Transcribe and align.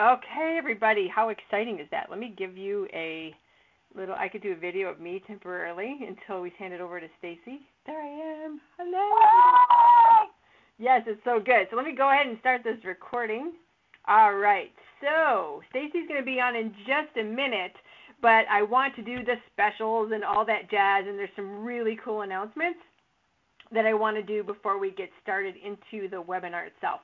Okay, 0.00 0.56
everybody, 0.58 1.06
how 1.06 1.28
exciting 1.28 1.78
is 1.78 1.86
that? 1.92 2.08
Let 2.10 2.18
me 2.18 2.34
give 2.36 2.58
you 2.58 2.88
a 2.92 3.32
little. 3.94 4.16
I 4.16 4.26
could 4.26 4.42
do 4.42 4.50
a 4.50 4.56
video 4.56 4.88
of 4.88 4.98
me 4.98 5.22
temporarily 5.24 6.00
until 6.08 6.42
we 6.42 6.52
hand 6.58 6.74
it 6.74 6.80
over 6.80 6.98
to 6.98 7.06
Stacy. 7.20 7.60
There 7.86 8.02
I 8.02 8.44
am. 8.44 8.60
Hello. 8.76 10.26
Yes, 10.80 11.02
it's 11.06 11.20
so 11.24 11.38
good. 11.38 11.68
So 11.70 11.76
let 11.76 11.84
me 11.84 11.94
go 11.94 12.10
ahead 12.10 12.26
and 12.26 12.36
start 12.40 12.62
this 12.64 12.78
recording. 12.84 13.52
All 14.08 14.34
right. 14.34 14.72
So 15.00 15.62
Stacy's 15.70 16.08
going 16.08 16.18
to 16.18 16.26
be 16.26 16.40
on 16.40 16.56
in 16.56 16.74
just 16.84 17.16
a 17.16 17.22
minute, 17.22 17.76
but 18.20 18.46
I 18.50 18.62
want 18.62 18.96
to 18.96 19.02
do 19.02 19.24
the 19.24 19.36
specials 19.52 20.10
and 20.12 20.24
all 20.24 20.44
that 20.44 20.68
jazz, 20.72 21.04
and 21.06 21.16
there's 21.16 21.30
some 21.36 21.62
really 21.62 21.96
cool 22.04 22.22
announcements 22.22 22.80
that 23.70 23.86
I 23.86 23.94
want 23.94 24.16
to 24.16 24.24
do 24.24 24.42
before 24.42 24.76
we 24.76 24.90
get 24.90 25.10
started 25.22 25.54
into 25.54 26.08
the 26.08 26.20
webinar 26.20 26.66
itself. 26.66 27.00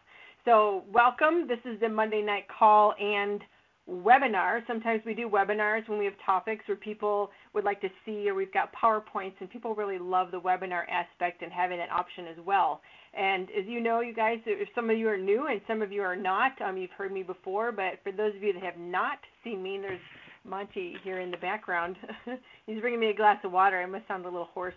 So, 0.47 0.85
welcome. 0.91 1.47
This 1.47 1.59
is 1.67 1.79
the 1.81 1.89
Monday 1.91 2.23
night 2.23 2.45
call 2.49 2.95
and 2.99 3.43
webinar. 3.87 4.67
Sometimes 4.67 5.03
we 5.05 5.13
do 5.13 5.29
webinars 5.29 5.87
when 5.87 5.99
we 5.99 6.07
have 6.07 6.15
topics 6.25 6.67
where 6.67 6.79
people 6.79 7.31
would 7.53 7.65
like 7.65 7.79
to 7.83 7.91
see, 8.07 8.27
or 8.27 8.35
we've 8.35 8.53
got 8.53 8.73
PowerPoints, 8.73 9.35
and 9.41 9.51
people 9.51 9.75
really 9.75 9.99
love 9.99 10.31
the 10.31 10.41
webinar 10.41 10.85
aspect 10.89 11.43
and 11.43 11.53
having 11.53 11.77
that 11.77 11.91
option 11.91 12.27
as 12.27 12.39
well. 12.47 12.81
And 13.13 13.51
as 13.51 13.67
you 13.67 13.83
know, 13.83 14.01
you 14.01 14.15
guys, 14.15 14.39
if 14.47 14.67
some 14.75 14.89
of 14.89 14.97
you 14.97 15.09
are 15.09 15.19
new 15.19 15.49
and 15.49 15.61
some 15.69 15.83
of 15.83 15.93
you 15.93 16.01
are 16.01 16.17
not, 16.17 16.53
um, 16.63 16.79
you've 16.79 16.91
heard 16.93 17.13
me 17.13 17.23
before, 17.23 17.71
but 17.71 18.01
for 18.03 18.11
those 18.11 18.35
of 18.35 18.43
you 18.43 18.55
that 18.55 18.63
have 18.63 18.79
not 18.79 19.19
seen 19.45 19.63
me, 19.63 19.79
there's 19.79 20.01
Monty 20.43 20.97
here 21.05 21.21
in 21.21 21.31
the 21.31 21.37
background. 21.37 21.97
He's 22.67 22.81
bringing 22.81 23.01
me 23.01 23.11
a 23.11 23.15
glass 23.15 23.37
of 23.45 23.53
water. 23.53 23.79
I 23.79 23.85
must 23.85 24.09
sound 24.09 24.25
a 24.25 24.31
little 24.31 24.49
hoarse. 24.55 24.73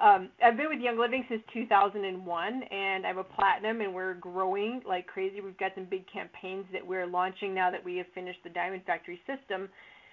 Um, 0.00 0.28
I've 0.44 0.56
been 0.56 0.68
with 0.68 0.80
Young 0.80 0.96
Living 0.96 1.24
since 1.28 1.42
2001, 1.52 2.62
and 2.62 3.06
I'm 3.06 3.18
a 3.18 3.24
platinum, 3.24 3.80
and 3.80 3.92
we're 3.92 4.14
growing 4.14 4.80
like 4.86 5.08
crazy. 5.08 5.40
We've 5.40 5.58
got 5.58 5.72
some 5.74 5.86
big 5.86 6.04
campaigns 6.12 6.66
that 6.72 6.86
we're 6.86 7.06
launching 7.06 7.52
now 7.52 7.70
that 7.72 7.84
we 7.84 7.96
have 7.96 8.06
finished 8.14 8.38
the 8.44 8.50
Diamond 8.50 8.82
Factory 8.86 9.20
system. 9.26 9.68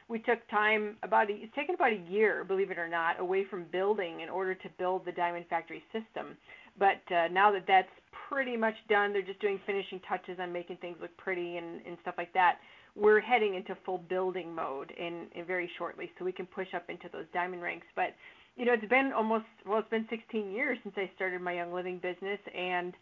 We 0.08 0.20
took 0.20 0.40
time 0.50 0.98
about 1.04 1.30
a, 1.30 1.34
it's 1.34 1.54
taken 1.56 1.76
about 1.76 1.94
a 1.94 2.02
year, 2.10 2.44
believe 2.44 2.72
it 2.72 2.80
or 2.80 2.88
not, 2.88 3.20
away 3.20 3.46
from 3.46 3.66
building 3.72 4.22
in 4.22 4.30
order 4.30 4.56
to 4.56 4.70
build 4.80 5.06
the 5.06 5.12
Diamond 5.12 5.46
Factory 5.52 5.84
system. 5.94 6.36
But 6.80 7.02
uh, 7.14 7.28
now 7.32 7.52
that 7.52 7.66
that's 7.68 7.90
pretty 8.28 8.58
much 8.58 8.76
done, 8.90 9.14
they're 9.14 9.22
just 9.22 9.40
doing 9.40 9.60
finishing 9.68 10.02
touches 10.10 10.40
on 10.40 10.52
making 10.52 10.78
things 10.78 10.98
look 11.00 11.16
pretty 11.18 11.58
and, 11.58 11.82
and 11.86 11.98
stuff 12.02 12.16
like 12.18 12.34
that. 12.34 12.58
We're 12.96 13.20
heading 13.20 13.54
into 13.54 13.78
full 13.86 14.00
building 14.00 14.56
mode 14.56 14.92
in, 14.98 15.28
in 15.36 15.46
very 15.46 15.70
shortly, 15.78 16.10
so 16.18 16.26
we 16.26 16.32
can 16.32 16.48
push 16.48 16.70
up 16.74 16.90
into 16.90 17.08
those 17.12 17.26
diamond 17.34 17.62
ranks. 17.62 17.88
But 17.96 18.16
you 18.56 18.66
know, 18.66 18.74
it's 18.74 18.88
been 18.90 19.12
almost 19.16 19.46
well, 19.66 19.80
it's 19.80 19.90
been 19.90 20.08
16 20.10 20.52
years 20.52 20.78
since 20.84 20.96
I 20.98 21.10
started 21.16 21.42
my 21.42 21.54
Young 21.54 21.74
Living 21.74 22.00
business, 22.00 22.40
and 22.58 22.94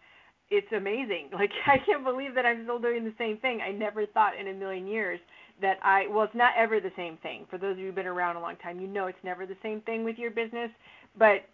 it's 0.50 0.72
amazing. 0.76 1.30
Like 1.34 1.52
I 1.68 1.78
can't 1.86 2.04
believe 2.04 2.36
that 2.36 2.46
I'm 2.46 2.64
still 2.64 2.80
doing 2.80 3.04
the 3.04 3.14
same 3.18 3.38
thing. 3.38 3.62
I 3.62 3.72
never 3.72 4.06
thought 4.06 4.38
in 4.40 4.48
a 4.48 4.54
million 4.54 4.88
years 4.88 5.20
that 5.62 5.78
I 5.84 6.08
well, 6.08 6.24
it's 6.24 6.36
not 6.36 6.54
ever 6.58 6.80
the 6.80 6.92
same 6.96 7.18
thing. 7.18 7.46
For 7.50 7.58
those 7.58 7.74
of 7.74 7.80
you 7.80 7.88
who've 7.88 7.96
been 7.96 8.08
around 8.08 8.38
a 8.38 8.42
long 8.42 8.56
time, 8.58 8.80
you 8.80 8.88
know 8.88 9.08
it's 9.08 9.24
never 9.24 9.46
the 9.46 9.58
same 9.62 9.82
thing 9.82 10.04
with 10.04 10.18
your 10.18 10.32
business, 10.32 10.70
but 11.18 11.46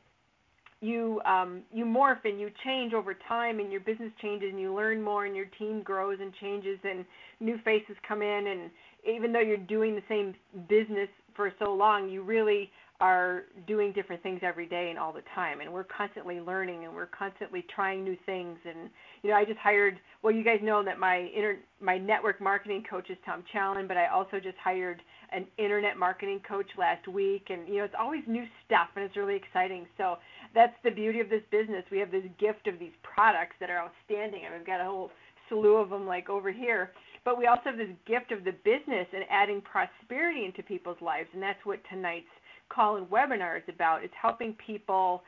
you 0.81 1.21
um, 1.25 1.61
you 1.73 1.85
morph 1.85 2.23
and 2.23 2.39
you 2.39 2.51
change 2.63 2.93
over 2.93 3.13
time, 3.27 3.59
and 3.59 3.71
your 3.71 3.81
business 3.81 4.11
changes, 4.21 4.49
and 4.51 4.59
you 4.59 4.73
learn 4.73 5.01
more, 5.01 5.25
and 5.25 5.35
your 5.35 5.47
team 5.57 5.81
grows 5.83 6.19
and 6.21 6.33
changes, 6.39 6.79
and 6.83 7.03
new 7.39 7.57
faces 7.65 7.97
come 8.07 8.21
in, 8.21 8.47
and 8.47 8.71
even 9.07 9.33
though 9.33 9.41
you're 9.41 9.57
doing 9.57 9.95
the 9.95 10.03
same 10.07 10.33
business 10.69 11.09
for 11.35 11.51
so 11.59 11.73
long, 11.73 12.09
you 12.09 12.21
really 12.23 12.71
are 13.01 13.43
doing 13.65 13.93
different 13.93 14.21
things 14.21 14.41
every 14.43 14.65
day 14.65 14.89
and 14.89 14.99
all 14.99 15.13
the 15.13 15.23
time 15.33 15.61
and 15.61 15.71
we're 15.71 15.85
constantly 15.85 16.39
learning 16.39 16.83
and 16.85 16.93
we're 16.93 17.05
constantly 17.05 17.65
trying 17.73 18.03
new 18.03 18.17
things 18.25 18.57
and 18.65 18.89
you 19.23 19.29
know 19.29 19.35
I 19.35 19.45
just 19.45 19.59
hired 19.59 19.97
well 20.21 20.33
you 20.33 20.43
guys 20.43 20.59
know 20.61 20.83
that 20.83 20.99
my 20.99 21.29
inter 21.35 21.57
my 21.79 21.97
network 21.97 22.41
marketing 22.41 22.83
coach 22.89 23.09
is 23.09 23.17
Tom 23.25 23.43
Challen 23.53 23.87
but 23.87 23.95
I 23.95 24.07
also 24.07 24.39
just 24.39 24.57
hired 24.61 25.01
an 25.31 25.45
internet 25.57 25.97
marketing 25.97 26.41
coach 26.47 26.67
last 26.77 27.07
week 27.07 27.47
and 27.49 27.67
you 27.67 27.77
know 27.77 27.83
it's 27.83 27.95
always 27.97 28.23
new 28.27 28.45
stuff 28.65 28.89
and 28.95 29.05
it's 29.05 29.15
really 29.15 29.35
exciting. 29.35 29.85
So 29.97 30.17
that's 30.53 30.75
the 30.83 30.91
beauty 30.91 31.19
of 31.19 31.29
this 31.29 31.43
business. 31.51 31.83
We 31.91 31.99
have 31.99 32.11
this 32.11 32.25
gift 32.39 32.67
of 32.67 32.79
these 32.79 32.93
products 33.03 33.55
that 33.59 33.69
are 33.69 33.77
outstanding 33.77 34.41
and 34.45 34.53
we've 34.55 34.65
got 34.65 34.81
a 34.81 34.85
whole 34.85 35.11
slew 35.47 35.77
of 35.77 35.89
them 35.89 36.05
like 36.05 36.29
over 36.29 36.51
here. 36.51 36.91
But 37.25 37.37
we 37.37 37.47
also 37.47 37.63
have 37.65 37.77
this 37.77 37.93
gift 38.07 38.31
of 38.31 38.43
the 38.43 38.53
business 38.63 39.07
and 39.13 39.23
adding 39.29 39.61
prosperity 39.61 40.45
into 40.45 40.63
people's 40.63 41.01
lives 41.01 41.29
and 41.33 41.41
that's 41.41 41.63
what 41.63 41.79
tonight's 41.89 42.27
call 42.69 42.97
and 42.97 43.07
webinar 43.07 43.57
is 43.57 43.63
about. 43.67 44.03
It's 44.03 44.13
helping 44.19 44.55
people, 44.65 45.23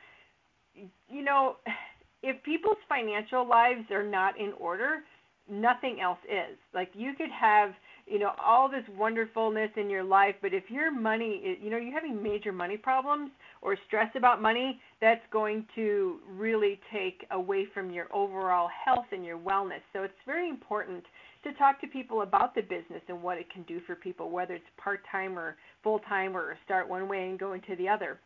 you 0.74 1.24
know, 1.24 1.58
if 2.24 2.42
people's 2.44 2.78
financial 2.88 3.48
lives 3.48 3.90
are 3.92 4.04
not 4.04 4.40
in 4.40 4.54
order, 4.60 5.00
nothing 5.50 6.00
else 6.02 6.20
is. 6.26 6.58
Like 6.74 6.90
you 6.94 7.14
could 7.18 7.32
have, 7.32 7.72
you 8.08 8.20
know, 8.20 8.32
all 8.44 8.70
this 8.70 8.84
wonderfulness 8.98 9.72
in 9.76 9.90
your 9.90 10.04
life, 10.04 10.36
but 10.42 10.54
if 10.54 10.70
your 10.70 10.92
money, 10.92 11.58
you 11.62 11.70
know, 11.70 11.78
you're 11.78 11.94
having 11.94 12.22
major 12.22 12.52
money 12.52 12.78
problems 12.78 13.32
or 13.62 13.78
stress 13.88 14.10
about 14.16 14.42
money, 14.42 14.80
that's 15.00 15.22
going 15.32 15.66
to 15.76 16.20
really 16.30 16.80
take 16.94 17.26
away 17.32 17.66
from 17.74 17.92
your 17.92 18.08
overall 18.14 18.70
health 18.86 19.06
and 19.12 19.26
your 19.26 19.38
wellness. 19.38 19.82
So 19.94 20.04
it's 20.04 20.14
very 20.26 20.50
important 20.50 21.04
to 21.44 21.54
talk 21.54 21.82
to 21.82 21.88
people 21.88 22.22
about 22.22 22.54
the 22.56 22.62
business 22.62 23.02
and 23.08 23.22
what 23.22 23.38
it 23.38 23.52
can 23.52 23.64
do 23.64 23.80
for 23.88 23.96
people, 23.96 24.30
whether 24.30 24.54
it's 24.54 24.66
part 24.78 25.02
time 25.12 25.38
or 25.38 25.58
full 25.84 26.00
time 26.00 26.36
or 26.38 26.58
start 26.66 26.88
one 26.88 27.08
way 27.08 27.30
and 27.30 27.40
go 27.40 27.54
into 27.54 27.76
the 27.78 27.90
other. 27.90 28.20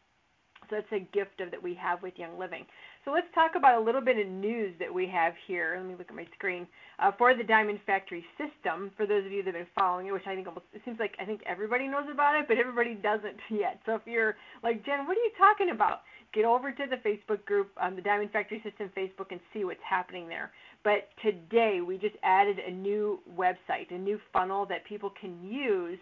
So 0.70 0.78
it's 0.78 0.92
a 0.92 1.00
gift 1.14 1.42
of, 1.42 1.52
that 1.52 1.62
we 1.62 1.76
have 1.76 2.02
with 2.02 2.14
Young 2.18 2.40
Living. 2.40 2.66
So 3.04 3.12
let's 3.12 3.28
talk 3.36 3.52
about 3.56 3.80
a 3.80 3.84
little 3.84 4.02
bit 4.02 4.18
of 4.18 4.28
news 4.28 4.74
that 4.80 4.92
we 4.92 5.08
have 5.08 5.34
here. 5.48 5.76
Let 5.78 5.88
me 5.88 5.96
look 5.98 6.10
at 6.10 6.16
my 6.16 6.26
screen 6.36 6.66
uh, 6.98 7.12
for 7.18 7.36
the 7.36 7.44
Diamond 7.44 7.80
Factory 7.86 8.26
system. 8.38 8.90
For 8.98 9.06
those 9.06 9.26
of 9.26 9.32
you 9.32 9.44
that 9.44 9.54
have 9.54 9.66
been 9.66 9.78
following 9.78 10.08
it, 10.08 10.14
which 10.14 10.26
I 10.26 10.34
think 10.34 10.48
almost 10.48 10.66
it 10.74 10.82
seems 10.84 10.98
like 11.00 11.14
I 11.20 11.26
think 11.26 11.42
everybody 11.46 11.88
knows 11.88 12.08
about 12.12 12.36
it, 12.36 12.48
but 12.48 12.58
everybody 12.58 12.96
doesn't 12.96 13.38
yet. 13.52 13.80
So 13.86 13.96
if 13.96 14.02
you're 14.06 14.36
like 14.64 14.84
Jen, 14.86 15.06
what 15.06 15.18
are 15.18 15.22
you 15.22 15.32
talking 15.38 15.70
about? 15.70 16.02
Get 16.34 16.46
over 16.46 16.72
to 16.72 16.84
the 16.90 16.98
Facebook 17.08 17.46
group 17.46 17.70
um, 17.80 17.96
the 17.96 18.02
Diamond 18.02 18.32
Factory 18.32 18.62
System 18.64 18.90
Facebook 18.98 19.32
and 19.32 19.40
see 19.54 19.64
what's 19.66 19.86
happening 19.88 20.28
there. 20.28 20.52
But 20.86 21.10
today 21.24 21.80
we 21.86 21.98
just 21.98 22.16
added 22.22 22.60
a 22.60 22.72
new 22.72 23.20
website, 23.36 23.90
a 23.90 23.98
new 23.98 24.20
funnel 24.32 24.68
that 24.68 24.86
people 24.86 25.12
can 25.20 25.44
use 25.44 25.98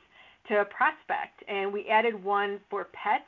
to 0.49 0.65
prospect, 0.65 1.41
and 1.47 1.71
we 1.71 1.87
added 1.87 2.21
one 2.21 2.59
for 2.69 2.89
pets 2.91 3.23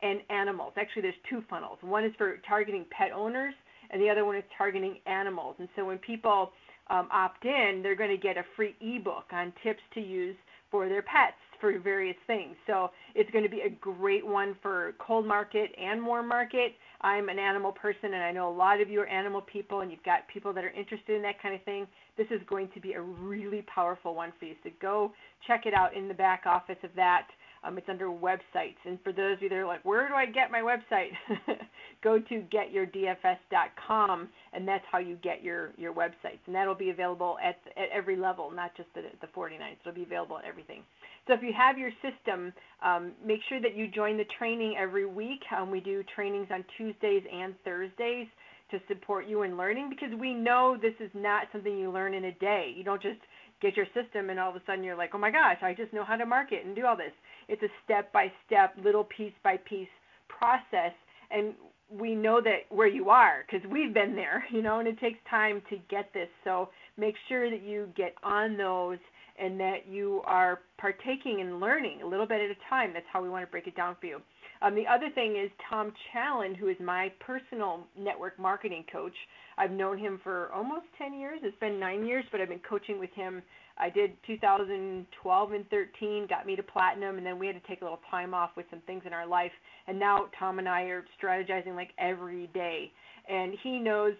and 0.00 0.20
animals. 0.30 0.74
Actually, 0.76 1.02
there's 1.02 1.14
two 1.28 1.42
funnels. 1.50 1.78
One 1.80 2.04
is 2.04 2.12
for 2.16 2.36
targeting 2.48 2.86
pet 2.96 3.10
owners, 3.12 3.52
and 3.90 4.00
the 4.00 4.08
other 4.08 4.24
one 4.24 4.36
is 4.36 4.44
targeting 4.56 4.98
animals. 5.06 5.56
And 5.58 5.68
so 5.74 5.84
when 5.84 5.98
people 5.98 6.52
um, 6.88 7.08
opt 7.12 7.44
in, 7.44 7.80
they're 7.82 7.96
going 7.96 8.10
to 8.10 8.16
get 8.16 8.36
a 8.36 8.44
free 8.54 8.76
ebook 8.80 9.24
on 9.32 9.52
tips 9.64 9.82
to 9.94 10.00
use 10.00 10.36
for 10.70 10.88
their 10.88 11.02
pets 11.02 11.34
for 11.60 11.76
various 11.80 12.16
things. 12.28 12.54
So 12.66 12.90
it's 13.16 13.30
going 13.32 13.44
to 13.44 13.50
be 13.50 13.62
a 13.62 13.70
great 13.70 14.24
one 14.24 14.54
for 14.62 14.94
cold 15.04 15.26
market 15.26 15.70
and 15.80 16.04
warm 16.06 16.28
market. 16.28 16.74
I'm 17.06 17.28
an 17.28 17.38
animal 17.38 17.70
person, 17.70 18.14
and 18.14 18.22
I 18.24 18.32
know 18.32 18.48
a 18.48 18.56
lot 18.56 18.80
of 18.80 18.90
you 18.90 19.00
are 19.00 19.06
animal 19.06 19.40
people, 19.40 19.82
and 19.82 19.92
you've 19.92 20.02
got 20.02 20.26
people 20.26 20.52
that 20.52 20.64
are 20.64 20.70
interested 20.70 21.14
in 21.14 21.22
that 21.22 21.40
kind 21.40 21.54
of 21.54 21.62
thing. 21.62 21.86
This 22.18 22.26
is 22.32 22.40
going 22.48 22.68
to 22.74 22.80
be 22.80 22.94
a 22.94 23.00
really 23.00 23.64
powerful 23.72 24.12
one 24.12 24.32
for 24.40 24.46
you. 24.46 24.54
So 24.64 24.70
go 24.82 25.12
check 25.46 25.66
it 25.66 25.72
out 25.72 25.96
in 25.96 26.08
the 26.08 26.14
back 26.14 26.42
office 26.46 26.78
of 26.82 26.90
that. 26.96 27.28
Um, 27.62 27.78
it's 27.78 27.88
under 27.88 28.06
websites. 28.06 28.82
And 28.84 28.98
for 29.04 29.12
those 29.12 29.36
of 29.36 29.42
you 29.42 29.48
that 29.48 29.54
are 29.54 29.66
like, 29.66 29.84
where 29.84 30.08
do 30.08 30.14
I 30.14 30.26
get 30.26 30.50
my 30.50 30.60
website? 30.60 31.10
Go 32.02 32.18
to 32.18 32.44
getyourdfs.com, 32.52 34.28
and 34.52 34.66
that's 34.66 34.84
how 34.90 34.98
you 34.98 35.16
get 35.22 35.44
your, 35.44 35.70
your 35.76 35.92
websites. 35.92 36.42
And 36.46 36.54
that'll 36.56 36.74
be 36.74 36.90
available 36.90 37.36
at, 37.40 37.56
at 37.76 37.88
every 37.94 38.16
level, 38.16 38.50
not 38.50 38.76
just 38.76 38.88
the, 38.94 39.02
the 39.20 39.28
49. 39.32 39.76
So 39.84 39.90
it'll 39.90 39.96
be 39.96 40.02
available 40.02 40.38
at 40.38 40.44
everything. 40.44 40.82
So 41.26 41.34
if 41.34 41.42
you 41.42 41.52
have 41.56 41.78
your 41.78 41.90
system, 42.02 42.52
um, 42.84 43.12
make 43.24 43.40
sure 43.48 43.60
that 43.60 43.76
you 43.76 43.88
join 43.88 44.16
the 44.16 44.26
training 44.38 44.76
every 44.78 45.06
week. 45.06 45.40
Um, 45.56 45.70
we 45.70 45.80
do 45.80 46.04
trainings 46.14 46.48
on 46.52 46.64
Tuesdays 46.76 47.22
and 47.32 47.54
Thursdays 47.64 48.28
to 48.70 48.78
support 48.88 49.26
you 49.26 49.42
in 49.42 49.56
learning 49.56 49.90
because 49.90 50.16
we 50.18 50.34
know 50.34 50.76
this 50.80 50.94
is 51.00 51.10
not 51.14 51.44
something 51.52 51.76
you 51.76 51.90
learn 51.90 52.14
in 52.14 52.26
a 52.26 52.32
day. 52.32 52.72
You 52.76 52.84
don't 52.84 53.02
just 53.02 53.20
get 53.62 53.76
your 53.76 53.86
system 53.86 54.30
and 54.30 54.38
all 54.38 54.50
of 54.50 54.56
a 54.56 54.62
sudden 54.66 54.84
you're 54.84 54.96
like, 54.96 55.10
oh 55.14 55.18
my 55.18 55.30
gosh, 55.30 55.58
I 55.62 55.74
just 55.74 55.92
know 55.92 56.04
how 56.04 56.16
to 56.16 56.26
market 56.26 56.64
and 56.64 56.76
do 56.76 56.86
all 56.86 56.96
this. 56.96 57.12
It's 57.48 57.62
a 57.62 57.68
step 57.84 58.12
by 58.12 58.30
step, 58.46 58.74
little 58.82 59.04
piece 59.04 59.32
by 59.42 59.56
piece 59.68 59.88
process. 60.28 60.92
And 61.30 61.54
we 61.90 62.14
know 62.14 62.40
that 62.40 62.74
where 62.74 62.88
you 62.88 63.10
are 63.10 63.44
because 63.46 63.66
we've 63.70 63.94
been 63.94 64.14
there, 64.14 64.44
you 64.52 64.62
know, 64.62 64.80
and 64.80 64.88
it 64.88 64.98
takes 64.98 65.18
time 65.30 65.62
to 65.70 65.76
get 65.88 66.12
this. 66.12 66.28
So 66.44 66.68
make 66.96 67.14
sure 67.28 67.50
that 67.50 67.62
you 67.62 67.88
get 67.96 68.14
on 68.22 68.56
those 68.56 68.98
and 69.38 69.58
that 69.60 69.86
you 69.88 70.22
are 70.24 70.60
partaking 70.78 71.40
and 71.40 71.60
learning 71.60 72.02
a 72.02 72.06
little 72.06 72.26
bit 72.26 72.40
at 72.40 72.50
a 72.50 72.70
time. 72.70 72.92
That's 72.92 73.06
how 73.12 73.22
we 73.22 73.28
want 73.28 73.44
to 73.44 73.50
break 73.50 73.66
it 73.66 73.76
down 73.76 73.96
for 74.00 74.06
you. 74.06 74.20
Um, 74.62 74.74
the 74.74 74.86
other 74.86 75.10
thing 75.14 75.36
is 75.36 75.50
Tom 75.68 75.92
Challen, 76.12 76.54
who 76.54 76.68
is 76.68 76.76
my 76.80 77.12
personal 77.20 77.86
network 77.98 78.38
marketing 78.38 78.84
coach. 78.90 79.14
I've 79.58 79.70
known 79.70 79.98
him 79.98 80.20
for 80.22 80.50
almost 80.52 80.86
10 80.98 81.14
years. 81.14 81.40
It's 81.42 81.58
been 81.58 81.78
nine 81.78 82.06
years, 82.06 82.24
but 82.32 82.40
I've 82.40 82.48
been 82.48 82.60
coaching 82.68 82.98
with 82.98 83.10
him. 83.14 83.42
I 83.78 83.90
did 83.90 84.12
2012 84.26 85.52
and 85.52 85.68
13, 85.68 86.26
got 86.28 86.46
me 86.46 86.56
to 86.56 86.62
platinum, 86.62 87.18
and 87.18 87.26
then 87.26 87.38
we 87.38 87.46
had 87.46 87.60
to 87.60 87.68
take 87.68 87.82
a 87.82 87.84
little 87.84 88.00
time 88.10 88.32
off 88.32 88.50
with 88.56 88.64
some 88.70 88.80
things 88.86 89.02
in 89.06 89.12
our 89.12 89.26
life. 89.26 89.52
And 89.86 89.98
now 89.98 90.26
Tom 90.38 90.58
and 90.58 90.68
I 90.68 90.82
are 90.84 91.04
strategizing 91.22 91.74
like 91.74 91.90
every 91.98 92.48
day. 92.54 92.90
And 93.28 93.54
he 93.62 93.78
knows 93.78 94.14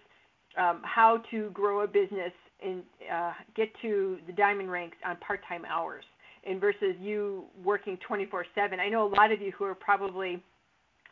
um, 0.58 0.82
how 0.84 1.22
to 1.30 1.50
grow 1.50 1.82
a 1.82 1.86
business 1.86 2.32
and 2.64 2.82
uh, 3.12 3.32
get 3.54 3.68
to 3.82 4.18
the 4.26 4.32
diamond 4.32 4.70
ranks 4.70 4.96
on 5.04 5.16
part-time 5.16 5.64
hours, 5.64 6.04
and 6.44 6.60
versus 6.60 6.94
you 7.00 7.44
working 7.64 7.98
24/7. 8.08 8.78
I 8.78 8.88
know 8.88 9.06
a 9.06 9.12
lot 9.14 9.32
of 9.32 9.40
you 9.40 9.52
who 9.52 9.64
are 9.64 9.74
probably 9.74 10.42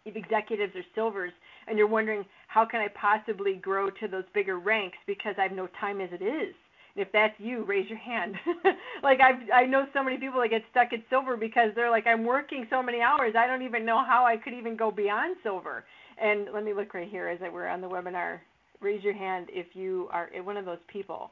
executives 0.06 0.74
or 0.76 0.82
silvers, 0.94 1.32
and 1.66 1.78
you're 1.78 1.86
wondering 1.86 2.24
how 2.48 2.64
can 2.64 2.80
I 2.80 2.88
possibly 2.88 3.54
grow 3.54 3.90
to 3.90 4.08
those 4.08 4.24
bigger 4.34 4.58
ranks 4.58 4.98
because 5.06 5.34
I 5.38 5.42
have 5.42 5.52
no 5.52 5.68
time 5.80 6.00
as 6.00 6.10
it 6.12 6.22
is. 6.22 6.54
And 6.94 7.04
if 7.04 7.10
that's 7.12 7.34
you, 7.38 7.64
raise 7.64 7.88
your 7.88 7.98
hand. 7.98 8.36
like 9.02 9.20
I've 9.20 9.40
I 9.52 9.64
know 9.66 9.86
so 9.92 10.02
many 10.02 10.16
people 10.16 10.40
that 10.40 10.50
get 10.50 10.62
stuck 10.70 10.92
at 10.92 11.00
silver 11.10 11.36
because 11.36 11.70
they're 11.74 11.90
like 11.90 12.06
I'm 12.06 12.24
working 12.24 12.66
so 12.70 12.82
many 12.82 13.00
hours 13.00 13.34
I 13.36 13.46
don't 13.46 13.62
even 13.62 13.84
know 13.84 14.04
how 14.04 14.24
I 14.24 14.36
could 14.36 14.54
even 14.54 14.76
go 14.76 14.90
beyond 14.90 15.36
silver. 15.42 15.84
And 16.22 16.48
let 16.54 16.64
me 16.64 16.72
look 16.72 16.94
right 16.94 17.08
here 17.08 17.28
as 17.28 17.40
we're 17.52 17.66
on 17.66 17.80
the 17.80 17.88
webinar. 17.88 18.38
Raise 18.84 19.02
your 19.02 19.14
hand 19.14 19.46
if 19.50 19.74
you 19.74 20.08
are 20.12 20.28
one 20.42 20.58
of 20.58 20.66
those 20.66 20.78
people. 20.88 21.30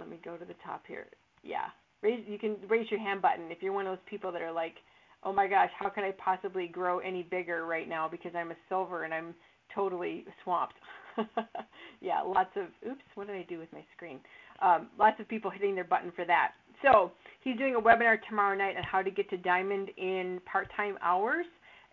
Let 0.00 0.10
me 0.10 0.18
go 0.24 0.36
to 0.36 0.44
the 0.44 0.56
top 0.66 0.82
here. 0.88 1.06
Yeah, 1.44 1.66
raise 2.02 2.24
you 2.26 2.40
can 2.40 2.56
raise 2.68 2.90
your 2.90 2.98
hand 2.98 3.22
button 3.22 3.52
if 3.52 3.62
you're 3.62 3.72
one 3.72 3.86
of 3.86 3.92
those 3.92 4.04
people 4.10 4.32
that 4.32 4.42
are 4.42 4.50
like, 4.50 4.74
oh 5.22 5.32
my 5.32 5.46
gosh, 5.46 5.70
how 5.78 5.88
can 5.88 6.02
I 6.02 6.10
possibly 6.12 6.66
grow 6.66 6.98
any 6.98 7.22
bigger 7.22 7.66
right 7.66 7.88
now 7.88 8.08
because 8.08 8.32
I'm 8.36 8.50
a 8.50 8.56
silver 8.68 9.04
and 9.04 9.14
I'm 9.14 9.32
totally 9.72 10.24
swamped. 10.42 10.74
yeah, 12.00 12.20
lots 12.20 12.50
of 12.56 12.64
oops, 12.84 13.04
what 13.14 13.28
did 13.28 13.36
I 13.36 13.46
do 13.48 13.60
with 13.60 13.72
my 13.72 13.84
screen? 13.96 14.18
Um, 14.60 14.88
lots 14.98 15.20
of 15.20 15.28
people 15.28 15.52
hitting 15.52 15.76
their 15.76 15.84
button 15.84 16.10
for 16.16 16.24
that. 16.24 16.52
So 16.82 17.12
he's 17.42 17.56
doing 17.56 17.76
a 17.76 17.80
webinar 17.80 18.16
tomorrow 18.28 18.56
night 18.56 18.76
on 18.76 18.82
how 18.82 19.02
to 19.02 19.10
get 19.10 19.30
to 19.30 19.36
diamond 19.36 19.90
in 19.96 20.40
part-time 20.50 20.98
hours. 21.00 21.46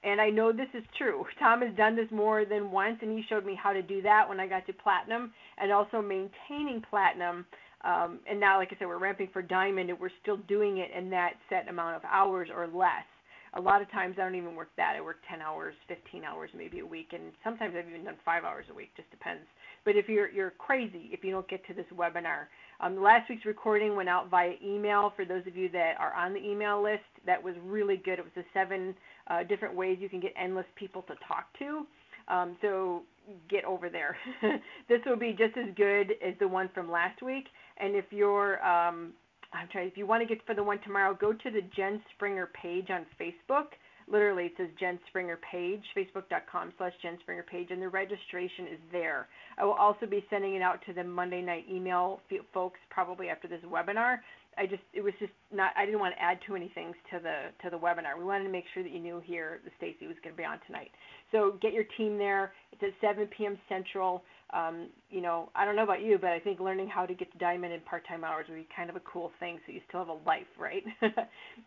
And 0.03 0.19
I 0.19 0.29
know 0.29 0.51
this 0.51 0.69
is 0.73 0.83
true. 0.97 1.25
Tom 1.39 1.61
has 1.61 1.75
done 1.75 1.95
this 1.95 2.09
more 2.11 2.45
than 2.45 2.71
once, 2.71 2.97
and 3.01 3.17
he 3.17 3.23
showed 3.29 3.45
me 3.45 3.57
how 3.61 3.73
to 3.73 3.81
do 3.81 4.01
that 4.01 4.27
when 4.27 4.39
I 4.39 4.47
got 4.47 4.65
to 4.67 4.73
platinum, 4.73 5.31
and 5.57 5.71
also 5.71 6.01
maintaining 6.01 6.83
platinum. 6.89 7.45
Um, 7.83 8.19
and 8.29 8.39
now, 8.39 8.57
like 8.57 8.69
I 8.71 8.77
said, 8.77 8.87
we're 8.87 8.99
ramping 8.99 9.29
for 9.33 9.41
diamond, 9.41 9.89
and 9.89 9.99
we're 9.99 10.09
still 10.21 10.37
doing 10.37 10.77
it 10.77 10.89
in 10.95 11.09
that 11.11 11.33
set 11.49 11.67
amount 11.67 11.95
of 11.95 12.03
hours 12.05 12.49
or 12.53 12.67
less 12.67 13.05
a 13.53 13.61
lot 13.61 13.81
of 13.81 13.91
times 13.91 14.15
I 14.17 14.23
don't 14.23 14.35
even 14.35 14.55
work 14.55 14.69
that. 14.77 14.95
I 14.97 15.01
work 15.01 15.17
10 15.29 15.41
hours, 15.41 15.75
15 15.87 16.23
hours 16.23 16.49
maybe 16.55 16.79
a 16.79 16.85
week, 16.85 17.09
and 17.11 17.33
sometimes 17.43 17.75
I've 17.77 17.87
even 17.87 18.05
done 18.05 18.15
five 18.23 18.43
hours 18.43 18.65
a 18.71 18.73
week. 18.73 18.91
Just 18.95 19.11
depends. 19.11 19.43
But 19.83 19.95
if 19.95 20.07
you're 20.07 20.29
you're 20.29 20.51
crazy 20.51 21.09
if 21.11 21.23
you 21.23 21.31
don't 21.31 21.47
get 21.49 21.65
to 21.67 21.73
this 21.73 21.85
webinar, 21.93 22.47
um, 22.79 23.01
last 23.01 23.29
week's 23.29 23.45
recording 23.45 23.95
went 23.95 24.09
out 24.09 24.29
via 24.29 24.53
email 24.63 25.11
for 25.15 25.25
those 25.25 25.45
of 25.47 25.57
you 25.57 25.69
that 25.69 25.95
are 25.99 26.13
on 26.13 26.33
the 26.33 26.39
email 26.39 26.81
list. 26.81 27.03
That 27.25 27.43
was 27.43 27.55
really 27.65 27.97
good. 27.97 28.19
It 28.19 28.25
was 28.25 28.37
a 28.37 28.47
seven 28.53 28.95
uh, 29.27 29.43
different 29.43 29.75
ways 29.75 29.97
you 29.99 30.09
can 30.09 30.19
get 30.19 30.33
endless 30.41 30.65
people 30.75 31.01
to 31.03 31.13
talk 31.27 31.45
to. 31.59 31.85
Um, 32.27 32.57
so 32.61 33.03
get 33.49 33.65
over 33.65 33.89
there. 33.89 34.17
this 34.89 34.99
will 35.05 35.17
be 35.17 35.31
just 35.31 35.57
as 35.57 35.73
good 35.75 36.13
as 36.25 36.33
the 36.39 36.47
one 36.47 36.69
from 36.73 36.89
last 36.89 37.21
week. 37.21 37.45
And 37.77 37.95
if 37.95 38.05
you're 38.11 38.63
um, 38.65 39.13
I'm 39.53 39.67
trying. 39.71 39.87
If 39.87 39.97
you 39.97 40.07
want 40.07 40.21
to 40.21 40.27
get 40.27 40.45
for 40.45 40.55
the 40.55 40.63
one 40.63 40.79
tomorrow, 40.81 41.17
go 41.19 41.33
to 41.33 41.51
the 41.51 41.61
Jen 41.75 42.01
Springer 42.15 42.49
page 42.61 42.89
on 42.89 43.05
Facebook. 43.19 43.75
Literally, 44.07 44.45
it 44.45 44.53
says 44.57 44.67
Jen 44.79 44.99
Springer 45.07 45.39
page, 45.49 45.81
facebook.com 45.95 46.73
slash 46.77 46.93
Jen 47.01 47.17
Springer 47.21 47.43
page, 47.43 47.67
and 47.69 47.81
the 47.81 47.87
registration 47.87 48.67
is 48.71 48.79
there. 48.91 49.27
I 49.57 49.63
will 49.63 49.73
also 49.73 50.05
be 50.05 50.25
sending 50.29 50.55
it 50.55 50.61
out 50.61 50.79
to 50.87 50.93
the 50.93 51.03
Monday 51.03 51.41
night 51.41 51.65
email 51.69 52.19
folks 52.53 52.79
probably 52.89 53.29
after 53.29 53.47
this 53.47 53.61
webinar. 53.61 54.17
I 54.57 54.65
just 54.65 54.83
it 54.93 55.01
was 55.01 55.13
just 55.19 55.31
not 55.53 55.71
I 55.77 55.85
didn't 55.85 55.99
want 55.99 56.15
to 56.15 56.21
add 56.21 56.39
too 56.45 56.53
many 56.53 56.69
things 56.75 56.95
to 57.11 57.19
the 57.19 57.51
to 57.63 57.69
the 57.69 57.77
webinar. 57.77 58.17
We 58.17 58.25
wanted 58.25 58.43
to 58.45 58.49
make 58.49 58.65
sure 58.73 58.83
that 58.83 58.91
you 58.91 58.99
knew 58.99 59.21
here 59.23 59.61
that 59.63 59.71
Stacy 59.77 60.07
was 60.07 60.17
going 60.23 60.35
to 60.35 60.37
be 60.37 60.45
on 60.45 60.59
tonight. 60.67 60.91
So 61.31 61.57
get 61.61 61.73
your 61.73 61.85
team 61.97 62.17
there. 62.17 62.51
It's 62.71 62.83
at 62.83 63.15
7 63.15 63.27
p.m. 63.37 63.57
Central. 63.69 64.23
Um, 64.53 64.89
you 65.09 65.21
know, 65.21 65.49
I 65.55 65.63
don't 65.63 65.77
know 65.77 65.83
about 65.83 66.01
you, 66.01 66.17
but 66.19 66.31
I 66.31 66.39
think 66.39 66.59
learning 66.59 66.89
how 66.89 67.05
to 67.05 67.13
get 67.13 67.31
to 67.31 67.37
diamond 67.37 67.71
in 67.71 67.79
part-time 67.81 68.25
hours 68.25 68.47
would 68.49 68.55
be 68.55 68.67
kind 68.75 68.89
of 68.89 68.97
a 68.97 69.01
cool 69.01 69.31
thing. 69.39 69.59
So 69.65 69.71
you 69.71 69.79
still 69.87 70.01
have 70.01 70.09
a 70.09 70.27
life, 70.27 70.47
right? 70.59 70.83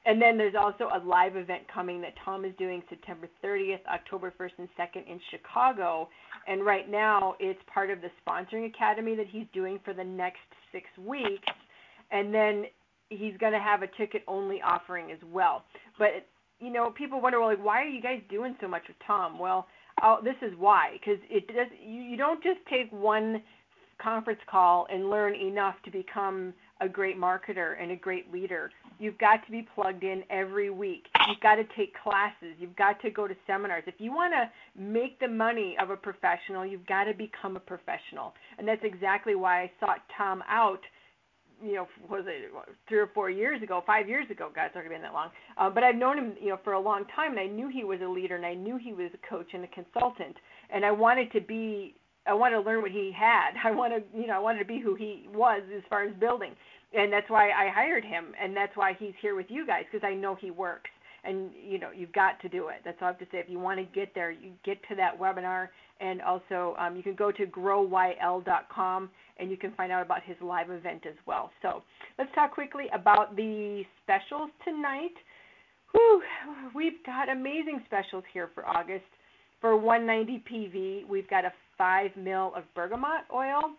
and 0.05 0.21
then 0.21 0.37
there's 0.37 0.55
also 0.55 0.91
a 0.95 1.01
live 1.03 1.37
event 1.37 1.63
coming 1.73 2.03
that 2.03 2.13
Tom 2.23 2.45
is 2.45 2.53
doing 2.59 2.83
September 2.91 3.27
30th, 3.43 3.81
October 3.91 4.35
1st, 4.39 4.51
and 4.59 4.69
2nd 4.79 5.11
in 5.11 5.19
Chicago. 5.31 6.11
And 6.47 6.65
right 6.67 6.91
now, 6.91 7.37
it's 7.41 7.61
part 7.73 7.89
of 7.89 8.01
the 8.03 8.11
sponsoring 8.27 8.67
academy 8.67 9.17
that 9.17 9.29
he's 9.31 9.47
doing 9.55 9.81
for 9.83 9.95
the 9.95 10.05
next 10.05 10.41
six 10.71 10.85
weeks 10.99 11.49
and 12.15 12.33
then 12.33 12.65
he's 13.11 13.37
going 13.37 13.53
to 13.53 13.59
have 13.59 13.83
a 13.83 13.89
ticket 13.99 14.23
only 14.27 14.63
offering 14.63 15.13
as 15.13 15.19
well. 15.31 15.65
But 15.99 16.27
you 16.61 16.73
know, 16.73 16.91
people 16.91 17.21
wonder, 17.21 17.41
well, 17.41 17.51
like, 17.51 17.63
why 17.63 17.83
are 17.83 17.89
you 17.89 18.01
guys 18.01 18.21
doing 18.31 18.57
so 18.61 18.69
much 18.69 18.83
with 18.89 18.97
Tom? 19.07 19.39
Well, 19.39 19.67
I'll, 20.01 20.23
this 20.23 20.37
is 20.41 20.53
why, 20.59 20.93
because 20.95 21.21
it 21.29 21.47
does. 21.49 21.67
You, 21.85 22.01
you 22.01 22.17
don't 22.17 22.43
just 22.43 22.61
take 22.71 22.91
one 22.91 23.43
conference 24.03 24.41
call 24.51 24.87
and 24.91 25.11
learn 25.11 25.35
enough 25.35 25.75
to 25.85 25.91
become 25.91 26.55
a 26.81 26.89
great 26.89 27.19
marketer 27.19 27.75
and 27.81 27.93
a 27.93 27.97
great 27.97 28.33
leader. 28.33 28.71
You've 28.99 29.19
got 29.19 29.45
to 29.45 29.51
be 29.51 29.67
plugged 29.75 30.03
in 30.03 30.23
every 30.31 30.71
week. 30.71 31.05
You've 31.29 31.41
got 31.41 31.57
to 31.57 31.65
take 31.77 31.95
classes. 32.03 32.55
You've 32.59 32.77
got 32.77 33.01
to 33.03 33.11
go 33.11 33.29
to 33.29 33.35
seminars. 33.47 33.85
If 33.87 33.95
you 33.99 34.13
want 34.13 34.33
to 34.35 34.81
make 34.81 35.21
the 35.21 35.29
money 35.29 35.77
of 35.81 35.91
a 35.91 35.97
professional, 35.97 36.67
you've 36.67 36.87
got 36.87 37.05
to 37.05 37.15
become 37.15 37.57
a 37.57 37.61
professional. 37.61 38.35
And 38.59 38.67
that's 38.67 38.83
exactly 38.85 39.35
why 39.35 39.63
I 39.63 39.71
sought 39.81 40.01
Tom 40.17 40.43
out 40.49 40.81
you 41.65 41.75
know, 41.75 41.89
was 42.09 42.25
it 42.27 42.51
three 42.89 42.99
or 42.99 43.09
four 43.15 43.31
years 43.31 43.63
ago, 43.63 43.83
five 43.87 44.09
years 44.09 44.31
ago? 44.31 44.51
God, 44.55 44.67
it's 44.67 44.75
already 44.75 44.91
been 44.91 45.03
that 45.03 45.13
long. 45.13 45.31
Uh, 45.57 45.71
but 45.71 45.83
I've 45.83 45.97
known 45.97 46.19
him, 46.19 46.33
you 46.41 46.51
know, 46.51 46.59
for 46.63 46.75
a 46.75 46.81
long 46.81 47.05
time, 47.15 47.33
and 47.33 47.41
I 47.41 47.47
knew 47.47 47.69
he 47.69 47.85
was 47.85 48.01
a 48.03 48.09
leader, 48.09 48.37
and 48.37 48.45
I 48.45 48.55
knew 48.55 48.77
he 48.77 48.93
was 48.93 49.11
a 49.15 49.29
coach 49.29 49.49
and 49.53 49.65
a 49.65 49.69
consultant, 49.69 50.37
and 50.71 50.85
I 50.85 50.91
wanted 50.91 51.33
to 51.33 51.41
be, 51.41 51.95
I 52.27 52.35
wanted 52.35 52.57
to 52.57 52.63
learn 52.63 52.83
what 52.83 52.91
he 52.91 53.13
had. 53.17 53.53
I 53.65 53.71
wanted, 53.71 54.05
you 54.15 54.27
know, 54.27 54.35
I 54.35 54.39
wanted 54.39 54.61
to 54.61 54.65
be 54.67 54.81
who 54.81 54.95
he 54.95 55.29
was 55.33 55.63
as 55.75 55.83
far 55.89 56.05
as 56.05 56.15
building, 56.21 56.53
and 56.93 57.13
that's 57.13 57.29
why 57.31 57.51
I 57.51 57.71
hired 57.75 58.05
him, 58.05 58.33
and 58.41 58.57
that's 58.57 58.77
why 58.77 58.97
he's 58.99 59.15
here 59.21 59.35
with 59.35 59.47
you 59.49 59.67
guys 59.67 59.85
because 59.91 60.07
I 60.07 60.15
know 60.15 60.35
he 60.35 60.51
works 60.51 60.91
and 61.27 61.51
you 61.55 61.79
know 61.79 61.89
you've 61.95 62.13
got 62.13 62.41
to 62.43 62.49
do 62.49 62.69
it. 62.69 62.83
That's 62.85 62.99
all 63.01 63.09
I 63.09 63.11
have 63.13 63.19
to 63.21 63.25
say. 63.33 63.39
If 63.39 63.49
you 63.49 63.59
want 63.59 63.79
to 63.79 63.87
get 63.99 64.15
there, 64.15 64.31
you 64.31 64.53
get 64.65 64.79
to 64.89 64.95
that 64.97 65.19
webinar, 65.19 65.69
and 66.01 66.21
also 66.23 66.77
um, 66.79 66.97
you 66.97 67.03
can 67.03 67.15
go 67.15 67.33
to 67.33 67.47
growyl.com 67.47 69.11
and 69.39 69.51
you 69.51 69.57
can 69.57 69.73
find 69.73 69.91
out 69.93 70.05
about 70.05 70.23
his 70.23 70.37
live 70.41 70.71
event 70.71 71.05
as 71.07 71.17
well. 71.27 71.51
So 71.63 71.83
let's 72.19 72.31
talk 72.35 72.53
quickly 72.53 72.87
about 72.95 73.37
the 73.37 73.83
specials 74.03 74.51
tonight. 74.65 75.15
Whew, 75.93 76.23
we've 76.75 77.05
got 77.07 77.29
amazing 77.29 77.83
specials 77.87 78.25
here 78.33 78.51
for 78.55 78.67
August. 78.67 79.05
For 79.61 79.77
190 79.77 80.45
PV, 80.51 81.09
we've 81.09 81.29
got 81.31 81.45
a 81.45 81.53
5 81.79 82.11
mil 82.17 82.53
of 82.55 82.65
bergamot 82.75 83.25
oil, 83.33 83.75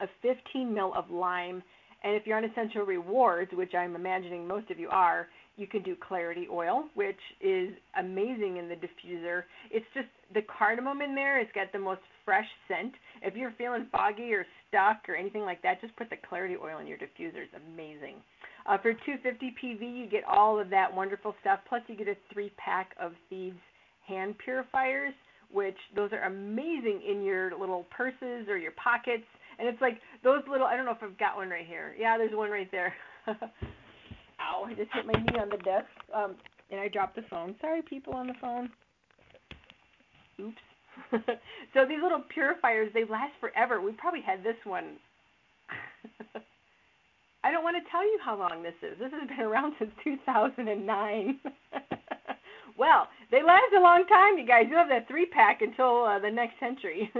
a 0.00 0.06
15 0.22 0.72
mil 0.72 0.92
of 0.94 1.10
lime, 1.10 1.62
and 2.04 2.16
if 2.16 2.26
you're 2.26 2.36
on 2.36 2.44
Essential 2.44 2.82
Rewards, 2.82 3.52
which 3.52 3.74
I'm 3.74 3.94
imagining 3.94 4.46
most 4.46 4.70
of 4.70 4.78
you 4.78 4.88
are, 4.90 5.28
you 5.56 5.66
can 5.66 5.82
do 5.82 5.94
clarity 5.96 6.48
oil, 6.50 6.84
which 6.94 7.18
is 7.40 7.70
amazing 7.98 8.56
in 8.56 8.68
the 8.68 8.74
diffuser. 8.74 9.44
It's 9.70 9.86
just 9.94 10.08
the 10.34 10.42
cardamom 10.42 11.00
in 11.00 11.14
there. 11.14 11.38
It's 11.40 11.52
got 11.52 11.70
the 11.72 11.78
most 11.78 12.00
fresh 12.24 12.46
scent. 12.66 12.92
If 13.22 13.36
you're 13.36 13.52
feeling 13.56 13.86
foggy 13.92 14.32
or 14.32 14.44
stuck 14.68 15.08
or 15.08 15.14
anything 15.14 15.42
like 15.42 15.62
that, 15.62 15.80
just 15.80 15.94
put 15.96 16.10
the 16.10 16.16
clarity 16.28 16.56
oil 16.62 16.78
in 16.78 16.86
your 16.86 16.98
diffuser. 16.98 17.44
It's 17.44 17.54
amazing. 17.72 18.16
Uh, 18.66 18.78
for 18.78 18.92
250 18.92 19.54
PV, 19.62 19.80
you 19.80 20.06
get 20.08 20.24
all 20.24 20.58
of 20.60 20.70
that 20.70 20.92
wonderful 20.92 21.34
stuff. 21.40 21.60
Plus, 21.68 21.82
you 21.88 21.96
get 21.96 22.08
a 22.08 22.16
three 22.32 22.52
pack 22.56 22.90
of 23.00 23.12
Thieves 23.28 23.56
hand 24.06 24.36
purifiers, 24.38 25.14
which 25.50 25.76
those 25.94 26.12
are 26.12 26.22
amazing 26.24 27.02
in 27.08 27.22
your 27.22 27.56
little 27.58 27.86
purses 27.90 28.48
or 28.48 28.58
your 28.58 28.72
pockets. 28.72 29.24
And 29.58 29.68
it's 29.68 29.80
like 29.80 29.98
those 30.24 30.42
little. 30.50 30.66
I 30.66 30.76
don't 30.76 30.84
know 30.84 30.92
if 30.92 31.02
I've 31.02 31.18
got 31.18 31.36
one 31.36 31.50
right 31.50 31.66
here. 31.66 31.94
Yeah, 31.98 32.16
there's 32.18 32.34
one 32.34 32.50
right 32.50 32.70
there. 32.70 32.94
Ow, 33.28 34.64
I 34.66 34.74
just 34.74 34.90
hit 34.92 35.06
my 35.06 35.12
knee 35.12 35.38
on 35.40 35.48
the 35.50 35.58
desk. 35.58 35.86
Um, 36.14 36.34
and 36.70 36.80
I 36.80 36.88
dropped 36.88 37.16
the 37.16 37.22
phone. 37.28 37.54
Sorry, 37.60 37.82
people 37.82 38.14
on 38.14 38.26
the 38.26 38.34
phone. 38.40 38.70
Oops. 40.40 40.56
so 41.74 41.86
these 41.86 42.02
little 42.02 42.22
purifiers, 42.28 42.90
they 42.94 43.04
last 43.04 43.32
forever. 43.40 43.80
We 43.80 43.92
probably 43.92 44.22
had 44.22 44.42
this 44.42 44.56
one. 44.64 44.96
I 47.44 47.50
don't 47.50 47.64
want 47.64 47.76
to 47.76 47.90
tell 47.90 48.04
you 48.04 48.18
how 48.24 48.38
long 48.38 48.62
this 48.62 48.74
is. 48.82 48.98
This 48.98 49.10
has 49.12 49.28
been 49.28 49.40
around 49.40 49.74
since 49.78 49.90
2009. 50.04 51.40
well, 52.78 53.08
they 53.30 53.42
last 53.42 53.72
a 53.76 53.80
long 53.80 54.06
time, 54.06 54.38
you 54.38 54.46
guys. 54.46 54.66
You 54.68 54.76
have 54.76 54.88
that 54.88 55.08
three 55.08 55.26
pack 55.26 55.62
until 55.62 56.04
uh, 56.04 56.18
the 56.18 56.30
next 56.30 56.60
century. 56.60 57.10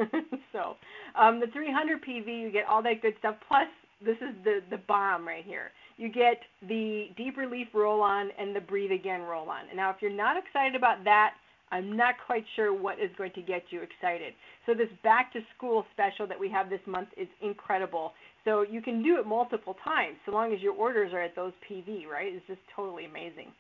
so, 0.53 0.77
um, 1.19 1.41
the 1.41 1.49
300 1.49 2.03
PV, 2.05 2.41
you 2.41 2.51
get 2.53 2.67
all 2.67 2.83
that 2.83 3.03
good 3.03 3.15
stuff. 3.19 3.37
Plus, 3.49 3.67
this 4.05 4.17
is 4.19 4.35
the 4.45 4.61
the 4.71 4.79
bomb 4.89 5.27
right 5.27 5.45
here 5.45 5.71
you 6.03 6.09
get 6.09 6.41
the 6.69 7.11
Deep 7.17 7.37
Relief 7.37 7.69
Roll 7.73 8.03
On 8.03 8.31
and 8.39 8.55
the 8.55 8.61
Breathe 8.61 8.91
Again 8.93 9.23
Roll 9.23 9.49
On. 9.49 9.61
And 9.69 9.77
now, 9.77 9.91
if 9.91 9.97
you're 10.01 10.11
not 10.11 10.37
excited 10.37 10.75
about 10.75 11.05
that, 11.05 11.35
I'm 11.73 11.97
not 11.97 12.15
quite 12.27 12.45
sure 12.55 12.73
what 12.75 13.01
is 13.01 13.11
going 13.17 13.33
to 13.33 13.41
get 13.43 13.65
you 13.71 13.81
excited. 13.81 14.35
So, 14.67 14.75
this 14.75 14.89
back 15.03 15.33
to 15.33 15.41
school 15.57 15.85
special 15.93 16.27
that 16.29 16.39
we 16.39 16.51
have 16.51 16.69
this 16.69 16.81
month 16.87 17.09
is 17.17 17.29
incredible. 17.41 18.13
So, 18.45 18.63
you 18.63 18.83
can 18.83 19.03
do 19.03 19.19
it 19.19 19.27
multiple 19.27 19.75
times 19.83 20.17
so 20.27 20.33
long 20.33 20.53
as 20.53 20.61
your 20.61 20.75
orders 20.75 21.13
are 21.15 21.23
at 21.23 21.35
those 21.35 21.53
PV, 21.69 22.07
right? 22.07 22.33
It's 22.33 22.47
just 22.47 22.61
totally 22.77 23.07
amazing. 23.07 23.53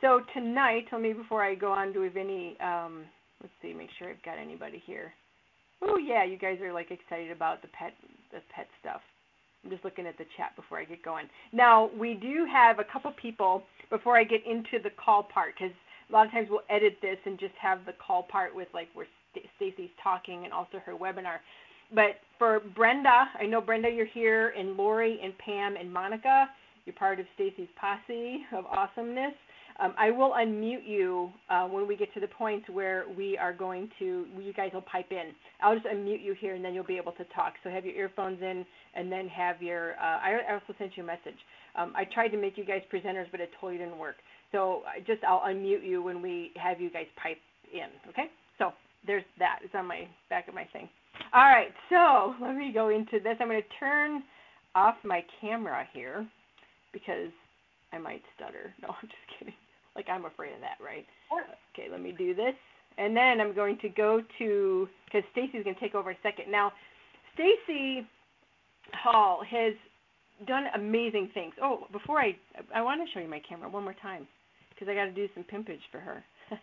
So, 0.00 0.20
tonight, 0.32 0.84
tell 0.88 1.00
me 1.00 1.12
before 1.12 1.44
I 1.44 1.56
go 1.56 1.72
on, 1.72 1.92
do 1.92 2.00
we 2.00 2.06
have 2.06 2.16
any, 2.16 2.56
um, 2.60 3.04
let's 3.42 3.52
see, 3.60 3.74
make 3.74 3.90
sure 3.98 4.08
I've 4.08 4.22
got 4.22 4.38
anybody 4.38 4.80
here. 4.86 5.12
Oh, 5.82 5.98
yeah, 5.98 6.24
you 6.24 6.38
guys 6.38 6.60
are 6.62 6.72
like 6.72 6.92
excited 6.92 7.32
about 7.32 7.62
the 7.62 7.68
pet, 7.68 7.92
the 8.32 8.38
pet 8.54 8.68
stuff. 8.80 9.00
I'm 9.64 9.70
just 9.70 9.84
looking 9.84 10.06
at 10.06 10.16
the 10.16 10.24
chat 10.36 10.54
before 10.54 10.78
I 10.78 10.84
get 10.84 11.02
going. 11.02 11.26
Now, 11.52 11.90
we 11.98 12.14
do 12.14 12.46
have 12.50 12.78
a 12.78 12.84
couple 12.84 13.12
people 13.20 13.64
before 13.90 14.16
I 14.16 14.22
get 14.22 14.46
into 14.46 14.82
the 14.82 14.90
call 14.90 15.24
part 15.24 15.54
because 15.58 15.74
a 16.08 16.12
lot 16.12 16.26
of 16.26 16.32
times 16.32 16.48
we'll 16.50 16.60
edit 16.70 16.96
this 17.02 17.18
and 17.26 17.38
just 17.38 17.54
have 17.60 17.84
the 17.86 17.92
call 17.92 18.22
part 18.22 18.54
with 18.54 18.68
like 18.72 18.88
where 18.94 19.06
Stacy's 19.56 19.90
talking 20.02 20.44
and 20.44 20.52
also 20.52 20.78
her 20.84 20.94
webinar. 20.94 21.38
But 21.94 22.20
for 22.38 22.60
Brenda, 22.74 23.28
I 23.40 23.46
know 23.46 23.60
Brenda, 23.60 23.88
you're 23.88 24.06
here, 24.06 24.52
and 24.58 24.76
Lori 24.76 25.18
and 25.22 25.36
Pam 25.38 25.76
and 25.76 25.92
Monica, 25.92 26.48
you're 26.84 26.94
part 26.94 27.20
of 27.20 27.26
Stacy's 27.34 27.68
posse 27.80 28.40
of 28.54 28.66
awesomeness. 28.66 29.34
Um, 29.80 29.94
I 29.96 30.10
will 30.10 30.30
unmute 30.32 30.86
you 30.86 31.30
uh, 31.48 31.68
when 31.68 31.86
we 31.86 31.96
get 31.96 32.12
to 32.14 32.20
the 32.20 32.26
point 32.26 32.68
where 32.68 33.04
we 33.16 33.38
are 33.38 33.52
going 33.52 33.88
to, 34.00 34.26
you 34.36 34.52
guys 34.52 34.70
will 34.74 34.82
pipe 34.82 35.12
in. 35.12 35.32
I'll 35.62 35.74
just 35.74 35.86
unmute 35.86 36.22
you 36.22 36.34
here 36.38 36.56
and 36.56 36.64
then 36.64 36.74
you'll 36.74 36.84
be 36.84 36.96
able 36.96 37.12
to 37.12 37.24
talk. 37.26 37.52
So 37.62 37.70
have 37.70 37.84
your 37.84 37.94
earphones 37.94 38.42
in 38.42 38.66
and 38.94 39.10
then 39.10 39.28
have 39.28 39.62
your, 39.62 39.92
uh, 39.92 40.18
I, 40.18 40.40
also 40.52 40.74
sent 40.78 40.96
you 40.96 41.04
a 41.04 41.06
message. 41.06 41.38
Um, 41.76 41.92
I 41.94 42.04
tried 42.12 42.28
to 42.28 42.36
make 42.36 42.58
you 42.58 42.64
guys 42.64 42.82
presenters, 42.92 43.26
but 43.30 43.40
it 43.40 43.50
totally 43.60 43.78
didn't 43.78 43.98
work. 43.98 44.16
So 44.52 44.82
I 44.86 45.00
just, 45.00 45.22
I'll 45.24 45.40
unmute 45.40 45.84
you 45.86 46.02
when 46.02 46.22
we 46.22 46.52
have 46.56 46.80
you 46.80 46.90
guys 46.90 47.06
pipe 47.22 47.38
in, 47.72 47.88
okay? 48.10 48.30
So 48.58 48.72
there's 49.06 49.24
that. 49.38 49.60
It's 49.62 49.74
on 49.74 49.86
my 49.86 50.08
back 50.30 50.48
of 50.48 50.54
my 50.54 50.64
thing. 50.72 50.88
All 51.34 51.42
right, 51.42 51.68
so 51.90 52.34
let 52.44 52.56
me 52.56 52.70
go 52.72 52.88
into 52.88 53.18
this. 53.22 53.36
I'm 53.40 53.48
going 53.48 53.60
to 53.60 53.78
turn 53.78 54.22
off 54.74 54.94
my 55.04 55.22
camera 55.40 55.86
here 55.92 56.26
because 56.92 57.30
I 57.92 57.98
might 57.98 58.22
stutter. 58.36 58.72
No, 58.82 58.88
I'm 58.88 59.08
just 59.08 59.38
kidding. 59.38 59.54
Like 59.94 60.06
I'm 60.08 60.24
afraid 60.24 60.54
of 60.54 60.60
that, 60.60 60.82
right? 60.82 61.04
Okay, 61.74 61.88
let 61.90 62.00
me 62.00 62.14
do 62.16 62.34
this. 62.34 62.54
And 62.96 63.16
then 63.16 63.40
I'm 63.40 63.54
going 63.54 63.78
to 63.82 63.88
go 63.88 64.20
to 64.38 64.88
because 65.04 65.22
Stacy's 65.32 65.64
going 65.64 65.74
to 65.74 65.80
take 65.80 65.94
over 65.94 66.10
a 66.10 66.16
second. 66.22 66.50
Now, 66.50 66.72
Stacy 67.34 68.06
Hall 68.92 69.42
has 69.48 69.74
done 70.46 70.64
amazing 70.74 71.30
things. 71.34 71.54
Oh, 71.62 71.86
before 71.92 72.20
I 72.20 72.36
I 72.74 72.82
want 72.82 73.00
to 73.04 73.12
show 73.12 73.20
you 73.20 73.28
my 73.28 73.40
camera 73.48 73.68
one 73.68 73.84
more 73.84 73.96
time 74.00 74.26
because 74.78 74.90
I 74.90 74.94
got 74.94 75.06
to 75.06 75.12
do 75.12 75.28
some 75.34 75.44
pimpage 75.44 75.82
for 75.90 75.98
her. 76.00 76.24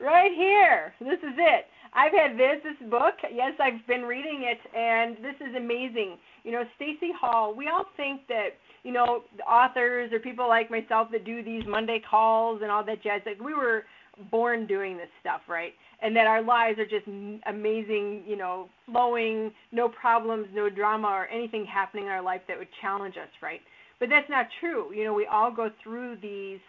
right 0.00 0.32
here. 0.36 0.94
This 1.00 1.18
is 1.18 1.34
it. 1.36 1.66
I've 1.94 2.12
had 2.12 2.36
this 2.36 2.62
this 2.62 2.90
book. 2.90 3.14
Yes, 3.32 3.52
I've 3.60 3.86
been 3.86 4.02
reading 4.02 4.44
it, 4.44 4.58
and 4.76 5.16
this 5.16 5.36
is 5.40 5.54
amazing. 5.56 6.18
You 6.42 6.52
know, 6.52 6.64
Stacy 6.76 7.10
Hall. 7.18 7.54
We 7.56 7.68
all 7.68 7.86
think 7.96 8.26
that 8.28 8.50
you 8.82 8.92
know 8.92 9.22
authors 9.48 10.12
or 10.12 10.18
people 10.18 10.48
like 10.48 10.70
myself 10.70 11.08
that 11.12 11.24
do 11.24 11.42
these 11.42 11.62
Monday 11.66 12.02
calls 12.08 12.60
and 12.62 12.70
all 12.70 12.84
that 12.84 13.02
jazz. 13.02 13.22
Like 13.24 13.40
we 13.40 13.54
were 13.54 13.84
born 14.30 14.66
doing 14.66 14.96
this 14.96 15.08
stuff, 15.20 15.40
right? 15.48 15.72
And 16.02 16.14
that 16.16 16.26
our 16.26 16.42
lives 16.42 16.78
are 16.78 16.86
just 16.86 17.06
amazing, 17.46 18.22
you 18.26 18.36
know, 18.36 18.68
flowing, 18.86 19.52
no 19.72 19.88
problems, 19.88 20.46
no 20.52 20.68
drama, 20.68 21.08
or 21.08 21.26
anything 21.28 21.64
happening 21.64 22.04
in 22.04 22.10
our 22.10 22.22
life 22.22 22.42
that 22.46 22.58
would 22.58 22.68
challenge 22.80 23.16
us, 23.16 23.30
right? 23.42 23.60
But 24.04 24.10
that's 24.10 24.28
not 24.28 24.48
true. 24.60 24.92
You 24.92 25.04
know, 25.04 25.14
we 25.14 25.24
all 25.24 25.50
go 25.50 25.70
through 25.82 26.16
these 26.20 26.60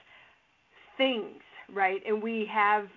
things, 0.95 1.41
right? 1.75 2.01
And 2.07 2.23
we 2.23 2.47
have 2.49 2.87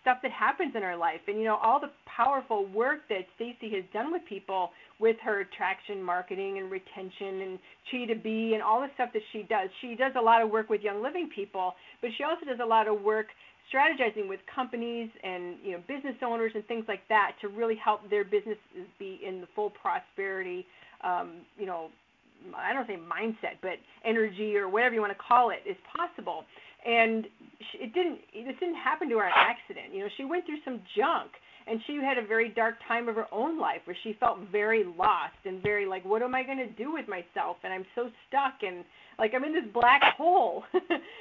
stuff 0.00 0.18
that 0.22 0.30
happens 0.30 0.76
in 0.76 0.84
our 0.84 0.96
life 0.96 1.18
and 1.26 1.36
you 1.36 1.44
know 1.44 1.58
all 1.60 1.80
the 1.80 1.90
powerful 2.06 2.66
work 2.66 3.00
that 3.08 3.26
Stacy 3.34 3.74
has 3.74 3.82
done 3.92 4.12
with 4.12 4.22
people 4.28 4.70
with 5.00 5.16
her 5.24 5.40
attraction 5.40 6.00
marketing 6.00 6.58
and 6.58 6.70
retention 6.70 7.40
and 7.42 7.58
chi 7.90 8.04
to 8.06 8.14
be 8.14 8.54
and 8.54 8.62
all 8.62 8.80
the 8.80 8.88
stuff 8.94 9.10
that 9.12 9.22
she 9.32 9.42
does 9.42 9.68
she 9.80 9.94
does 9.94 10.12
a 10.16 10.20
lot 10.20 10.42
of 10.42 10.50
work 10.50 10.68
with 10.68 10.80
young 10.80 11.02
living 11.02 11.28
people 11.32 11.74
but 12.00 12.10
she 12.16 12.24
also 12.24 12.44
does 12.44 12.58
a 12.60 12.66
lot 12.66 12.88
of 12.88 13.00
work 13.02 13.26
strategizing 13.72 14.28
with 14.28 14.40
companies 14.52 15.08
and 15.22 15.56
you 15.64 15.70
know 15.70 15.78
business 15.86 16.16
owners 16.24 16.50
and 16.56 16.66
things 16.66 16.84
like 16.88 17.06
that 17.08 17.32
to 17.40 17.46
really 17.46 17.76
help 17.76 18.00
their 18.10 18.24
businesses 18.24 18.86
be 18.98 19.20
in 19.24 19.40
the 19.40 19.46
full 19.54 19.70
prosperity 19.70 20.66
um, 21.04 21.42
you 21.56 21.66
know 21.66 21.90
I 22.56 22.72
don't 22.72 22.86
say 22.86 22.96
mindset, 22.96 23.58
but 23.60 23.78
energy 24.04 24.56
or 24.56 24.68
whatever 24.68 24.94
you 24.94 25.00
want 25.00 25.12
to 25.12 25.22
call 25.22 25.50
it 25.50 25.62
is 25.68 25.76
possible. 25.96 26.44
And 26.86 27.26
she, 27.70 27.78
it 27.84 27.94
didn't 27.94 28.20
this 28.34 28.56
didn't 28.60 28.76
happen 28.76 29.08
to 29.10 29.18
her 29.18 29.26
on 29.26 29.32
accident. 29.34 29.94
You 29.94 30.00
know 30.00 30.08
she 30.16 30.24
went 30.24 30.46
through 30.46 30.60
some 30.64 30.80
junk 30.96 31.32
and 31.66 31.80
she 31.86 31.96
had 31.96 32.18
a 32.18 32.26
very 32.26 32.48
dark 32.48 32.74
time 32.88 33.08
of 33.08 33.14
her 33.14 33.26
own 33.32 33.58
life 33.58 33.82
where 33.84 33.96
she 34.02 34.16
felt 34.18 34.38
very 34.50 34.84
lost 34.98 35.38
and 35.44 35.62
very 35.62 35.86
like 35.86 36.04
what 36.04 36.22
am 36.22 36.34
i 36.34 36.42
going 36.42 36.58
to 36.58 36.70
do 36.70 36.92
with 36.92 37.06
myself? 37.08 37.58
And 37.62 37.72
i'm 37.72 37.86
so 37.94 38.10
stuck 38.28 38.54
and 38.62 38.84
like 39.18 39.32
i'm 39.34 39.44
in 39.44 39.52
this 39.52 39.70
black 39.72 40.02
hole. 40.16 40.64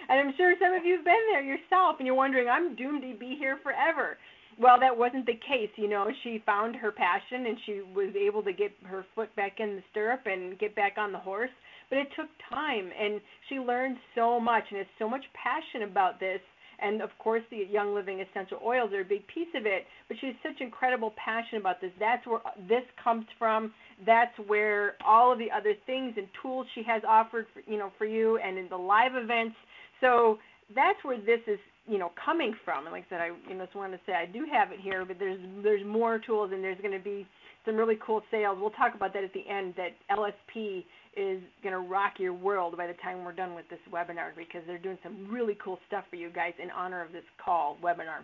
And 0.09 0.19
i'm 0.19 0.33
sure 0.35 0.55
some 0.59 0.73
of 0.73 0.83
you've 0.83 1.05
been 1.05 1.23
there 1.31 1.41
yourself 1.41 1.97
and 1.99 2.05
you're 2.05 2.15
wondering 2.15 2.49
i'm 2.49 2.75
doomed 2.75 3.01
to 3.03 3.17
be 3.17 3.35
here 3.37 3.59
forever 3.63 4.17
well 4.61 4.79
that 4.79 4.95
wasn't 4.95 5.25
the 5.25 5.33
case 5.33 5.69
you 5.75 5.89
know 5.89 6.07
she 6.23 6.41
found 6.45 6.75
her 6.75 6.91
passion 6.91 7.47
and 7.47 7.57
she 7.65 7.81
was 7.95 8.13
able 8.15 8.43
to 8.43 8.53
get 8.53 8.71
her 8.83 9.05
foot 9.15 9.35
back 9.35 9.59
in 9.59 9.75
the 9.75 9.83
stirrup 9.91 10.21
and 10.25 10.59
get 10.59 10.75
back 10.75 10.93
on 10.97 11.11
the 11.11 11.17
horse 11.17 11.49
but 11.91 11.99
it 11.99 12.07
took 12.15 12.29
time, 12.49 12.89
and 12.97 13.19
she 13.49 13.55
learned 13.55 13.97
so 14.15 14.39
much 14.39 14.63
and 14.69 14.77
has 14.77 14.87
so 14.97 15.09
much 15.09 15.25
passion 15.35 15.83
about 15.83 16.21
this. 16.21 16.39
And 16.79 17.01
of 17.01 17.09
course, 17.19 17.43
the 17.51 17.67
Young 17.69 17.93
Living 17.93 18.21
essential 18.21 18.59
oils 18.65 18.91
are 18.93 19.01
a 19.01 19.05
big 19.05 19.27
piece 19.27 19.53
of 19.53 19.65
it. 19.65 19.85
But 20.07 20.17
she 20.19 20.27
has 20.27 20.35
such 20.41 20.61
incredible 20.61 21.13
passion 21.23 21.57
about 21.57 21.81
this. 21.81 21.91
That's 21.99 22.25
where 22.25 22.39
this 22.67 22.83
comes 23.03 23.25
from. 23.37 23.73
That's 24.05 24.33
where 24.47 24.95
all 25.05 25.33
of 25.33 25.37
the 25.37 25.51
other 25.51 25.73
things 25.85 26.13
and 26.15 26.27
tools 26.41 26.65
she 26.73 26.81
has 26.83 27.03
offered, 27.05 27.45
for, 27.53 27.61
you 27.69 27.77
know, 27.77 27.91
for 27.97 28.05
you, 28.05 28.37
and 28.37 28.57
in 28.57 28.69
the 28.69 28.77
live 28.77 29.15
events. 29.15 29.57
So 29.99 30.39
that's 30.73 30.97
where 31.03 31.19
this 31.19 31.41
is 31.45 31.59
you 31.91 31.97
know 31.97 32.11
coming 32.23 32.53
from 32.63 32.85
and 32.85 32.93
like 32.93 33.03
i 33.07 33.09
said 33.09 33.21
i 33.21 33.29
you 33.49 33.55
know 33.55 33.65
just 33.65 33.75
wanted 33.75 33.97
to 33.97 34.03
say 34.05 34.13
i 34.13 34.25
do 34.25 34.45
have 34.51 34.71
it 34.71 34.79
here 34.79 35.03
but 35.05 35.19
there's 35.19 35.39
there's 35.61 35.85
more 35.85 36.19
tools 36.19 36.51
and 36.53 36.63
there's 36.63 36.79
going 36.79 36.97
to 36.97 37.03
be 37.03 37.27
some 37.65 37.75
really 37.75 37.97
cool 38.05 38.21
sales 38.31 38.57
we'll 38.59 38.71
talk 38.71 38.95
about 38.95 39.13
that 39.13 39.23
at 39.23 39.33
the 39.33 39.43
end 39.49 39.73
that 39.75 39.91
lsp 40.17 40.83
is 41.17 41.41
going 41.61 41.73
to 41.73 41.79
rock 41.79 42.13
your 42.19 42.33
world 42.33 42.77
by 42.77 42.87
the 42.87 42.93
time 43.03 43.23
we're 43.23 43.33
done 43.33 43.53
with 43.53 43.67
this 43.69 43.79
webinar 43.91 44.31
because 44.37 44.61
they're 44.65 44.77
doing 44.77 44.97
some 45.03 45.27
really 45.29 45.57
cool 45.63 45.77
stuff 45.87 46.05
for 46.09 46.15
you 46.15 46.29
guys 46.29 46.53
in 46.61 46.71
honor 46.71 47.03
of 47.03 47.11
this 47.11 47.23
call 47.43 47.77
webinar. 47.83 48.23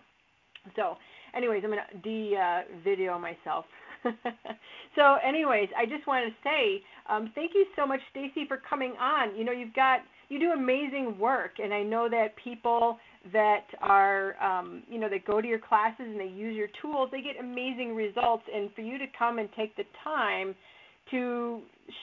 So, 0.75 0.95
anyways, 1.36 1.63
I'm 1.63 1.71
going 1.71 1.81
to 1.91 1.97
de-video 1.97 3.19
myself. 3.19 3.65
so, 4.95 5.17
anyways, 5.25 5.69
I 5.77 5.86
just 5.86 6.07
wanted 6.07 6.29
to 6.29 6.36
say 6.43 6.81
um, 7.09 7.31
thank 7.36 7.51
you 7.53 7.65
so 7.75 7.86
much, 7.86 8.00
Stacy, 8.12 8.45
for 8.47 8.62
coming 8.69 8.93
on. 9.00 9.36
You 9.36 9.43
know, 9.43 9.51
you've 9.51 9.74
got 9.74 10.00
you 10.29 10.39
do 10.39 10.51
amazing 10.51 11.17
work, 11.19 11.51
and 11.62 11.74
I 11.74 11.83
know 11.83 12.09
that 12.09 12.36
people 12.41 12.97
that 13.34 13.65
are 13.81 14.36
um, 14.43 14.84
you 14.89 15.00
know 15.00 15.10
that 15.10 15.25
go 15.25 15.41
to 15.41 15.48
your 15.48 15.60
classes 15.60 16.05
and 16.05 16.19
they 16.19 16.27
use 16.27 16.55
your 16.55 16.69
tools, 16.81 17.10
they 17.12 17.22
get 17.22 17.39
amazing 17.39 17.96
results. 17.96 18.43
And 18.53 18.74
for 18.74 18.81
you 18.81 18.98
to 18.98 19.05
come 19.17 19.39
and 19.39 19.50
take 19.55 19.75
the 19.75 19.84
time 20.03 20.55
to 21.12 21.62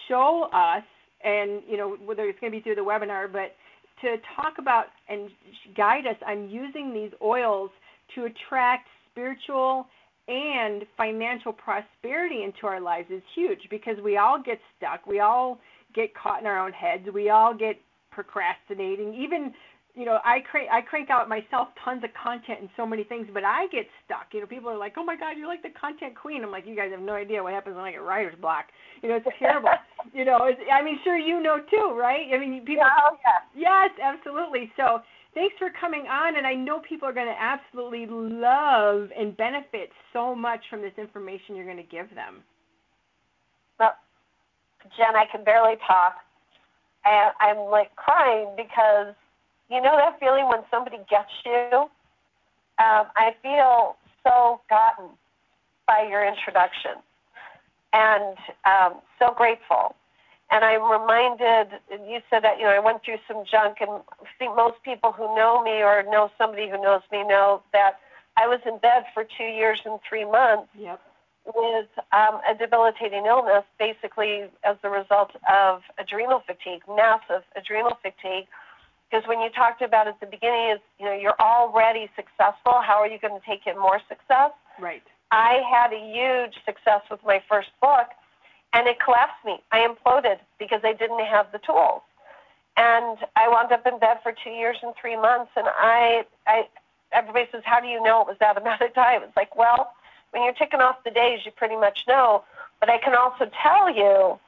show 0.08 0.48
us, 0.52 0.84
and 1.24 1.62
you 1.68 1.76
know 1.76 1.96
whether 2.04 2.24
it's 2.24 2.38
going 2.40 2.52
to 2.52 2.58
be 2.58 2.62
through 2.62 2.76
the 2.76 2.80
webinar, 2.80 3.30
but 3.32 3.54
to 4.02 4.16
talk 4.36 4.54
about 4.58 4.86
and 5.08 5.30
guide 5.76 6.06
us 6.06 6.16
on 6.26 6.48
using 6.48 6.92
these 6.92 7.12
oils 7.22 7.70
to 8.14 8.24
attract 8.24 8.88
spiritual 9.10 9.86
and 10.26 10.84
financial 10.96 11.52
prosperity 11.52 12.44
into 12.44 12.66
our 12.66 12.80
lives 12.80 13.08
is 13.10 13.22
huge 13.34 13.60
because 13.70 13.96
we 14.02 14.16
all 14.16 14.42
get 14.42 14.58
stuck. 14.76 15.06
We 15.06 15.20
all 15.20 15.58
get 15.94 16.14
caught 16.14 16.40
in 16.40 16.46
our 16.46 16.58
own 16.58 16.72
heads. 16.72 17.06
We 17.12 17.30
all 17.30 17.54
get 17.54 17.76
procrastinating. 18.10 19.14
Even 19.14 19.52
you 19.94 20.04
know, 20.04 20.18
I 20.24 20.40
crank 20.40 20.68
I 20.72 20.80
crank 20.80 21.08
out 21.08 21.28
myself 21.28 21.68
tons 21.84 22.02
of 22.02 22.10
content 22.20 22.60
and 22.60 22.68
so 22.76 22.84
many 22.84 23.04
things, 23.04 23.28
but 23.32 23.44
I 23.44 23.68
get 23.68 23.86
stuck. 24.04 24.26
You 24.32 24.40
know, 24.40 24.46
people 24.46 24.68
are 24.68 24.76
like, 24.76 24.94
"Oh 24.96 25.04
my 25.04 25.16
God, 25.16 25.38
you're 25.38 25.46
like 25.46 25.62
the 25.62 25.70
content 25.70 26.16
queen." 26.16 26.42
I'm 26.42 26.50
like, 26.50 26.66
"You 26.66 26.74
guys 26.74 26.90
have 26.90 27.00
no 27.00 27.14
idea 27.14 27.42
what 27.42 27.52
happens 27.52 27.76
when 27.76 27.84
I 27.84 27.92
get 27.92 28.02
writer's 28.02 28.34
block." 28.40 28.66
You 29.02 29.08
know, 29.08 29.16
it's 29.16 29.26
terrible. 29.38 29.70
you 30.12 30.24
know, 30.24 30.38
it's, 30.44 30.60
I 30.72 30.82
mean, 30.82 30.98
sure 31.04 31.16
you 31.16 31.40
know 31.40 31.58
too, 31.70 31.94
right? 31.96 32.26
I 32.34 32.38
mean, 32.38 32.64
people. 32.64 32.84
Oh 32.84 33.16
yeah. 33.24 33.46
Yes, 33.54 33.90
absolutely. 34.02 34.72
So 34.76 34.98
thanks 35.34 35.54
for 35.58 35.70
coming 35.80 36.06
on, 36.08 36.36
and 36.36 36.46
I 36.46 36.54
know 36.54 36.80
people 36.80 37.08
are 37.08 37.12
going 37.12 37.28
to 37.28 37.40
absolutely 37.40 38.06
love 38.06 39.10
and 39.16 39.36
benefit 39.36 39.90
so 40.12 40.34
much 40.34 40.60
from 40.70 40.82
this 40.82 40.94
information 40.98 41.54
you're 41.54 41.64
going 41.64 41.76
to 41.76 41.82
give 41.84 42.12
them. 42.16 42.42
Well, 43.78 43.94
Jen, 44.96 45.14
I 45.14 45.26
can 45.30 45.44
barely 45.44 45.76
talk, 45.86 46.14
and 47.04 47.30
I'm 47.40 47.70
like 47.70 47.94
crying 47.94 48.54
because 48.56 49.14
you 49.74 49.82
know 49.82 49.96
that 49.96 50.18
feeling 50.20 50.48
when 50.48 50.60
somebody 50.70 50.98
gets 51.10 51.30
you? 51.44 51.88
Um, 52.78 53.06
I 53.16 53.34
feel 53.42 53.96
so 54.22 54.60
gotten 54.70 55.06
by 55.86 56.06
your 56.08 56.26
introduction 56.26 56.92
and 57.92 58.36
um, 58.64 59.00
so 59.18 59.32
grateful. 59.36 59.94
And 60.50 60.64
I'm 60.64 60.82
reminded, 60.90 61.80
you 61.90 62.20
said 62.30 62.44
that, 62.44 62.58
you 62.58 62.64
know, 62.64 62.70
I 62.70 62.78
went 62.78 63.02
through 63.04 63.18
some 63.26 63.44
junk, 63.50 63.78
and 63.80 63.90
I 63.90 64.28
think 64.38 64.54
most 64.56 64.76
people 64.84 65.10
who 65.10 65.34
know 65.34 65.62
me 65.62 65.82
or 65.82 66.04
know 66.04 66.30
somebody 66.36 66.68
who 66.68 66.80
knows 66.80 67.00
me 67.10 67.26
know 67.26 67.62
that 67.72 67.98
I 68.36 68.46
was 68.46 68.60
in 68.66 68.78
bed 68.78 69.04
for 69.14 69.24
two 69.24 69.44
years 69.44 69.80
and 69.84 69.98
three 70.06 70.24
months 70.24 70.68
yep. 70.78 71.00
with 71.46 71.88
um, 72.12 72.40
a 72.48 72.54
debilitating 72.58 73.26
illness, 73.26 73.64
basically 73.78 74.44
as 74.64 74.76
a 74.82 74.90
result 74.90 75.30
of 75.50 75.82
adrenal 75.98 76.42
fatigue, 76.46 76.82
massive 76.88 77.42
adrenal 77.56 77.98
fatigue 78.02 78.46
because 79.14 79.28
when 79.28 79.40
you 79.40 79.50
talked 79.50 79.80
about 79.80 80.08
at 80.08 80.18
the 80.18 80.26
beginning 80.26 80.70
is 80.70 80.80
you 80.98 81.06
know 81.06 81.14
you're 81.14 81.38
already 81.38 82.10
successful 82.16 82.82
how 82.82 82.98
are 82.98 83.06
you 83.06 83.18
going 83.20 83.38
to 83.38 83.46
take 83.46 83.66
it 83.66 83.76
more 83.78 84.00
success 84.08 84.50
right 84.80 85.04
i 85.30 85.62
had 85.70 85.92
a 85.92 86.02
huge 86.12 86.54
success 86.66 87.02
with 87.10 87.20
my 87.24 87.40
first 87.48 87.68
book 87.80 88.08
and 88.74 88.88
it 88.88 88.98
collapsed 89.02 89.42
me. 89.44 89.62
I 89.70 89.86
imploded 89.86 90.38
because 90.58 90.80
I 90.84 90.92
didn't 90.92 91.24
have 91.24 91.46
the 91.52 91.58
tools. 91.58 92.02
And 92.76 93.18
I 93.36 93.48
wound 93.48 93.70
up 93.70 93.86
in 93.86 94.00
bed 94.00 94.18
for 94.22 94.32
two 94.32 94.50
years 94.50 94.76
and 94.82 94.92
three 95.00 95.16
months. 95.16 95.52
And 95.56 95.66
I, 95.68 96.24
I, 96.46 96.66
everybody 97.12 97.46
says, 97.52 97.62
"How 97.64 97.80
do 97.80 97.86
you 97.86 98.02
know 98.02 98.20
it 98.22 98.26
was 98.26 98.36
that 98.40 98.58
amount 98.58 98.82
of 98.82 98.92
time?" 98.94 99.22
It's 99.22 99.36
like, 99.36 99.54
well, 99.54 99.92
when 100.32 100.42
you're 100.42 100.54
ticking 100.54 100.80
off 100.80 100.96
the 101.04 101.12
days, 101.12 101.40
you 101.44 101.52
pretty 101.52 101.76
much 101.76 102.00
know. 102.08 102.42
But 102.80 102.90
I 102.90 102.98
can 102.98 103.14
also 103.14 103.48
tell 103.62 103.94
you 103.94 104.40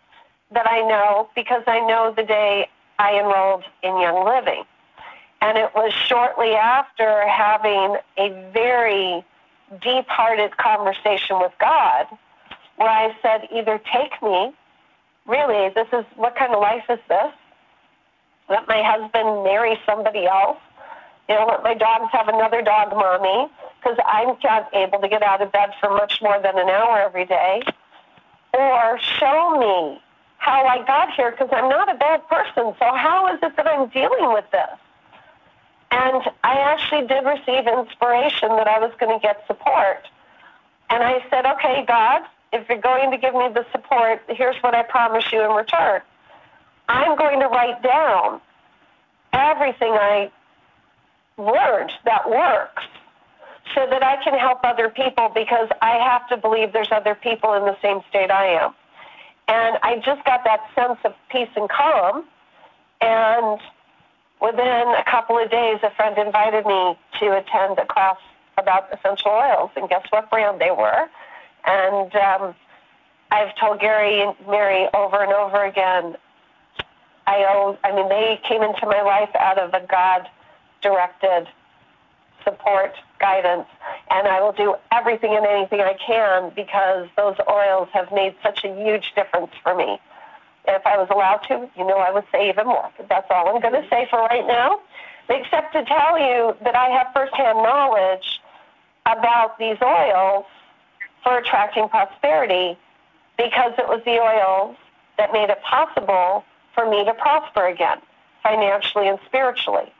that 0.51 0.69
I 0.69 0.81
know 0.81 1.29
because 1.37 1.63
I 1.69 1.79
know 1.79 2.13
the 2.17 2.25
day 2.25 2.69
I 2.99 3.19
enrolled 3.19 3.65
in 3.83 4.01
Young 4.01 4.25
Living. 4.25 4.65
And 5.41 5.59
it 5.59 5.71
was 5.75 5.93
shortly 5.93 6.53
after 6.55 7.27
having 7.29 7.97
a 8.19 8.51
very 8.53 9.25
deep 9.83 10.07
hearted 10.09 10.57
conversation 10.57 11.39
with 11.39 11.53
God 11.61 12.07
where 12.77 12.89
I 12.89 13.15
said, 13.23 13.49
either 13.55 13.81
take 13.93 14.21
me, 14.23 14.53
really, 15.27 15.71
this 15.75 15.89
is 15.93 16.05
what 16.15 16.37
kind 16.37 16.53
of 16.53 16.61
life 16.61 16.85
is 16.89 16.99
this? 17.09 17.33
Let 18.49 18.69
my 18.69 18.83
husband 18.83 19.45
marry 19.45 19.79
somebody 19.85 20.27
else. 20.27 20.59
You 21.29 21.35
know, 21.35 21.47
let 21.47 21.63
my 21.65 21.75
dogs 21.75 22.13
have 22.13 22.29
another 22.29 22.63
dog 22.63 22.91
mommy 22.91 23.51
because 23.81 23.99
I'm 24.07 24.37
not 24.45 24.73
able 24.73 25.01
to 25.01 25.09
get 25.09 25.23
out 25.23 25.43
of 25.43 25.51
bed 25.51 25.71
for 25.81 25.91
much 25.91 26.23
more 26.23 26.41
than 26.41 26.59
an 26.59 26.69
hour 26.69 27.01
every 27.01 27.25
day. 27.25 27.63
Or 28.55 28.99
show 29.01 29.59
me 29.59 30.01
how 30.47 30.65
I 30.65 30.79
got 30.87 31.13
here 31.13 31.33
because 31.33 31.49
I'm 31.51 31.69
not 31.69 31.93
a 31.93 31.99
bad 31.99 32.27
person. 32.29 32.73
So 32.79 32.87
how 32.95 33.27
is 33.35 33.41
it 33.43 33.57
that 33.57 33.67
I'm 33.67 33.89
dealing 33.89 34.33
with 34.33 34.45
this? 34.53 34.79
And 35.91 36.23
I 36.45 36.55
actually 36.55 37.07
did 37.09 37.27
receive 37.27 37.67
inspiration 37.67 38.51
that 38.55 38.69
I 38.69 38.79
was 38.79 38.93
going 39.01 39.19
to 39.19 39.21
get 39.21 39.43
support. 39.49 40.07
And 40.89 41.03
I 41.03 41.19
said, 41.31 41.47
okay, 41.47 41.85
God, 41.87 42.23
if 42.53 42.69
you're 42.69 42.81
going 42.81 43.11
to 43.11 43.19
give 43.19 43.35
me 43.35 43.49
the 43.53 43.67
support, 43.73 44.23
here's 44.29 44.57
what 44.63 44.73
I 44.73 44.85
promise 44.85 45.25
you 45.33 45.43
in 45.43 45.51
return. 45.51 46.01
I'm 46.89 47.17
going 47.19 47.41
to 47.41 47.47
write 47.47 47.83
down 47.83 48.41
everything 49.33 49.93
I 49.93 50.31
learned 51.39 51.91
that 52.05 52.31
works 52.31 52.85
so 53.75 53.85
that 53.91 54.05
I 54.05 54.23
can 54.23 54.39
help 54.39 54.61
other 54.63 54.91
people 54.91 55.29
because 55.35 55.69
I 55.83 55.97
have 55.99 56.29
to 56.29 56.37
believe 56.37 56.73
there's 56.73 56.93
other 56.93 57.17
people 57.17 57.55
in 57.55 57.65
the 57.65 57.77
same 57.83 58.01
state 58.09 58.31
I 58.31 58.47
am. 58.63 58.75
And 59.49 59.79
I 59.83 59.97
just 60.05 60.25
got 60.25 60.45
that 60.45 60.61
sense 60.75 60.99
of 61.05 61.15
peace 61.31 61.49
and 61.57 61.69
calm. 61.69 62.25
And 63.01 63.61
within 64.41 64.95
a 64.99 65.05
couple 65.09 65.39
of 65.39 65.51
days, 65.51 65.79
a 65.83 65.91
friend 65.95 66.19
invited 66.19 66.67
me 66.67 66.99
to 67.21 67.37
attend 67.37 67.79
a 67.79 67.87
class 67.87 68.17
about 68.59 68.89
essential 68.93 69.31
oils. 69.31 69.71
And 69.77 69.89
guess 69.89 70.05
what 70.11 70.31
brand 70.31 70.61
they 70.61 70.71
were? 70.71 71.09
And 71.65 72.15
um, 72.17 72.55
I've 73.31 73.55
told 73.57 73.81
Gary 73.81 74.23
and 74.23 74.35
Mary 74.49 74.89
over 74.95 75.23
and 75.23 75.33
over 75.33 75.65
again, 75.65 76.17
I 77.27 77.45
owe, 77.49 77.77
I 77.83 77.95
mean, 77.95 78.09
they 78.09 78.41
came 78.49 78.63
into 78.63 78.87
my 78.87 79.03
life 79.03 79.31
out 79.39 79.59
of 79.59 79.75
a 79.75 79.85
God 79.87 80.29
directed 80.81 81.49
support, 82.45 82.95
guidance, 83.19 83.67
and 84.11 84.27
I 84.29 84.41
will 84.41 84.53
do 84.53 84.77
everything 84.93 85.35
and 85.35 85.47
anything 85.47 85.81
I 85.81 85.95
can 85.95 86.53
because 86.55 87.09
those 87.17 87.37
oils 87.49 87.89
have 87.93 88.13
made 88.13 88.35
such 88.43 88.65
a 88.65 88.75
huge 88.75 89.13
difference 89.15 89.53
for 89.63 89.75
me. 89.75 89.99
If 90.69 90.85
I 90.85 90.99
was 90.99 91.09
allowed 91.11 91.43
to, 91.49 91.69
you 91.77 91.87
know 91.87 91.99
I 91.99 92.11
would 92.11 92.25
say 92.33 92.49
even 92.49 92.67
more. 92.67 92.91
But 92.97 93.09
that's 93.09 93.27
all 93.31 93.49
I'm 93.49 93.61
going 93.61 93.81
to 93.81 93.89
say 93.89 94.07
for 94.11 94.19
right 94.21 94.47
now, 94.47 94.81
except 95.29 95.73
to 95.75 95.85
tell 95.85 96.19
you 96.19 96.57
that 96.65 96.75
I 96.75 96.89
have 96.91 97.09
firsthand 97.15 97.59
knowledge 97.59 98.41
about 99.07 99.59
these 99.59 99.79
oils 99.83 100.45
for 101.23 101.39
attracting 101.39 101.89
prosperity 101.89 102.77
because 103.39 103.73
it 103.79 103.87
was 103.87 104.01
the 104.05 104.19
oils 104.19 104.77
that 105.19 105.33
made 105.33 105.51
it 105.51 105.63
possible 105.63 106.45
for 106.75 106.89
me 106.89 107.05
to 107.05 107.15
prosper 107.15 107.67
again, 107.67 107.99
financially 108.43 109.09
and 109.09 109.19
spiritually. 109.27 109.93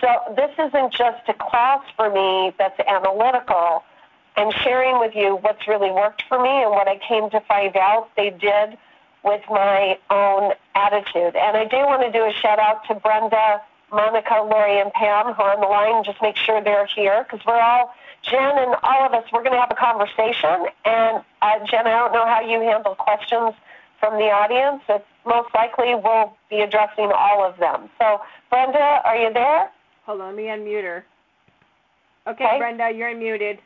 So 0.00 0.08
this 0.36 0.50
isn't 0.58 0.92
just 0.92 1.28
a 1.28 1.34
class 1.34 1.82
for 1.96 2.10
me 2.10 2.52
that's 2.58 2.78
analytical. 2.80 3.84
I'm 4.36 4.50
sharing 4.50 4.98
with 4.98 5.14
you 5.14 5.36
what's 5.36 5.66
really 5.68 5.90
worked 5.90 6.24
for 6.28 6.42
me 6.42 6.62
and 6.62 6.70
what 6.70 6.88
I 6.88 6.98
came 6.98 7.30
to 7.30 7.40
find 7.40 7.76
out 7.76 8.10
they 8.16 8.30
did 8.30 8.76
with 9.22 9.42
my 9.48 9.98
own 10.10 10.52
attitude. 10.74 11.36
And 11.36 11.56
I 11.56 11.64
do 11.64 11.76
want 11.76 12.02
to 12.02 12.12
do 12.12 12.24
a 12.24 12.32
shout 12.32 12.58
out 12.58 12.84
to 12.88 12.94
Brenda, 12.94 13.62
Monica, 13.90 14.46
Lori, 14.50 14.80
and 14.80 14.92
Pam 14.92 15.32
who 15.32 15.42
are 15.42 15.54
on 15.54 15.60
the 15.60 15.66
line. 15.66 16.04
Just 16.04 16.20
make 16.20 16.36
sure 16.36 16.62
they're 16.62 16.86
here 16.86 17.24
because 17.24 17.44
we're 17.46 17.60
all 17.60 17.94
Jen 18.22 18.58
and 18.58 18.74
all 18.82 19.06
of 19.06 19.12
us, 19.12 19.24
we're 19.32 19.42
going 19.42 19.52
to 19.52 19.60
have 19.60 19.70
a 19.70 19.74
conversation. 19.74 20.66
And 20.84 21.22
uh, 21.42 21.58
Jen, 21.66 21.86
I 21.86 21.90
don't 21.90 22.12
know 22.12 22.26
how 22.26 22.40
you 22.40 22.60
handle 22.60 22.94
questions 22.94 23.54
from 24.04 24.18
the 24.18 24.28
audience. 24.28 24.82
It 24.88 25.04
most 25.24 25.48
likely 25.54 25.94
we'll 25.94 26.36
be 26.50 26.60
addressing 26.60 27.10
all 27.14 27.44
of 27.44 27.56
them. 27.58 27.88
So, 27.98 28.20
Brenda, 28.50 29.00
are 29.04 29.16
you 29.16 29.32
there? 29.32 29.70
Hold 30.04 30.20
on, 30.20 30.28
let 30.28 30.36
me 30.36 30.44
unmute 30.44 30.82
her. 30.82 31.04
Okay, 32.26 32.44
okay. 32.44 32.58
Brenda, 32.58 32.90
you're 32.94 33.08
unmuted. 33.08 33.58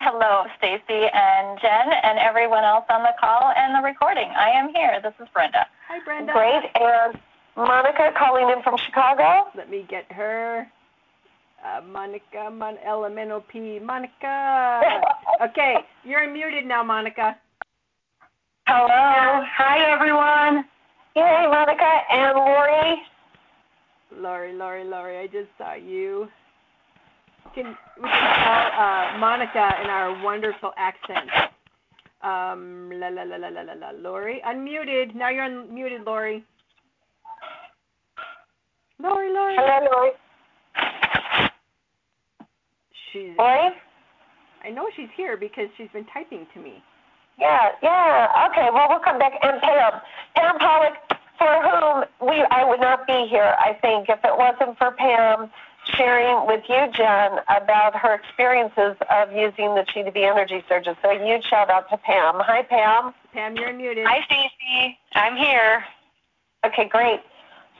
Hello, 0.00 0.44
Stacy 0.58 1.06
and 1.14 1.58
Jen 1.60 1.88
and 2.02 2.18
everyone 2.18 2.64
else 2.64 2.84
on 2.90 3.02
the 3.02 3.14
call 3.20 3.52
and 3.56 3.74
the 3.74 3.86
recording. 3.86 4.28
I 4.36 4.50
am 4.50 4.74
here. 4.74 5.00
This 5.02 5.14
is 5.20 5.28
Brenda. 5.32 5.66
Hi, 5.88 6.00
Brenda. 6.04 6.32
Great. 6.32 6.64
And 6.74 7.18
Monica 7.56 8.10
calling 8.18 8.50
in 8.50 8.62
from 8.62 8.76
Chicago. 8.76 9.48
Let 9.56 9.70
me 9.70 9.86
get 9.88 10.10
her. 10.10 10.66
Uh, 11.64 11.80
Monica, 11.86 12.50
Mon- 12.50 12.78
Elemental 12.84 13.40
P. 13.40 13.78
Monica. 13.78 14.82
okay, 15.42 15.76
you're 16.04 16.28
muted 16.30 16.66
now, 16.66 16.82
Monica. 16.82 17.36
Hello. 18.66 19.42
Hi, 19.58 19.92
everyone. 19.92 20.64
Hey, 21.14 21.46
Monica 21.50 21.98
and 22.10 22.36
Lori. 22.36 23.02
Lori, 24.14 24.54
Lori, 24.54 24.84
Lori, 24.84 25.18
I 25.18 25.26
just 25.26 25.48
saw 25.58 25.74
you. 25.74 26.28
Can 27.56 27.76
we 28.00 28.08
can 28.08 28.44
call 28.44 28.70
uh, 28.78 29.18
Monica 29.18 29.68
in 29.82 29.90
our 29.90 30.22
wonderful 30.22 30.72
accent? 30.76 31.28
Um, 32.22 32.88
la 32.94 33.08
la 33.08 33.24
la 33.24 33.36
la 33.36 33.48
la 33.48 33.62
la 33.62 33.72
la. 33.72 33.90
Lori, 33.98 34.40
unmuted. 34.46 35.16
Now 35.16 35.30
you're 35.30 35.44
unmuted, 35.48 36.06
Lori. 36.06 36.44
Lori, 39.02 39.32
Lori. 39.32 39.56
Hello, 39.58 39.88
Lori. 39.92 40.10
She's. 43.12 43.36
Lori? 43.36 43.70
I 44.64 44.70
know 44.70 44.86
she's 44.94 45.10
here 45.16 45.36
because 45.36 45.66
she's 45.76 45.88
been 45.92 46.06
typing 46.14 46.46
to 46.54 46.60
me. 46.60 46.80
Yeah, 47.38 47.70
yeah. 47.82 48.48
Okay, 48.50 48.68
well, 48.72 48.86
we'll 48.88 49.00
come 49.00 49.18
back. 49.18 49.32
And 49.42 49.60
Pam, 49.60 50.00
Pam 50.36 50.58
Pollock, 50.58 50.94
for 51.38 51.62
whom 51.62 52.28
we 52.28 52.44
I 52.50 52.64
would 52.64 52.80
not 52.80 53.06
be 53.06 53.26
here, 53.28 53.54
I 53.58 53.76
think, 53.80 54.08
if 54.08 54.20
it 54.24 54.36
wasn't 54.36 54.78
for 54.78 54.92
Pam 54.92 55.50
sharing 55.96 56.46
with 56.46 56.62
you, 56.68 56.86
Jen, 56.94 57.38
about 57.48 57.96
her 57.96 58.14
experiences 58.14 58.96
of 59.10 59.32
using 59.32 59.74
the 59.74 59.84
Chi 59.92 60.02
to 60.02 60.12
Be 60.12 60.24
energy 60.24 60.62
surges. 60.68 60.96
So 61.02 61.10
a 61.10 61.24
huge 61.24 61.44
shout 61.44 61.70
out 61.70 61.90
to 61.90 61.96
Pam. 61.96 62.34
Hi, 62.38 62.62
Pam. 62.62 63.12
Pam, 63.32 63.56
you're 63.56 63.72
muted. 63.72 64.06
Hi, 64.06 64.24
Stacy. 64.26 64.98
I'm 65.14 65.36
here. 65.36 65.84
Okay, 66.64 66.88
great. 66.88 67.20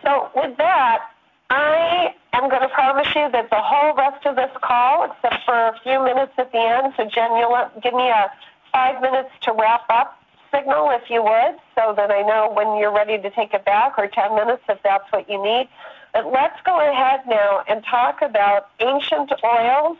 So 0.02 0.30
with 0.34 0.56
that, 0.58 1.10
I 1.50 2.14
am 2.32 2.48
going 2.48 2.62
to 2.62 2.68
promise 2.68 3.06
you 3.14 3.30
that 3.30 3.50
the 3.50 3.60
whole 3.60 3.94
rest 3.94 4.26
of 4.26 4.36
this 4.36 4.50
call, 4.62 5.04
except 5.04 5.44
for 5.44 5.54
a 5.54 5.78
few 5.82 6.02
minutes 6.02 6.32
at 6.38 6.50
the 6.50 6.58
end, 6.58 6.94
so 6.96 7.04
Jen, 7.04 7.36
you'll 7.36 7.70
give 7.82 7.94
me 7.94 8.08
a 8.08 8.30
five 8.72 9.00
minutes 9.00 9.30
to 9.42 9.52
wrap 9.52 9.84
up 9.90 10.18
signal 10.52 10.90
if 10.90 11.08
you 11.08 11.22
would, 11.22 11.56
so 11.74 11.94
that 11.96 12.10
I 12.10 12.22
know 12.22 12.52
when 12.52 12.78
you're 12.78 12.92
ready 12.94 13.18
to 13.18 13.30
take 13.30 13.54
it 13.54 13.64
back, 13.64 13.98
or 13.98 14.06
10 14.06 14.34
minutes 14.34 14.62
if 14.68 14.78
that's 14.82 15.10
what 15.10 15.28
you 15.28 15.42
need. 15.42 15.68
But 16.12 16.26
let's 16.26 16.60
go 16.64 16.78
ahead 16.78 17.20
now 17.26 17.62
and 17.68 17.82
talk 17.84 18.20
about 18.20 18.68
ancient 18.80 19.32
oils 19.42 19.96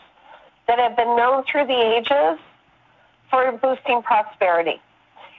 that 0.69 0.79
have 0.79 0.97
been 0.97 1.17
known 1.17 1.45
through 1.45 1.67
the 1.67 1.97
ages 1.97 2.39
for 3.31 3.51
boosting 3.53 4.03
prosperity. 4.03 4.81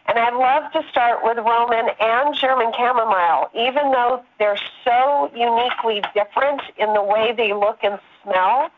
And 0.05 0.19
I'd 0.19 0.33
love 0.33 0.71
to 0.73 0.83
start 0.89 1.19
with 1.23 1.37
Roman 1.37 1.89
and 1.99 2.35
German 2.35 2.73
chamomile, 2.75 3.49
even 3.55 3.91
though 3.91 4.23
they're 4.37 4.59
so 4.83 5.31
uniquely 5.33 6.01
different 6.13 6.61
in 6.77 6.93
the 6.93 7.03
way 7.03 7.33
they 7.35 7.53
look 7.53 7.79
and 7.83 7.99
smell, 8.23 8.69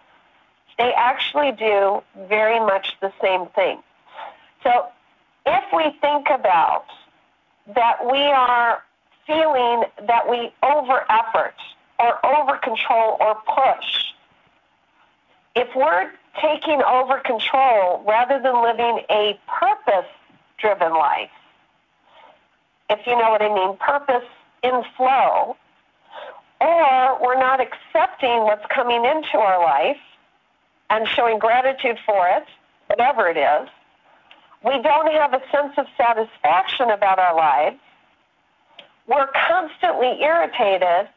they 0.77 0.93
actually 0.93 1.53
do 1.53 2.03
very 2.27 2.59
much 2.59 2.95
the 3.01 3.11
same 3.21 3.47
thing. 3.47 3.81
So 4.65 4.87
if 5.45 5.63
we 5.73 5.97
think 6.01 6.27
about 6.29 6.85
that 7.75 8.05
we 8.05 8.19
are 8.19 8.83
feeling 9.25 9.83
that 10.07 10.29
we 10.29 10.51
over 10.63 11.05
effort 11.09 11.55
or 11.99 12.25
over 12.25 12.57
control 12.57 13.17
or 13.21 13.35
push, 13.45 14.05
if 15.55 15.67
we're 15.75 16.11
taking 16.41 16.81
over 16.83 17.19
control 17.19 18.03
rather 18.05 18.41
than 18.41 18.61
living 18.61 19.05
a 19.09 19.39
purpose 19.47 20.09
driven 20.57 20.93
life. 20.93 21.29
If 22.89 23.05
you 23.05 23.13
know 23.13 23.29
what 23.31 23.41
I 23.41 23.53
mean, 23.53 23.77
purpose 23.77 24.27
in 24.63 24.83
flow, 24.95 25.55
or 26.61 27.21
we're 27.21 27.39
not 27.39 27.59
accepting 27.59 28.43
what's 28.43 28.65
coming 28.73 29.05
into 29.05 29.37
our 29.37 29.63
life 29.63 29.99
and 30.89 31.07
showing 31.07 31.39
gratitude 31.39 31.97
for 32.05 32.27
it, 32.27 32.45
whatever 32.87 33.27
it 33.27 33.37
is, 33.37 33.69
we 34.65 34.81
don't 34.81 35.11
have 35.13 35.33
a 35.33 35.41
sense 35.51 35.73
of 35.77 35.85
satisfaction 35.95 36.89
about 36.89 37.19
our 37.19 37.35
lives, 37.35 37.77
we're 39.07 39.29
constantly 39.47 40.19
irritated, 40.21 41.07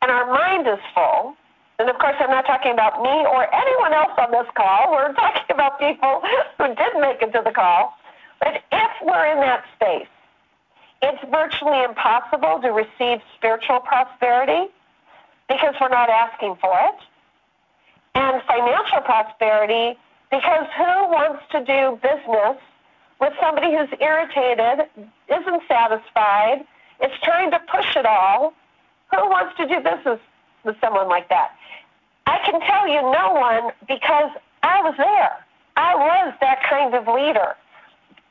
and 0.00 0.10
our 0.10 0.26
mind 0.32 0.68
is 0.68 0.78
full. 0.94 1.34
And 1.80 1.90
of 1.90 1.98
course, 1.98 2.14
I'm 2.20 2.30
not 2.30 2.46
talking 2.46 2.72
about 2.72 3.02
me 3.02 3.10
or 3.10 3.52
anyone 3.52 3.92
else 3.92 4.12
on 4.18 4.30
this 4.30 4.46
call. 4.54 4.92
We're 4.92 5.12
talking 5.14 5.50
about 5.50 5.80
people 5.80 6.22
who 6.58 6.68
did 6.68 7.00
make 7.00 7.22
it 7.22 7.32
to 7.32 7.42
the 7.44 7.50
call. 7.50 7.94
But 8.38 8.62
if 8.70 8.90
we're 9.02 9.26
in 9.26 9.40
that 9.40 9.64
space, 9.74 10.08
it's 11.02 11.22
virtually 11.30 11.82
impossible 11.82 12.60
to 12.62 12.68
receive 12.68 13.20
spiritual 13.36 13.80
prosperity 13.80 14.70
because 15.48 15.74
we're 15.80 15.88
not 15.88 16.08
asking 16.08 16.54
for 16.60 16.72
it, 16.78 17.00
and 18.14 18.40
financial 18.46 19.00
prosperity 19.00 19.98
because 20.30 20.66
who 20.76 21.10
wants 21.10 21.42
to 21.52 21.64
do 21.64 21.98
business 22.02 22.56
with 23.20 23.32
somebody 23.40 23.76
who's 23.76 23.90
irritated, 24.00 24.86
isn't 25.28 25.62
satisfied, 25.68 26.64
is 27.02 27.10
trying 27.22 27.50
to 27.50 27.60
push 27.70 27.96
it 27.96 28.06
all? 28.06 28.54
Who 29.10 29.28
wants 29.28 29.56
to 29.58 29.66
do 29.66 29.76
business 29.76 30.20
with 30.64 30.76
someone 30.80 31.08
like 31.08 31.28
that? 31.28 31.50
I 32.26 32.38
can 32.44 32.60
tell 32.60 32.86
you 32.86 33.02
no 33.02 33.32
one 33.34 33.72
because 33.88 34.30
I 34.62 34.80
was 34.82 34.94
there. 34.96 35.44
I 35.76 35.94
was 35.94 36.34
that 36.40 36.62
kind 36.68 36.94
of 36.94 37.08
leader, 37.08 37.56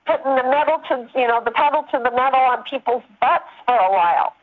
putting 0.06 0.36
the 0.36 0.44
metal 0.44 0.80
to 0.90 1.10
you 1.20 1.28
know 1.28 1.42
the 1.44 1.52
pedal 1.52 1.84
to 1.92 1.98
the 1.98 2.12
metal 2.12 2.40
on 2.40 2.64
people's 2.64 3.04
butts 3.20 3.50
for 3.66 3.76
a 3.76 3.92
while 3.92 4.34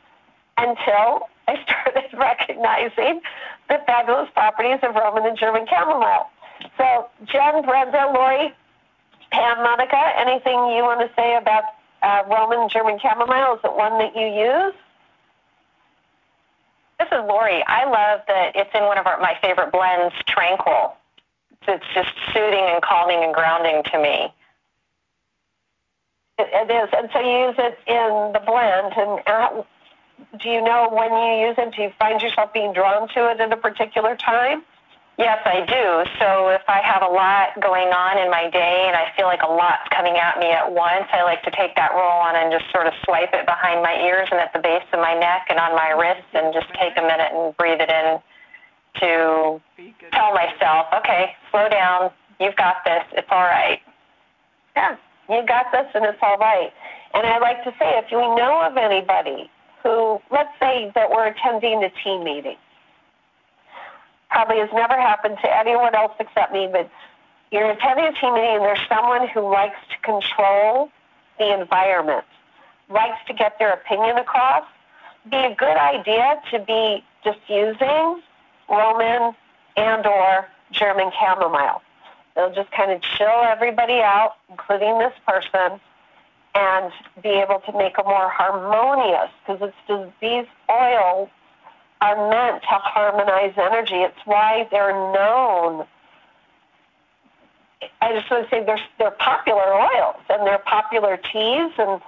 until 0.58 1.28
I 1.48 1.56
started 1.64 2.10
recognizing 2.18 3.20
the 3.68 3.78
fabulous 3.86 4.28
properties 4.34 4.78
of 4.82 4.94
Roman 4.94 5.26
and 5.26 5.38
German 5.38 5.66
chamomile. 5.68 6.30
So, 6.78 7.08
Jen, 7.24 7.62
Brenda, 7.62 8.10
Lori, 8.14 8.54
Pam, 9.30 9.62
Monica, 9.62 10.12
anything 10.16 10.54
you 10.76 10.82
want 10.82 11.00
to 11.00 11.10
say 11.16 11.36
about 11.36 11.64
uh, 12.02 12.22
Roman 12.30 12.68
German 12.68 12.98
chamomile? 12.98 13.54
Is 13.54 13.60
it 13.64 13.74
one 13.74 13.98
that 13.98 14.14
you 14.16 14.26
use? 14.26 14.74
This 16.98 17.08
is 17.08 17.24
Lori. 17.28 17.62
I 17.66 17.84
love 17.84 18.20
that 18.28 18.52
it's 18.54 18.70
in 18.74 18.84
one 18.84 18.98
of 18.98 19.06
our, 19.06 19.20
my 19.20 19.36
favorite 19.42 19.70
blends, 19.72 20.14
Tranquil. 20.26 20.94
It's 21.68 21.84
just 21.94 22.10
soothing 22.32 22.64
and 22.72 22.82
calming 22.82 23.24
and 23.24 23.34
grounding 23.34 23.82
to 23.92 23.98
me. 23.98 24.32
it, 26.38 26.48
it 26.52 26.70
is, 26.70 26.88
and 26.96 27.08
so 27.12 27.20
you 27.20 27.48
use 27.48 27.56
it 27.58 27.78
in 27.86 28.32
the 28.32 28.40
blend. 28.46 28.92
And 28.96 29.20
uh, 29.26 29.62
do 30.38 30.48
you 30.48 30.62
know 30.62 30.88
when 30.92 31.10
you 31.12 31.48
use 31.48 31.56
it? 31.58 31.74
Do 31.74 31.82
you 31.82 31.92
find 31.98 32.20
yourself 32.20 32.52
being 32.52 32.72
drawn 32.72 33.08
to 33.08 33.30
it 33.30 33.40
at 33.40 33.52
a 33.52 33.56
particular 33.56 34.16
time? 34.16 34.62
Yes, 35.18 35.40
I 35.46 35.64
do. 35.64 36.04
So 36.20 36.52
if 36.52 36.60
I 36.68 36.84
have 36.84 37.00
a 37.00 37.08
lot 37.08 37.56
going 37.64 37.88
on 37.88 38.20
in 38.20 38.30
my 38.30 38.50
day 38.50 38.84
and 38.84 38.94
I 38.94 39.08
feel 39.16 39.24
like 39.24 39.40
a 39.40 39.48
lot's 39.48 39.88
coming 39.88 40.16
at 40.20 40.38
me 40.38 40.52
at 40.52 40.68
once, 40.70 41.08
I 41.10 41.24
like 41.24 41.42
to 41.44 41.50
take 41.56 41.74
that 41.76 41.96
roll 41.96 42.20
on 42.20 42.36
and 42.36 42.52
just 42.52 42.70
sort 42.70 42.86
of 42.86 42.92
swipe 43.02 43.32
it 43.32 43.46
behind 43.48 43.80
my 43.80 43.96
ears 43.96 44.28
and 44.30 44.38
at 44.38 44.52
the 44.52 44.60
base 44.60 44.84
of 44.92 45.00
my 45.00 45.16
neck 45.16 45.48
and 45.48 45.58
on 45.58 45.72
my 45.72 45.96
wrists 45.96 46.28
and 46.34 46.52
just 46.52 46.68
take 46.76 47.00
a 47.00 47.02
minute 47.02 47.32
and 47.32 47.56
breathe 47.56 47.80
it 47.80 47.88
in 47.88 48.20
to 49.00 49.60
tell 50.12 50.36
myself, 50.36 50.92
okay, 50.92 51.32
slow 51.50 51.68
down. 51.68 52.10
You've 52.38 52.56
got 52.56 52.84
this. 52.84 53.04
It's 53.12 53.28
all 53.30 53.48
right. 53.48 53.80
Yeah, 54.76 54.96
you 55.30 55.40
got 55.48 55.72
this 55.72 55.88
and 55.94 56.04
it's 56.04 56.20
all 56.20 56.36
right. 56.36 56.68
And 57.14 57.26
I 57.26 57.38
like 57.38 57.64
to 57.64 57.72
say, 57.80 57.96
if 57.96 58.12
you 58.12 58.20
know 58.20 58.60
of 58.60 58.76
anybody 58.76 59.48
who, 59.82 60.20
let's 60.30 60.52
say 60.60 60.92
that 60.94 61.08
we're 61.08 61.28
attending 61.28 61.82
a 61.84 61.90
team 62.04 62.22
meeting, 62.22 62.60
probably 64.30 64.58
has 64.58 64.70
never 64.72 64.94
happened 64.94 65.36
to 65.42 65.56
anyone 65.56 65.94
else 65.94 66.12
except 66.18 66.52
me, 66.52 66.68
but 66.70 66.90
you're 67.50 67.70
attending 67.70 68.06
a 68.06 68.12
team 68.20 68.34
meeting 68.34 68.56
and 68.56 68.62
there's 68.62 68.80
someone 68.88 69.28
who 69.28 69.40
likes 69.40 69.78
to 69.90 69.98
control 70.02 70.90
the 71.38 71.52
environment, 71.60 72.24
likes 72.88 73.18
to 73.26 73.34
get 73.34 73.58
their 73.58 73.72
opinion 73.72 74.16
across, 74.18 74.64
be 75.30 75.36
a 75.36 75.54
good 75.54 75.76
idea 75.76 76.40
to 76.50 76.58
be 76.60 77.04
just 77.24 77.38
using 77.48 78.22
Roman 78.68 79.34
and 79.76 80.06
or 80.06 80.48
German 80.72 81.10
chamomile. 81.18 81.82
They'll 82.34 82.54
just 82.54 82.70
kind 82.72 82.92
of 82.92 83.00
chill 83.00 83.42
everybody 83.44 84.00
out, 84.00 84.34
including 84.50 84.98
this 84.98 85.14
person, 85.26 85.80
and 86.54 86.92
be 87.22 87.30
able 87.30 87.60
to 87.60 87.72
make 87.76 87.98
a 87.98 88.02
more 88.02 88.28
harmonious, 88.28 89.30
because 89.46 89.72
it's 89.88 90.12
these 90.20 90.46
oils 90.70 91.28
are 92.00 92.30
meant 92.30 92.62
to 92.62 92.68
harmonize 92.68 93.54
energy. 93.56 93.96
It's 93.96 94.18
why 94.24 94.68
they're 94.70 94.92
known. 94.92 95.86
I 98.00 98.12
just 98.12 98.30
want 98.30 98.48
to 98.48 98.50
say 98.50 98.64
they're, 98.64 98.80
they're 98.98 99.10
popular 99.12 99.74
oils 99.74 100.22
and 100.28 100.46
they're 100.46 100.58
popular 100.58 101.16
teas, 101.16 101.72
and 101.78 102.00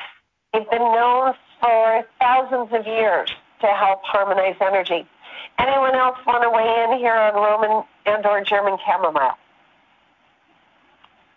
they've 0.53 0.71
been 0.71 0.93
known 0.93 1.35
for 1.61 2.05
thousands 2.21 2.73
of 2.73 2.87
years 2.87 3.31
to 3.61 3.67
help 3.67 4.01
harmonize 4.05 4.57
energy. 4.61 5.07
Anyone 5.59 5.95
else 5.95 6.19
want 6.27 6.43
to 6.43 6.51
weigh 6.51 6.85
in 6.85 6.99
here 6.99 7.15
on 7.15 7.35
Roman 7.35 7.85
and 8.07 8.25
or 8.27 8.43
German 8.45 8.79
chamomile? 8.85 9.37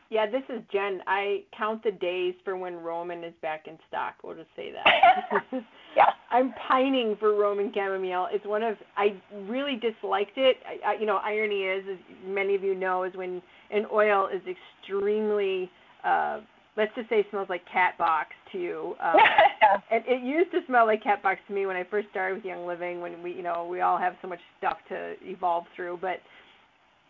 Yeah, 0.09 0.29
this 0.29 0.43
is 0.49 0.61
Jen. 0.71 1.01
I 1.07 1.43
count 1.57 1.83
the 1.83 1.91
days 1.91 2.35
for 2.43 2.57
when 2.57 2.75
Roman 2.75 3.23
is 3.23 3.33
back 3.41 3.67
in 3.67 3.79
stock. 3.87 4.15
We'll 4.23 4.35
just 4.35 4.49
say 4.57 4.73
that. 4.73 5.43
yeah. 5.95 6.05
I'm 6.29 6.53
pining 6.67 7.17
for 7.19 7.35
Roman 7.35 7.71
chamomile. 7.73 8.27
It's 8.31 8.45
one 8.45 8.63
of 8.63 8.77
I 8.95 9.15
really 9.47 9.75
disliked 9.75 10.37
it. 10.37 10.57
I, 10.65 10.91
I, 10.91 10.99
you 10.99 11.05
know, 11.05 11.17
irony 11.17 11.63
is, 11.63 11.83
as 11.91 11.97
many 12.25 12.55
of 12.55 12.63
you 12.63 12.73
know, 12.73 13.03
is 13.03 13.13
when 13.15 13.41
an 13.69 13.85
oil 13.91 14.29
is 14.33 14.41
extremely, 14.47 15.69
uh, 16.05 16.39
let's 16.77 16.91
just 16.95 17.09
say, 17.09 17.25
smells 17.29 17.49
like 17.49 17.61
cat 17.71 17.97
box 17.97 18.29
to 18.53 18.57
you. 18.57 18.95
Um, 19.03 19.17
and 19.91 20.03
it 20.07 20.23
used 20.23 20.51
to 20.51 20.59
smell 20.67 20.85
like 20.85 21.03
cat 21.03 21.21
box 21.21 21.39
to 21.47 21.53
me 21.53 21.65
when 21.65 21.75
I 21.75 21.83
first 21.83 22.07
started 22.11 22.35
with 22.35 22.45
Young 22.45 22.65
Living. 22.65 23.01
When 23.01 23.21
we, 23.21 23.33
you 23.33 23.43
know, 23.43 23.67
we 23.69 23.81
all 23.81 23.97
have 23.97 24.13
so 24.21 24.27
much 24.27 24.39
stuff 24.57 24.77
to 24.89 25.15
evolve 25.23 25.65
through, 25.75 25.99
but 26.01 26.19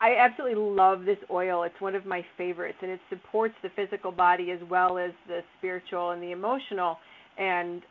I 0.02 0.15
absolutely 0.15 0.58
love 0.58 1.06
this 1.06 1.20
oil. 1.30 1.62
It's 1.62 1.80
one 1.80 1.94
of 1.94 2.08
my 2.08 2.26
favorites, 2.36 2.80
and 2.82 2.89
it 2.89 3.00
supports 3.08 3.54
the 3.62 3.70
physical 3.76 4.12
body 4.12 4.50
as 4.50 4.60
well 4.67 4.98
as 4.98 5.12
the 5.28 5.41
spiritual 5.60 6.10
and 6.10 6.24
the 6.24 6.32
emotional. 6.32 6.98
And 7.38 7.84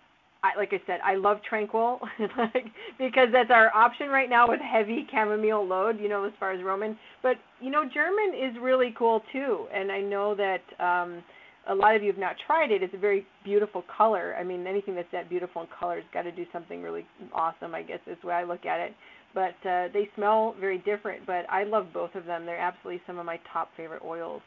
I, 0.42 0.57
like 0.57 0.72
I 0.72 0.81
said, 0.87 1.00
I 1.05 1.16
love 1.16 1.38
Tranquil 1.48 2.00
because 2.98 3.29
that's 3.33 3.50
our 3.50 3.74
option 3.74 4.09
right 4.09 4.31
now 4.31 4.48
with 4.48 4.61
heavy 4.61 5.07
chamomile 5.11 5.66
load. 5.66 6.00
You 6.00 6.09
know, 6.09 6.24
as 6.24 6.33
far 6.40 6.53
as 6.53 6.62
Roman, 6.62 6.98
but 7.22 7.37
you 7.61 7.70
know, 7.70 7.83
German 7.92 8.33
is 8.35 8.57
really 8.61 8.94
cool 8.96 9.22
too. 9.33 9.66
And 9.72 9.92
I 9.92 10.00
know 10.00 10.35
that 10.35 10.62
um, 10.83 11.22
a 11.68 11.74
lot 11.74 11.94
of 11.94 12.03
you 12.03 12.09
have 12.11 12.20
not 12.20 12.37
tried 12.46 12.70
it. 12.70 12.83
It's 12.83 12.94
a 12.94 12.98
very 12.98 13.26
beautiful 13.44 13.85
color. 13.94 14.35
I 14.38 14.44
mean, 14.44 14.66
anything 14.66 14.94
that's 14.94 15.12
that 15.12 15.29
beautiful 15.29 15.62
in 15.62 15.68
color 15.79 15.96
has 15.96 16.05
got 16.12 16.22
to 16.22 16.33
do 16.33 16.46
something 16.53 16.83
really 16.83 17.05
awesome. 17.35 17.74
I 17.74 17.83
guess 17.83 18.00
is 18.07 18.16
the 18.22 18.29
way 18.29 18.35
I 18.35 18.44
look 18.44 18.64
at 18.64 18.81
it 18.81 18.94
but 19.35 19.55
uh, 19.64 19.88
they 19.92 20.09
smell 20.16 20.55
very 20.59 20.79
different. 20.79 21.26
But 21.26 21.48
I 21.48 21.64
love 21.64 21.87
both 21.92 22.14
of 22.14 22.26
them. 22.26 22.46
They're 22.46 22.59
absolutely 22.59 23.03
some 23.07 23.18
of 23.18 23.26
my 23.26 23.38
top 23.53 23.70
favorite 23.76 24.03
oils. 24.05 24.42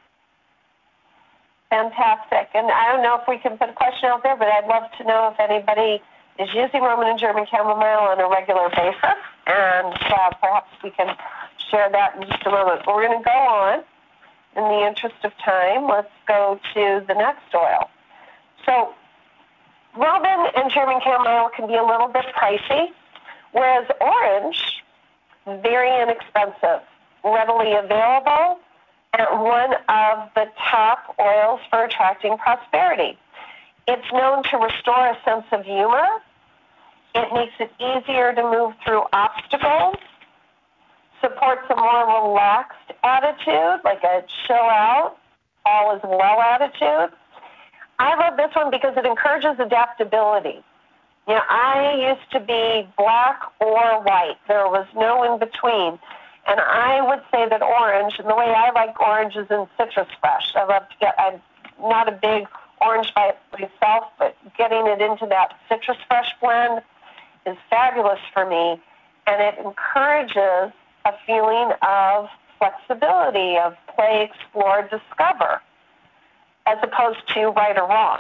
Fantastic. 1.73 2.53
And 2.53 2.69
I 2.69 2.93
don't 2.93 3.01
know 3.01 3.17
if 3.19 3.27
we 3.27 3.39
can 3.39 3.57
put 3.57 3.67
a 3.67 3.73
question 3.73 4.05
out 4.05 4.21
there, 4.21 4.37
but 4.37 4.47
I'd 4.47 4.67
love 4.67 4.91
to 4.99 5.03
know 5.05 5.33
if 5.33 5.39
anybody 5.39 6.03
is 6.37 6.53
using 6.53 6.83
Roman 6.83 7.07
and 7.07 7.17
German 7.17 7.47
chamomile 7.49 8.13
on 8.13 8.19
a 8.19 8.29
regular 8.29 8.69
basis, 8.69 9.17
and 9.47 9.89
uh, 9.89 10.29
perhaps 10.39 10.69
we 10.83 10.91
can 10.91 11.17
share 11.71 11.89
that 11.89 12.15
in 12.15 12.29
just 12.29 12.45
a 12.45 12.51
moment. 12.51 12.83
But 12.85 12.93
we're 12.93 13.07
going 13.07 13.17
to 13.17 13.25
go 13.25 13.31
on. 13.33 13.83
In 14.55 14.61
the 14.61 14.85
interest 14.85 15.15
of 15.23 15.31
time, 15.43 15.89
let's 15.89 16.13
go 16.27 16.59
to 16.75 17.03
the 17.07 17.15
next 17.15 17.49
oil. 17.55 17.89
So, 18.67 18.93
Roman 19.97 20.53
and 20.55 20.71
German 20.71 21.01
chamomile 21.03 21.49
can 21.57 21.65
be 21.65 21.73
a 21.73 21.83
little 21.83 22.07
bit 22.07 22.25
pricey. 22.37 22.93
Whereas 23.51 23.89
orange, 23.99 24.83
very 25.63 25.89
inexpensive, 26.03 26.85
readily 27.23 27.73
available, 27.73 28.59
and 29.17 29.41
one 29.41 29.73
of 29.89 30.29
the 30.35 30.47
top 30.69 31.15
oils 31.19 31.59
for 31.69 31.85
attracting 31.85 32.37
prosperity. 32.37 33.17
It's 33.87 34.11
known 34.11 34.43
to 34.43 34.57
restore 34.57 35.07
a 35.07 35.17
sense 35.25 35.45
of 35.51 35.65
humor. 35.65 36.07
It 37.15 37.33
makes 37.33 37.53
it 37.59 37.71
easier 37.79 38.33
to 38.33 38.41
move 38.41 38.73
through 38.83 39.03
obstacles, 39.13 39.95
supports 41.21 41.63
a 41.69 41.75
more 41.75 42.27
relaxed 42.27 42.91
attitude, 43.03 43.81
like 43.83 44.03
a 44.03 44.23
chill 44.47 44.55
out, 44.55 45.17
all 45.65 45.95
is 45.95 46.01
well 46.03 46.41
attitude. 46.41 47.15
I 47.99 48.15
love 48.17 48.37
this 48.37 48.55
one 48.55 48.71
because 48.71 48.97
it 48.97 49.05
encourages 49.05 49.59
adaptability. 49.59 50.63
You 51.27 51.35
know, 51.35 51.41
I 51.49 52.15
used 52.15 52.31
to 52.31 52.39
be 52.39 52.87
black 52.97 53.41
or 53.59 54.01
white. 54.01 54.37
There 54.47 54.67
was 54.67 54.87
no 54.95 55.23
in 55.23 55.39
between. 55.39 55.99
And 56.47 56.59
I 56.59 57.01
would 57.07 57.21
say 57.31 57.47
that 57.47 57.61
orange, 57.61 58.19
and 58.19 58.27
the 58.29 58.35
way 58.35 58.53
I 58.55 58.71
like 58.71 58.99
orange 58.99 59.35
is 59.35 59.47
in 59.49 59.65
citrus 59.77 60.07
fresh. 60.19 60.53
I 60.55 60.65
love 60.65 60.89
to 60.89 60.95
get, 60.99 61.15
I'm 61.17 61.41
not 61.79 62.09
a 62.09 62.11
big 62.11 62.47
orange 62.81 63.13
by 63.15 63.33
myself, 63.53 64.05
but 64.19 64.35
getting 64.57 64.85
it 64.87 65.01
into 65.01 65.25
that 65.27 65.57
citrus 65.69 65.97
fresh 66.07 66.31
blend 66.41 66.81
is 67.45 67.55
fabulous 67.69 68.19
for 68.33 68.45
me. 68.45 68.81
And 69.25 69.41
it 69.41 69.55
encourages 69.65 70.73
a 71.05 71.13
feeling 71.25 71.71
of 71.81 72.27
flexibility, 72.57 73.57
of 73.57 73.75
play, 73.95 74.29
explore, 74.29 74.81
discover. 74.91 75.61
as 76.65 76.77
opposed 76.81 77.19
to 77.33 77.47
right 77.49 77.77
or 77.77 77.87
wrong. 77.87 78.19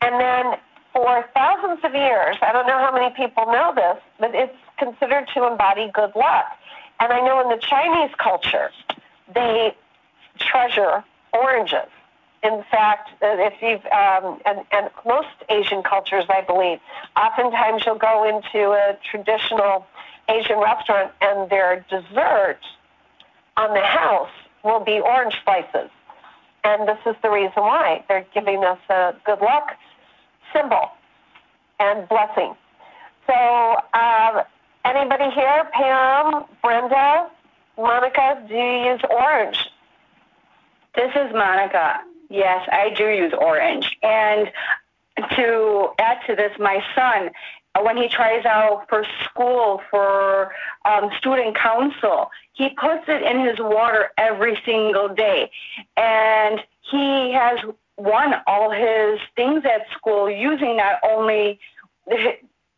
And 0.00 0.20
then 0.20 0.58
for 0.92 1.24
thousands 1.34 1.80
of 1.84 1.94
years, 1.94 2.36
I 2.42 2.52
don't 2.52 2.66
know 2.66 2.78
how 2.78 2.92
many 2.92 3.14
people 3.14 3.46
know 3.46 3.72
this, 3.74 4.02
but 4.18 4.34
it's 4.34 4.56
considered 4.78 5.28
to 5.34 5.46
embody 5.46 5.90
good 5.92 6.12
luck. 6.14 6.46
And 7.00 7.12
I 7.12 7.20
know 7.20 7.40
in 7.40 7.48
the 7.48 7.62
Chinese 7.62 8.14
culture, 8.18 8.70
they 9.34 9.74
treasure 10.38 11.02
oranges. 11.32 11.88
In 12.42 12.64
fact, 12.70 13.10
if 13.20 13.54
you've 13.60 13.84
um, 13.92 14.40
and, 14.46 14.64
and 14.72 14.90
most 15.04 15.28
Asian 15.48 15.82
cultures, 15.82 16.24
I 16.28 16.40
believe, 16.40 16.78
oftentimes 17.16 17.82
you'll 17.84 17.96
go 17.96 18.24
into 18.24 18.70
a 18.70 18.96
traditional 19.10 19.86
Asian 20.28 20.58
restaurant 20.58 21.12
and 21.20 21.50
their 21.50 21.84
dessert 21.90 22.60
on 23.56 23.74
the 23.74 23.80
house 23.80 24.30
will 24.64 24.80
be 24.80 25.00
orange 25.00 25.34
slices. 25.44 25.90
And 26.64 26.88
this 26.88 26.98
is 27.06 27.16
the 27.22 27.30
reason 27.30 27.62
why. 27.62 28.04
They're 28.08 28.26
giving 28.32 28.64
us 28.64 28.78
a 28.88 29.14
good 29.24 29.40
luck 29.40 29.76
symbol 30.54 30.90
and 31.78 32.08
blessing. 32.08 32.54
So, 33.26 33.76
um, 33.94 34.42
anybody 34.96 35.30
here? 35.34 35.68
Pam, 35.72 36.44
Brenda, 36.62 37.30
Monica, 37.76 38.44
do 38.48 38.54
you 38.54 38.92
use 38.92 39.00
orange? 39.08 39.68
This 40.94 41.10
is 41.14 41.32
Monica. 41.32 42.00
Yes, 42.28 42.68
I 42.70 42.92
do 42.96 43.08
use 43.08 43.32
orange. 43.38 43.96
And 44.02 44.50
to 45.36 45.90
add 45.98 46.18
to 46.26 46.34
this, 46.34 46.52
my 46.58 46.82
son, 46.94 47.30
when 47.82 47.96
he 47.96 48.08
tries 48.08 48.44
out 48.44 48.86
for 48.88 49.04
school 49.24 49.80
for 49.90 50.52
um, 50.84 51.10
student 51.18 51.56
council, 51.56 52.30
he 52.52 52.70
puts 52.70 53.04
it 53.08 53.22
in 53.22 53.46
his 53.46 53.58
water 53.58 54.10
every 54.18 54.58
single 54.64 55.08
day. 55.08 55.50
And 55.96 56.60
he 56.90 57.32
has 57.32 57.58
won 57.96 58.34
all 58.46 58.70
his 58.70 59.20
things 59.36 59.64
at 59.64 59.86
school 59.96 60.28
using 60.30 60.76
not 60.76 61.00
only 61.02 61.60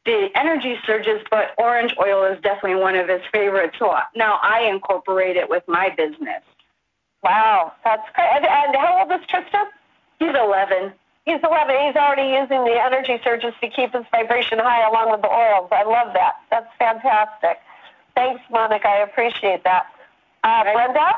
the, 0.04 0.28
energy 0.34 0.76
surges, 0.86 1.20
but 1.30 1.54
orange 1.58 1.94
oil 2.00 2.24
is 2.24 2.40
definitely 2.42 2.80
one 2.80 2.96
of 2.96 3.08
his 3.08 3.22
favorites. 3.32 3.76
So 3.78 3.94
now 4.16 4.38
I 4.42 4.62
incorporate 4.62 5.36
it 5.36 5.48
with 5.48 5.62
my 5.68 5.90
business. 5.96 6.42
Wow, 7.22 7.72
that's 7.84 8.02
great. 8.14 8.28
And, 8.34 8.44
and 8.44 8.76
how 8.76 9.00
old 9.00 9.20
is 9.20 9.26
Tristan? 9.28 9.66
He's 10.18 10.34
11. 10.34 10.92
He's 11.24 11.38
11. 11.42 11.76
He's 11.86 11.96
already 11.96 12.34
using 12.34 12.64
the 12.64 12.80
energy 12.82 13.20
surges 13.22 13.54
to 13.60 13.68
keep 13.68 13.92
his 13.92 14.04
vibration 14.10 14.58
high 14.58 14.88
along 14.88 15.12
with 15.12 15.22
the 15.22 15.30
oils. 15.30 15.68
I 15.70 15.84
love 15.84 16.12
that. 16.14 16.34
That's 16.50 16.66
fantastic. 16.78 17.58
Thanks, 18.16 18.42
Monica. 18.50 18.88
I 18.88 18.98
appreciate 19.02 19.62
that. 19.64 19.86
Uh, 20.42 20.64
Brenda? 20.64 21.14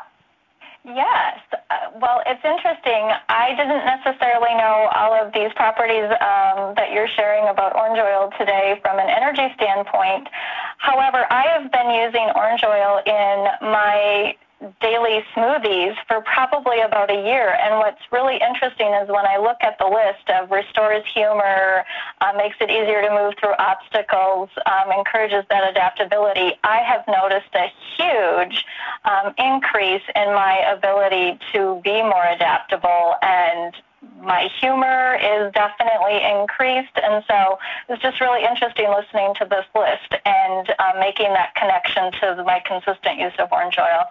Yes. 0.85 1.40
Uh, 1.70 1.97
well, 1.97 2.20
it's 2.27 2.44
interesting. 2.44 3.09
I 3.33 3.57
didn't 3.57 3.88
necessarily 3.88 4.53
know 4.53 4.92
all 4.92 5.16
of 5.16 5.33
these 5.33 5.49
properties 5.57 6.05
um, 6.20 6.77
that 6.77 6.92
you're 6.92 7.09
sharing 7.16 7.49
about 7.49 7.75
orange 7.75 7.99
oil 7.99 8.29
today 8.38 8.79
from 8.83 8.99
an 8.99 9.09
energy 9.09 9.49
standpoint. 9.57 10.29
However, 10.77 11.25
I 11.33 11.49
have 11.57 11.73
been 11.73 11.88
using 11.88 12.29
orange 12.37 12.61
oil 12.68 13.01
in 13.07 13.73
my 13.73 14.37
daily 14.81 15.24
smoothies 15.35 15.94
for 16.09 16.20
probably 16.22 16.81
about 16.81 17.11
a 17.11 17.14
year. 17.14 17.57
And 17.61 17.79
what's 17.79 18.00
really 18.12 18.37
interesting 18.37 18.92
is 18.94 19.09
when 19.09 19.27
I 19.27 19.38
look 19.38 19.59
at 19.61 19.79
the 19.79 19.87
list 19.87 20.29
of 20.31 20.50
restores 20.50 21.05
humor, 21.12 21.85
uh, 22.20 22.33
makes 22.37 22.57
it 22.61 22.70
easier 22.70 23.03
to 23.03 23.11
move 23.11 23.35
through 23.40 23.55
obstacles, 23.59 24.48
um, 24.66 24.92
encourages 24.92 25.44
that 25.50 25.68
adaptability, 25.68 26.53
I 26.64 26.79
have 26.79 27.05
noticed 27.09 27.53
a 27.55 27.72
huge 27.96 28.64
um, 29.05 29.35
increase 29.38 30.05
in 30.14 30.35
my 30.35 30.59
ability 30.77 31.38
to 31.53 31.81
be 31.85 32.03
more 32.03 32.27
adaptable 32.27 33.14
and 33.22 33.74
my 34.20 34.48
humor 34.61 35.16
is 35.16 35.53
definitely 35.53 36.20
increased. 36.22 36.96
And 37.03 37.24
so 37.29 37.59
it's 37.88 38.03
just 38.03 38.20
really 38.20 38.44
interesting 38.44 38.88
listening 38.88 39.35
to 39.38 39.46
this 39.48 39.64
list 39.74 40.14
and 40.24 40.68
uh, 40.79 40.92
making 40.98 41.33
that 41.33 41.55
connection 41.55 42.12
to 42.20 42.42
my 42.44 42.62
consistent 42.64 43.18
use 43.18 43.33
of 43.38 43.48
orange 43.53 43.79
oil. 43.79 44.05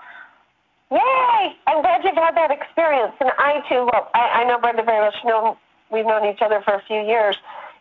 Yay! 0.93 1.56
I'm 1.65 1.82
glad 1.82 2.03
you've 2.03 2.13
had 2.13 2.38
that 2.38 2.51
experience. 2.51 3.13
And 3.19 3.32
I 3.39 3.65
too, 3.67 3.89
well, 3.91 4.12
I, 4.13 4.41
I 4.41 4.43
know 4.45 4.60
Brenda 4.60 4.84
very 4.84 5.01
much. 5.01 5.15
Know, 5.25 5.58
we've 5.91 6.06
known 6.06 6.23
each 6.29 6.41
other 6.41 6.62
for 6.62 6.75
a 6.75 6.82
few 6.86 7.01
years. 7.01 7.36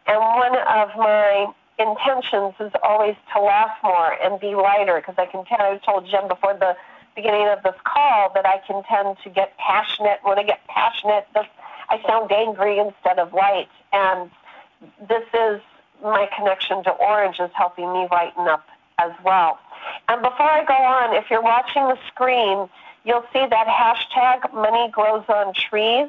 And 0.07 0.19
one 0.19 0.57
of 0.57 0.89
my 0.97 1.53
intentions 1.79 2.55
is 2.59 2.73
always 2.83 3.15
to 3.35 3.43
laugh 3.43 3.77
more 3.83 4.17
and 4.23 4.41
be 4.41 4.55
lighter 4.55 4.97
because 4.97 5.17
I 5.19 5.27
can 5.27 5.45
tell, 5.45 5.61
I 5.61 5.79
told 5.85 6.09
Jen 6.09 6.27
before 6.27 6.55
the 6.55 6.75
beginning 7.15 7.49
of 7.49 7.63
this 7.63 7.75
call 7.85 8.33
that 8.35 8.47
I 8.47 8.63
can 8.67 8.83
tend 8.85 9.19
to 9.25 9.31
get 9.31 9.57
passionate. 9.59 10.21
When 10.23 10.39
I 10.39 10.45
get 10.45 10.67
passionate, 10.69 11.27
this, 11.35 11.47
I 11.91 12.01
sound 12.07 12.33
angry 12.33 12.79
instead 12.79 13.19
of 13.19 13.35
light. 13.35 13.69
And 13.93 14.31
this 15.07 15.25
is 15.35 15.61
my 16.03 16.29
connection 16.35 16.83
to 16.85 16.91
orange 16.93 17.41
is 17.41 17.51
helping 17.53 17.93
me 17.93 18.09
lighten 18.11 18.49
up 18.49 18.65
as 18.99 19.13
well. 19.23 19.59
And 20.09 20.23
before 20.23 20.49
I 20.49 20.65
go 20.65 20.75
on, 20.75 21.15
if 21.15 21.27
you're 21.31 21.43
watching 21.43 21.83
the 21.89 21.99
screen, 22.09 22.69
you'll 23.05 23.25
see 23.33 23.47
that 23.49 23.67
hashtag 23.67 24.53
money 24.55 24.91
grows 24.91 25.25
on 25.29 25.55
trees. 25.55 26.09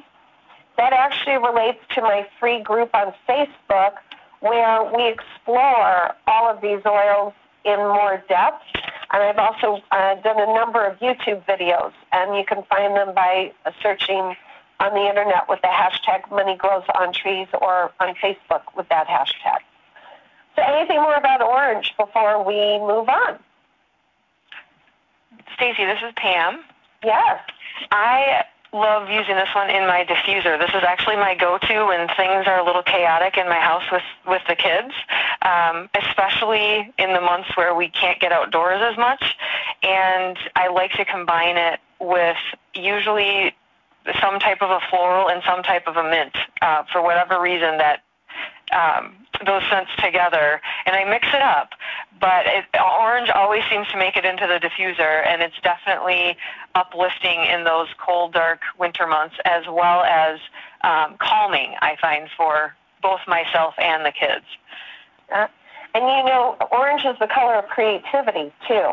That 0.78 0.94
actually 0.94 1.38
relates 1.38 1.80
to 1.96 2.02
my 2.02 2.28
free 2.40 2.62
group 2.62 2.90
on 2.94 3.14
Facebook 3.28 3.94
where 4.40 4.84
we 4.84 5.08
explore 5.08 6.16
all 6.28 6.50
of 6.50 6.62
these 6.62 6.82
oils 6.86 7.34
in 7.64 7.78
more 7.78 8.22
depth. 8.28 8.64
And 9.12 9.24
I've 9.24 9.38
also 9.38 9.82
uh, 9.92 10.16
done 10.16 10.40
a 10.40 10.54
number 10.54 10.84
of 10.84 10.98
YouTube 11.00 11.46
videos, 11.46 11.94
and 12.12 12.36
you 12.36 12.44
can 12.44 12.64
find 12.64 12.96
them 12.96 13.14
by 13.14 13.54
searching 13.82 14.36
on 14.80 14.94
the 14.94 15.08
internet 15.08 15.48
with 15.48 15.62
the 15.62 15.68
hashtag 15.68 16.30
money 16.30 16.58
grows 16.58 16.84
on 17.00 17.14
trees 17.14 17.48
or 17.62 17.92
on 18.00 18.16
Facebook 18.16 18.64
with 18.76 18.90
that 18.90 19.08
hashtag. 19.08 19.60
So 20.56 20.62
anything 20.62 20.98
more 20.98 21.16
about 21.16 21.42
orange 21.42 21.94
before 21.98 22.44
we 22.44 22.80
move 22.80 23.08
on? 23.08 23.40
Stacy, 25.56 25.86
this 25.86 26.00
is 26.06 26.14
Pam. 26.16 26.64
Yes. 27.04 27.42
I 27.92 28.46
love 28.74 29.10
using 29.10 29.36
this 29.36 29.50
one 29.54 29.70
in 29.70 29.86
my 29.88 30.04
diffuser. 30.04 30.58
This 30.60 30.70
is 30.70 30.84
actually 30.84 31.16
my 31.16 31.36
go-to 31.36 31.86
when 31.86 32.08
things 32.18 32.48
are 32.48 32.60
a 32.60 32.66
little 32.66 32.82
chaotic 32.84 33.38
in 33.38 33.48
my 33.48 33.60
house 33.60 33.84
with 33.92 34.04
with 34.28 34.42
the 34.48 34.56
kids, 34.56 34.94
um, 35.44 35.90
especially 35.96 36.92
in 36.98 37.14
the 37.14 37.22
months 37.22 37.56
where 37.56 37.76
we 37.76 37.90
can't 37.90 38.20
get 38.20 38.32
outdoors 38.32 38.82
as 38.82 38.98
much. 38.98 39.36
And 39.84 40.38
I 40.56 40.70
like 40.70 40.94
to 40.94 41.06
combine 41.06 41.58
it 41.58 41.80
with 42.00 42.38
usually 42.74 43.56
some 44.22 44.40
type 44.40 44.62
of 44.62 44.70
a 44.70 44.80
floral 44.90 45.30
and 45.30 45.42
some 45.46 45.64
type 45.64 45.88
of 45.88 45.96
a 45.96 46.04
mint 46.04 46.36
uh, 46.62 46.84
for 46.92 47.02
whatever 47.02 47.40
reason 47.40 47.78
that 47.78 48.03
um, 48.72 49.16
those 49.46 49.64
scents 49.70 49.92
together, 50.00 50.62
and 50.86 50.96
I 50.96 51.04
mix 51.04 51.28
it 51.34 51.42
up. 51.42 51.72
But 52.20 52.46
it, 52.46 52.66
orange 52.80 53.30
always 53.30 53.64
seems 53.70 53.88
to 53.90 53.98
make 53.98 54.16
it 54.16 54.26
into 54.26 54.48
the 54.48 54.60
diffuser, 54.60 55.26
and 55.28 55.42
it's 55.42 55.60
definitely 55.64 56.38
uplifting 56.76 57.44
in 57.46 57.64
those 57.64 57.88
cold, 57.98 58.34
dark 58.34 58.62
winter 58.80 59.08
months, 59.08 59.36
as 59.46 59.66
well 59.68 60.04
as 60.04 60.40
um, 60.82 61.18
calming. 61.20 61.76
I 61.82 61.98
find 62.02 62.30
for 62.36 62.76
both 63.02 63.20
myself 63.28 63.76
and 63.78 64.06
the 64.06 64.12
kids. 64.12 64.46
Uh, 65.34 65.48
and 65.94 66.04
you 66.04 66.32
know, 66.32 66.58
orange 66.72 67.06
is 67.06 67.18
the 67.20 67.28
color 67.28 67.56
of 67.56 67.68
creativity 67.68 68.52
too. 68.68 68.92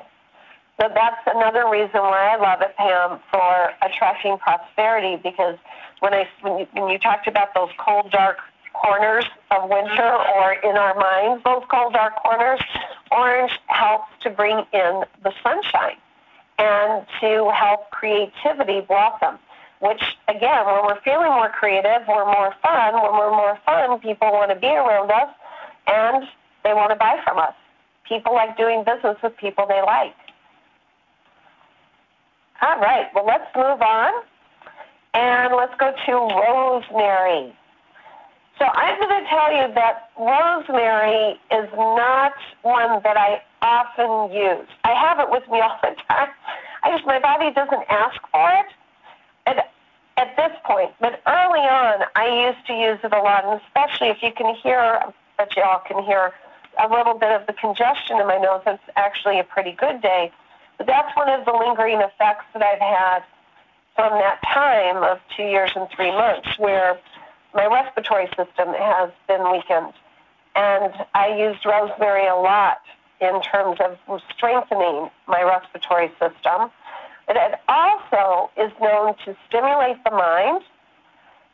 So 0.81 0.89
that's 0.95 1.21
another 1.27 1.69
reason 1.71 2.01
why 2.01 2.35
I 2.35 2.37
love 2.37 2.63
it, 2.63 2.75
Pam, 2.77 3.21
for 3.31 3.73
attracting 3.83 4.39
prosperity. 4.39 5.21
Because 5.23 5.57
when 6.01 6.15
I 6.15 6.29
when 6.41 6.59
you, 6.61 6.67
when 6.73 6.89
you 6.89 6.99
talked 6.99 7.27
about 7.27 7.55
those 7.55 7.71
cold, 7.79 8.11
dark 8.11 8.39
corners 8.83 9.25
of 9.51 9.69
winter 9.69 10.17
or 10.35 10.53
in 10.55 10.77
our 10.77 10.95
minds, 10.95 11.45
those 11.45 11.63
cold 11.71 11.93
dark 11.93 12.15
corners, 12.23 12.61
orange 13.11 13.53
helps 13.67 14.09
to 14.23 14.31
bring 14.31 14.59
in 14.73 15.05
the 15.23 15.33
sunshine 15.43 15.97
and 16.59 17.07
to 17.21 17.51
help 17.51 17.91
creativity 17.91 18.81
blossom. 18.81 19.39
Which 19.81 20.03
again, 20.29 20.67
when 20.67 20.85
we're 20.85 21.01
feeling 21.01 21.31
more 21.31 21.49
creative, 21.49 22.03
we're 22.07 22.27
more 22.27 22.55
fun. 22.63 22.95
When 22.95 23.13
we're 23.13 23.31
more 23.31 23.59
fun, 23.65 23.99
people 24.01 24.31
want 24.31 24.51
to 24.51 24.57
be 24.57 24.67
around 24.67 25.11
us 25.11 25.31
and 25.87 26.25
they 26.65 26.75
want 26.75 26.91
to 26.91 26.97
buy 26.97 27.21
from 27.25 27.39
us. 27.39 27.55
People 28.07 28.35
like 28.35 28.57
doing 28.57 28.85
business 28.85 29.17
with 29.23 29.37
people 29.37 29.67
they 29.67 29.81
like. 29.81 30.15
All 32.63 32.79
right, 32.79 33.07
well, 33.15 33.25
let's 33.25 33.47
move 33.57 33.81
on. 33.81 34.13
And 35.15 35.55
let's 35.55 35.75
go 35.79 35.93
to 36.07 36.13
rosemary. 36.13 37.55
So 38.61 38.67
I'm 38.67 39.01
going 39.01 39.25
to 39.25 39.31
tell 39.31 39.51
you 39.53 39.75
that 39.75 40.11
rosemary 40.21 41.41
is 41.51 41.69
not 41.75 42.35
one 42.63 43.01
that 43.05 43.17
I 43.17 43.43
often 43.63 44.37
use. 44.37 44.69
I 44.85 44.95
have 44.95 45.19
it 45.19 45.31
with 45.31 45.45
me 45.51 45.61
all 45.61 45.79
the 45.83 45.97
time. 46.09 46.29
I 46.85 46.93
just 46.93 47.07
my 47.07 47.19
body 47.21 47.53
doesn't 47.55 47.85
ask 47.89 48.21
for 48.31 48.51
it 48.51 48.67
at, 49.47 49.73
at 50.19 50.37
this 50.37 50.53
point. 50.67 50.93
But 51.01 51.23
early 51.27 51.61
on, 51.65 52.05
I 52.17 52.49
used 52.49 52.67
to 52.69 52.75
use 52.75 53.01
it 53.03 53.13
a 53.15 53.23
lot, 53.23 53.47
and 53.47 53.61
especially 53.67 54.09
if 54.09 54.23
you 54.23 54.33
can 54.37 54.55
hear, 54.57 55.01
but 55.39 55.57
y'all 55.57 55.81
can 55.89 56.05
hear 56.05 56.33
a 56.79 56.89
little 56.89 57.15
bit 57.15 57.33
of 57.33 57.47
the 57.47 57.55
congestion 57.55 58.21
in 58.21 58.27
my 58.29 58.39
nose. 58.39 58.63
It's 58.67 58.83
actually 58.97 59.41
a 59.41 59.45
pretty 59.45 59.73
good 59.73 60.03
day. 60.03 60.33
But 60.79 60.87
that's 60.87 61.17
one 61.17 61.31
of 61.31 61.47
the 61.47 61.53
lingering 61.53 62.01
effects 62.01 62.45
that 62.55 62.63
I've 62.63 62.81
had. 62.81 63.23
from 63.97 64.13
that 64.21 64.41
time 64.53 65.03
of 65.03 65.19
two 65.37 65.45
years 65.45 65.73
and 65.77 65.89
three 65.95 66.11
months 66.13 66.59
where 66.59 66.99
my 67.55 67.67
respiratory 67.67 68.27
system 68.29 68.75
has 68.75 69.11
been 69.27 69.51
weakened. 69.51 69.93
And 70.55 70.93
I 71.15 71.37
used 71.37 71.65
rosemary 71.65 72.27
a 72.27 72.35
lot 72.35 72.81
in 73.21 73.41
terms 73.43 73.79
of 73.81 74.21
strengthening 74.35 75.11
my 75.27 75.43
respiratory 75.43 76.09
system. 76.19 76.71
But 77.27 77.37
it 77.37 77.61
also 77.69 78.51
is 78.57 78.73
known 78.81 79.15
to 79.25 79.37
stimulate 79.49 80.03
the 80.05 80.11
mind. 80.11 80.63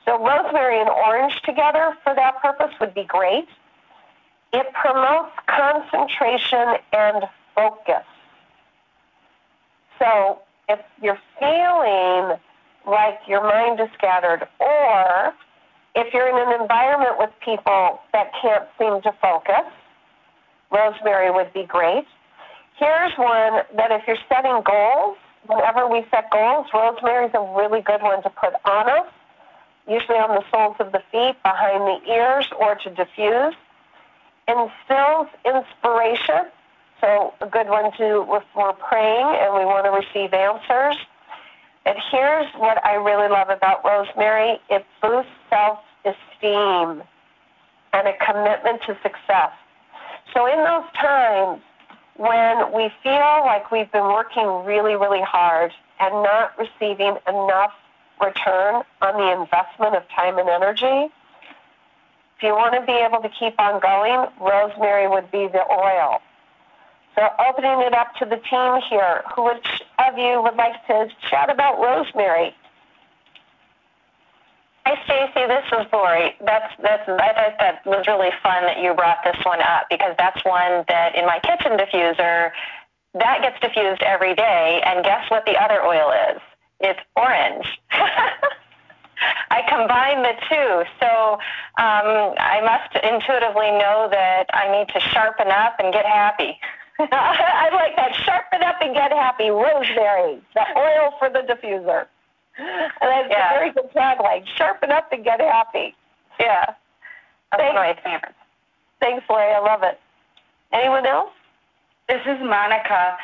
So 0.05 0.19
rosemary 0.25 0.81
and 0.81 0.89
orange 0.89 1.41
together 1.43 1.97
for 2.03 2.15
that 2.15 2.41
purpose 2.41 2.73
would 2.81 2.95
be 2.95 3.05
great. 3.05 3.49
It 4.53 4.67
promotes 4.73 5.33
concentration 5.47 6.77
and 6.93 7.25
focus. 7.55 8.05
So 9.99 10.41
if 10.69 10.81
you're 11.03 11.19
feeling 11.39 12.39
like 12.87 13.19
your 13.27 13.43
mind 13.43 13.81
is 13.81 13.89
scattered, 13.95 14.47
or 14.61 15.35
if 15.97 16.13
you're 16.15 16.29
in 16.29 16.49
an 16.49 16.61
environment 16.61 17.17
with 17.19 17.31
people 17.45 18.01
that 18.13 18.31
can't 18.41 18.69
seem 18.79 19.03
to 19.03 19.13
focus, 19.21 19.67
rosemary 20.71 21.31
would 21.31 21.53
be 21.53 21.65
great. 21.65 22.05
Here's 22.77 23.13
one 23.17 23.63
that 23.77 23.91
if 23.91 24.03
you're 24.07 24.19
setting 24.29 24.63
goals, 24.65 25.17
whenever 25.47 25.89
we 25.89 26.05
set 26.11 26.31
goals, 26.31 26.67
rosemary 26.73 27.27
is 27.27 27.33
a 27.35 27.55
really 27.57 27.81
good 27.81 28.03
one 28.03 28.23
to 28.23 28.31
put 28.31 28.53
on 28.65 28.91
us, 28.91 29.11
usually 29.89 30.19
on 30.19 30.35
the 30.35 30.45
soles 30.53 30.77
of 30.81 30.93
the 30.93 31.03
feet, 31.11 31.37
behind 31.43 31.83
the 31.83 32.13
ears, 32.13 32.47
or 32.61 32.75
to 32.77 32.91
diffuse. 32.91 33.55
Instills 34.47 35.29
inspiration 35.45 36.53
so 37.01 37.35
a 37.41 37.47
good 37.47 37.69
one 37.69 37.93
to 37.99 38.27
if 38.37 38.45
we're 38.57 38.73
praying 38.73 39.37
and 39.41 39.55
we 39.55 39.65
want 39.65 39.85
to 39.85 39.91
receive 39.91 40.33
answers. 40.33 40.97
And 41.85 41.97
here's 42.11 42.47
what 42.57 42.85
I 42.85 42.95
really 42.95 43.29
love 43.29 43.49
about 43.49 43.85
rosemary. 43.85 44.59
It 44.71 44.85
boosts 45.03 45.31
self-esteem 46.07 47.03
and 47.93 48.09
a 48.09 48.13
commitment 48.25 48.83
to 48.83 48.97
success. 49.03 49.53
So 50.35 50.47
in 50.47 50.59
those 50.59 50.85
times 50.95 51.61
when 52.17 52.73
we 52.73 52.91
feel 53.03 53.43
like 53.45 53.71
we've 53.71 53.91
been 53.93 54.05
working 54.05 54.65
really, 54.65 54.97
really 54.97 55.23
hard 55.23 55.73
and 56.01 56.13
not 56.23 56.53
receiving 56.59 57.17
enough 57.29 57.73
return 58.21 58.83
on 59.03 59.17
the 59.17 59.43
investment 59.43 59.95
of 59.95 60.03
time 60.15 60.39
and 60.39 60.49
energy, 60.49 61.13
if 62.37 62.43
you 62.43 62.53
want 62.53 62.75
to 62.75 62.85
be 62.85 62.93
able 62.93 63.23
to 63.23 63.29
keep 63.29 63.59
on 63.59 63.81
going, 63.81 64.29
rosemary 64.41 65.09
would 65.09 65.31
be 65.31 65.49
the 65.49 65.65
oil. 65.73 66.21
So 67.15 67.29
opening 67.49 67.81
it 67.87 67.95
up 67.95 68.15
to 68.17 68.27
the 68.27 68.37
team 68.37 68.81
here. 68.91 69.23
Which 69.39 69.83
of 69.99 70.19
you 70.19 70.43
would 70.43 70.55
like 70.57 70.87
to 70.89 71.09
chat 71.31 71.49
about 71.49 71.81
rosemary? 71.81 72.55
Hi, 74.87 74.95
Stacy. 75.03 75.49
This 75.51 75.67
is 75.81 75.93
Lori. 75.93 76.37
That's 76.47 76.71
that's. 76.81 77.03
I 77.09 77.35
thought 77.35 77.59
that 77.59 77.83
was 77.87 78.07
really 78.07 78.31
fun 78.41 78.63
that 78.71 78.79
you 78.79 78.95
brought 78.95 79.19
this 79.25 79.35
one 79.43 79.59
up 79.59 79.91
because 79.91 80.15
that's 80.17 80.39
one 80.45 80.87
that 80.87 81.17
in 81.19 81.27
my 81.27 81.41
kitchen 81.43 81.75
diffuser 81.75 82.53
that 83.19 83.43
gets 83.43 83.59
diffused 83.59 84.01
every 84.07 84.37
day. 84.37 84.81
And 84.87 85.03
guess 85.03 85.29
what 85.29 85.45
the 85.45 85.59
other 85.59 85.83
oil 85.83 86.15
is? 86.31 86.41
It's 86.79 87.01
orange. 87.17 87.67
I 89.51 89.67
combine 89.67 90.23
the 90.23 90.39
two, 90.47 90.87
so 91.03 91.43
um, 91.83 92.39
I 92.39 92.63
must 92.63 92.95
intuitively 93.03 93.75
know 93.83 94.07
that 94.15 94.47
I 94.55 94.71
need 94.71 94.87
to 94.95 95.01
sharpen 95.11 95.49
up 95.49 95.81
and 95.83 95.93
get 95.93 96.07
happy. 96.07 96.61
I 97.01 97.71
like 97.75 97.97
that. 97.97 98.15
Sharpen 98.23 98.63
up 98.63 98.77
and 98.81 98.95
get 98.95 99.11
happy. 99.11 99.51
Rosemary, 99.51 100.39
the 100.55 100.63
oil 100.79 101.11
for 101.19 101.29
the 101.29 101.43
diffuser. 101.43 102.07
And 102.59 102.93
that's 103.01 103.29
yeah. 103.31 103.51
a 103.51 103.59
very 103.59 103.73
good 103.73 103.91
tagline. 103.95 104.47
Sharpen 104.57 104.91
up 104.91 105.13
and 105.13 105.25
get 105.25 105.41
happy. 105.41 105.95
Yeah. 106.41 106.65
That's 107.51 107.63
Thanks. 107.63 107.75
one 107.75 107.89
of 107.89 107.97
my 107.97 108.03
favorites. 108.03 108.39
Thanks, 109.01 109.25
Larry. 109.29 109.55
I 109.55 109.61
love 109.61 109.83
it. 109.83 110.01
Anyone 110.73 111.07
else? 111.07 111.33
This 112.09 112.21
is 112.27 112.39
Monica 112.41 113.17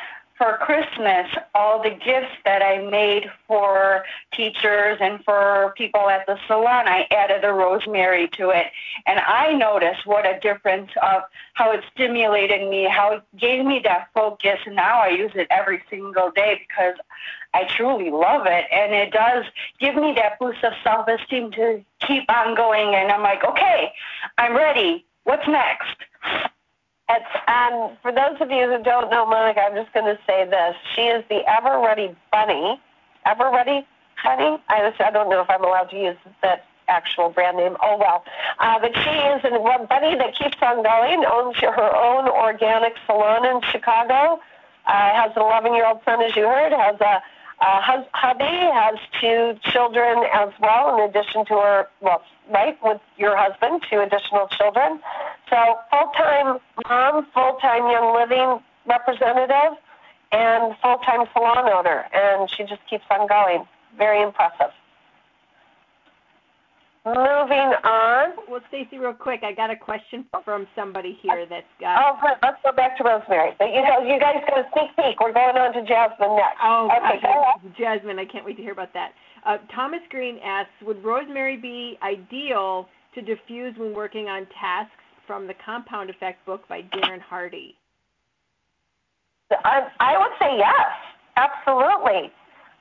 for 0.43 0.57
Christmas, 0.57 1.27
all 1.55 1.81
the 1.81 1.91
gifts 1.91 2.35
that 2.43 2.61
I 2.61 2.79
made 2.89 3.31
for 3.47 4.03
teachers 4.33 4.97
and 4.99 5.23
for 5.23 5.73
people 5.77 6.09
at 6.09 6.25
the 6.25 6.37
salon, 6.47 6.85
I 6.85 7.07
added 7.11 7.45
a 7.45 7.53
rosemary 7.53 8.27
to 8.33 8.49
it. 8.49 8.65
And 9.07 9.21
I 9.21 9.53
noticed 9.53 10.05
what 10.05 10.25
a 10.25 10.37
difference 10.41 10.91
of 11.01 11.21
how 11.53 11.71
it 11.71 11.81
stimulated 11.93 12.69
me, 12.69 12.83
how 12.83 13.13
it 13.13 13.23
gave 13.39 13.63
me 13.63 13.79
that 13.85 14.09
focus. 14.13 14.59
Now 14.67 14.99
I 14.99 15.09
use 15.09 15.31
it 15.33 15.47
every 15.49 15.81
single 15.89 16.29
day 16.31 16.59
because 16.67 16.95
I 17.53 17.63
truly 17.63 18.11
love 18.11 18.45
it. 18.45 18.65
And 18.69 18.93
it 18.93 19.13
does 19.13 19.45
give 19.79 19.95
me 19.95 20.11
that 20.17 20.39
boost 20.39 20.61
of 20.65 20.73
self-esteem 20.83 21.51
to 21.51 21.85
keep 22.01 22.29
on 22.29 22.53
going. 22.53 22.95
And 22.95 23.13
I'm 23.13 23.21
like, 23.21 23.45
okay, 23.45 23.93
I'm 24.37 24.57
ready. 24.57 25.05
What's 25.23 25.47
next? 25.47 26.52
It's, 27.09 27.25
um, 27.47 27.97
for 28.01 28.11
those 28.11 28.39
of 28.39 28.49
you 28.49 28.69
who 28.69 28.81
don't 28.81 29.09
know 29.11 29.25
Monica, 29.25 29.61
I'm 29.61 29.75
just 29.75 29.93
going 29.93 30.05
to 30.05 30.17
say 30.25 30.45
this. 30.45 30.75
She 30.95 31.01
is 31.01 31.23
the 31.29 31.41
Ever 31.47 31.81
Ready 31.83 32.15
Bunny. 32.31 32.79
Ever 33.25 33.51
Ready 33.51 33.85
Bunny? 34.23 34.57
I, 34.69 34.89
just, 34.89 35.01
I 35.01 35.11
don't 35.11 35.29
know 35.29 35.41
if 35.41 35.49
I'm 35.49 35.63
allowed 35.63 35.89
to 35.91 35.99
use 35.99 36.17
that 36.41 36.65
actual 36.87 37.29
brand 37.29 37.57
name. 37.57 37.75
Oh, 37.81 37.97
well. 37.97 38.23
Uh, 38.59 38.79
but 38.79 38.95
she 38.95 39.09
is 39.09 39.43
a 39.43 39.85
bunny 39.87 40.15
that 40.15 40.35
keeps 40.35 40.57
on 40.61 40.83
going, 40.83 41.25
owns 41.25 41.57
her 41.57 41.95
own 41.95 42.29
organic 42.29 42.93
salon 43.05 43.45
in 43.45 43.61
Chicago, 43.71 44.39
uh, 44.87 44.91
has 44.91 45.31
an 45.35 45.43
11-year-old 45.43 45.99
son, 46.05 46.21
as 46.21 46.35
you 46.35 46.43
heard, 46.43 46.71
has 46.71 46.99
a 47.01 47.21
uh, 47.65 48.03
hubby 48.13 48.43
has 48.45 48.95
two 49.21 49.57
children 49.71 50.25
as 50.33 50.49
well, 50.59 50.95
in 50.95 51.09
addition 51.09 51.45
to 51.45 51.53
her, 51.53 51.87
well, 52.01 52.21
right, 52.51 52.77
with 52.83 52.99
your 53.17 53.37
husband, 53.37 53.83
two 53.89 54.01
additional 54.01 54.47
children. 54.47 54.99
So 55.49 55.79
full-time 55.89 56.59
mom, 56.89 57.25
full-time 57.33 57.89
young 57.89 58.13
living 58.15 58.59
representative, 58.85 59.77
and 60.31 60.75
full-time 60.81 61.25
salon 61.31 61.69
owner. 61.69 62.05
And 62.13 62.49
she 62.49 62.63
just 62.63 62.81
keeps 62.89 63.05
on 63.09 63.27
going. 63.27 63.65
Very 63.97 64.21
impressive. 64.21 64.73
Moving 67.05 67.75
on. 67.83 68.31
Well, 68.47 68.61
Stacy, 68.69 68.97
real 68.97 69.11
quick, 69.11 69.43
I 69.43 69.51
got 69.51 69.69
a 69.69 69.75
question 69.75 70.25
from 70.45 70.65
somebody 70.73 71.19
here 71.21 71.45
that's 71.49 71.67
got. 71.79 71.99
Oh. 71.99 72.29
Let's 72.41 72.57
go 72.63 72.71
back 72.71 72.97
to 72.97 73.03
Rosemary. 73.03 73.51
But 73.59 73.75
you 73.75 73.81
know, 73.83 73.99
you 74.07 74.17
guys 74.19 74.35
got 74.47 74.59
a 74.59 74.69
sneak 74.71 74.95
peek. 74.95 75.19
We're 75.19 75.33
going 75.33 75.57
on 75.57 75.73
to 75.73 75.81
Jasmine 75.83 76.37
next. 76.37 76.63
Oh, 76.63 76.89
okay. 76.95 77.19
okay. 77.19 77.75
Jasmine, 77.77 78.19
I 78.19 78.25
can't 78.25 78.45
wait 78.45 78.55
to 78.55 78.63
hear 78.63 78.71
about 78.71 78.93
that. 78.93 79.11
Uh, 79.45 79.57
Thomas 79.75 79.99
Green 80.09 80.39
asks, 80.43 80.71
would 80.81 81.03
rosemary 81.03 81.57
be 81.57 81.97
ideal 82.01 82.87
to 83.15 83.21
diffuse 83.21 83.75
when 83.77 83.93
working 83.93 84.27
on 84.27 84.47
tasks 84.59 84.95
from 85.27 85.45
the 85.45 85.53
Compound 85.65 86.09
Effect 86.09 86.45
book 86.45 86.67
by 86.69 86.83
Darren 86.93 87.19
Hardy? 87.19 87.75
I, 89.51 89.87
I 89.99 90.17
would 90.17 90.31
say 90.39 90.57
yes, 90.57 90.87
absolutely. 91.35 92.31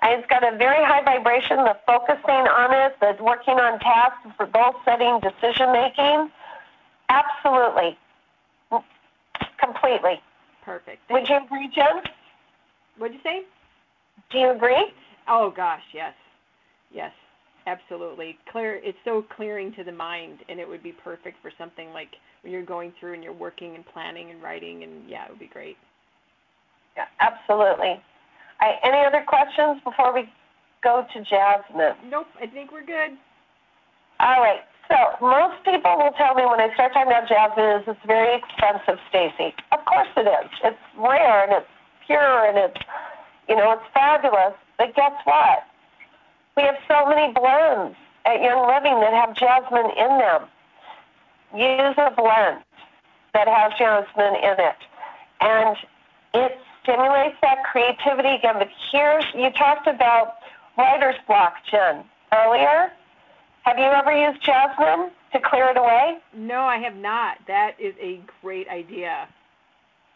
It's 0.05 0.27
got 0.29 0.43
a 0.43 0.57
very 0.57 0.85
high 0.85 1.03
vibration, 1.05 1.59
the 1.59 1.77
focusing 1.87 2.47
on 2.51 2.75
it, 2.75 2.99
the 3.01 3.23
working 3.23 3.55
on 3.55 3.79
tasks 3.79 4.27
for 4.37 4.47
goal 4.47 4.75
setting, 4.85 5.21
decision 5.21 5.73
making. 5.73 6.31
Absolutely. 7.09 7.97
Completely. 9.61 10.21
Perfect. 10.65 10.99
Thank 11.09 11.21
Would 11.21 11.29
you 11.29 11.45
agree, 11.45 11.71
Jen? 11.75 12.03
What'd 12.99 13.15
you 13.15 13.21
say? 13.23 13.43
Do 14.31 14.39
you 14.39 14.51
agree? 14.51 14.93
Oh 15.29 15.53
gosh, 15.55 15.83
yes. 15.95 16.15
Yes. 16.93 17.13
Absolutely. 17.67 18.39
Clear 18.51 18.81
it's 18.83 18.99
so 19.05 19.25
clearing 19.37 19.73
to 19.75 19.85
the 19.85 19.93
mind 19.93 20.39
and 20.49 20.59
it 20.59 20.69
would 20.69 20.83
be 20.83 20.93
perfect 20.93 21.41
for 21.41 21.53
something 21.57 21.93
like 21.93 22.11
when 22.43 22.53
you're 22.53 22.65
going 22.65 22.93
through 22.99 23.15
and 23.15 23.23
you're 23.23 23.33
working 23.33 23.77
and 23.77 23.87
planning 23.87 24.31
and 24.31 24.43
writing 24.43 24.83
and 24.83 25.09
yeah, 25.09 25.25
it 25.25 25.31
would 25.31 25.39
be 25.39 25.47
great. 25.47 25.77
Yeah, 26.97 27.05
absolutely. 27.21 28.03
Right, 28.61 28.77
any 28.83 29.05
other 29.05 29.25
questions 29.27 29.81
before 29.85 30.15
we 30.15 30.29
go 30.83 31.05
to 31.13 31.19
Jasmine? 31.25 31.95
Nope, 32.09 32.29
I 32.41 32.47
think 32.47 32.73
we're 32.73 32.87
good. 32.87 33.17
All 34.21 34.41
right. 34.41 34.61
So 34.89 34.97
most 35.21 35.65
people 35.65 35.97
will 35.97 36.13
tell 36.19 36.35
me 36.35 36.45
when 36.45 36.61
I 36.61 36.73
start 36.75 36.93
talking 36.93 37.11
about 37.11 37.29
Jasmine 37.29 37.81
is 37.81 37.85
it's 37.87 38.07
very 38.07 38.39
expensive, 38.39 39.01
Stacy. 39.09 39.55
Of 39.73 39.85
course 39.87 40.09
it 40.17 40.29
is. 40.29 40.51
It's 40.63 40.85
rare 40.99 41.45
and 41.45 41.53
it's 41.53 41.71
pure 42.07 42.47
and 42.47 42.59
it's 42.59 42.79
you 43.49 43.57
know, 43.57 43.73
it's 43.73 43.83
fabulous. 43.93 44.55
But 44.79 44.95
guess 44.95 45.13
what? 45.25 45.65
We 46.57 46.63
have 46.65 46.77
so 46.89 47.07
many 47.07 47.33
blends 47.33 47.97
at 48.25 48.41
Young 48.41 48.67
Living 48.67 49.01
that 49.01 49.13
have 49.13 49.35
jasmine 49.37 49.91
in 49.97 50.19
them. 50.19 50.43
Use 51.55 51.97
a 51.99 52.11
blend 52.17 52.63
that 53.35 53.49
has 53.49 53.73
jasmine 53.79 54.37
in 54.37 54.57
it. 54.59 54.77
And 55.41 55.77
it's 56.35 56.65
stimulates 56.83 57.37
that 57.43 57.65
creativity 57.65 58.31
again. 58.31 58.57
But 58.59 58.69
here's, 58.91 59.25
you 59.35 59.51
talked 59.51 59.87
about 59.87 60.37
writer's 60.77 61.17
block, 61.27 61.55
Jen, 61.71 62.05
earlier. 62.33 62.93
Have 63.63 63.79
you 63.79 63.85
ever 63.85 64.13
used 64.13 64.43
jasmine 64.43 65.11
to 65.33 65.41
clear 65.41 65.69
it 65.71 65.77
away? 65.77 66.19
No, 66.35 66.61
I 66.61 66.79
have 66.79 66.97
not. 66.97 67.39
That 67.47 67.75
is 67.79 67.95
a 68.01 68.21
great 68.43 68.69
idea. 68.69 69.29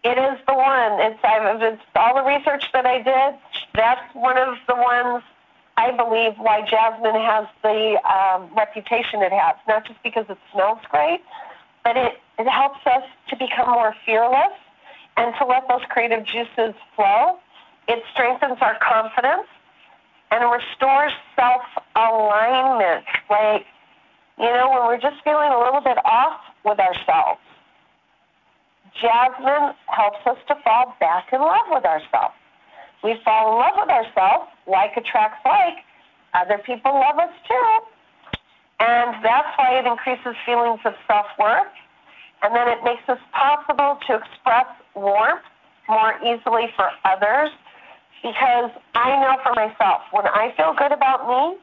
It 0.03 0.19
is 0.19 0.39
the 0.47 0.55
one. 0.55 1.01
It's, 1.01 1.19
I've, 1.25 1.63
it's 1.63 1.83
all 1.95 2.15
the 2.15 2.23
research 2.23 2.65
that 2.73 2.87
I 2.87 3.03
did. 3.03 3.39
That's 3.75 4.15
one 4.15 4.39
of 4.39 4.57
the 4.67 4.75
ones 4.75 5.23
I 5.77 5.91
believe, 5.91 6.35
why 6.39 6.63
jasmine 6.63 7.21
has 7.21 7.47
the 7.63 8.01
um, 8.09 8.51
reputation 8.57 9.23
it 9.23 9.33
has. 9.33 9.57
Not 9.69 9.87
just 9.87 10.03
because 10.03 10.25
it 10.29 10.39
smells 10.53 10.79
great, 10.91 11.21
but 11.85 11.97
it, 11.97 12.15
it 12.39 12.49
helps 12.49 12.81
us 12.87 13.03
to 13.29 13.37
become 13.37 13.71
more 13.71 13.95
fearless 14.05 14.53
and 15.17 15.35
to 15.39 15.47
let 15.47 15.67
those 15.69 15.83
creative 15.89 16.25
juices 16.25 16.75
flow. 16.95 17.39
It 17.89 18.03
strengthens 18.13 18.59
our 18.61 18.79
confidence 18.79 19.47
and 20.31 20.45
restores 20.51 21.13
self 21.37 21.63
alignment. 21.95 23.05
Like, 23.31 23.67
you 24.39 24.47
know, 24.53 24.71
when 24.71 24.87
we're 24.87 25.01
just 25.01 25.23
feeling 25.25 25.51
a 25.53 25.59
little 25.59 25.81
bit 25.81 25.99
off 26.05 26.41
with 26.65 26.79
ourselves, 26.79 27.41
jasmine 29.01 29.75
helps 29.87 30.27
us 30.27 30.39
to 30.49 30.57
fall 30.65 30.97
back 31.01 31.33
in 31.33 31.41
love 31.41 31.67
with 31.71 31.85
ourselves. 31.85 32.35
We 33.05 33.15
fall 33.25 33.53
in 33.53 33.59
love 33.61 33.75
with 33.77 33.91
ourselves, 33.91 34.51
like 34.67 34.97
attracts 34.97 35.41
like, 35.45 35.85
other 36.35 36.59
people 36.59 36.93
love 36.93 37.19
us 37.19 37.33
too. 37.49 37.79
And 38.81 39.25
that's 39.25 39.49
why 39.57 39.79
it 39.79 39.87
increases 39.87 40.35
feelings 40.45 40.81
of 40.85 40.95
self 41.07 41.27
worth. 41.39 41.73
And 42.43 42.55
then 42.55 42.69
it 42.69 42.79
makes 42.85 43.03
it 43.09 43.19
possible 43.33 43.99
to 44.07 44.15
express 44.17 44.67
warmth 44.95 45.43
more 45.89 46.15
easily 46.23 46.69
for 46.77 46.91
others 47.05 47.51
because 48.23 48.71
I 48.95 49.21
know 49.21 49.37
for 49.43 49.55
myself, 49.55 50.03
when 50.11 50.27
I 50.27 50.53
feel 50.57 50.75
good 50.77 50.93
about 50.93 51.29
me, 51.29 51.59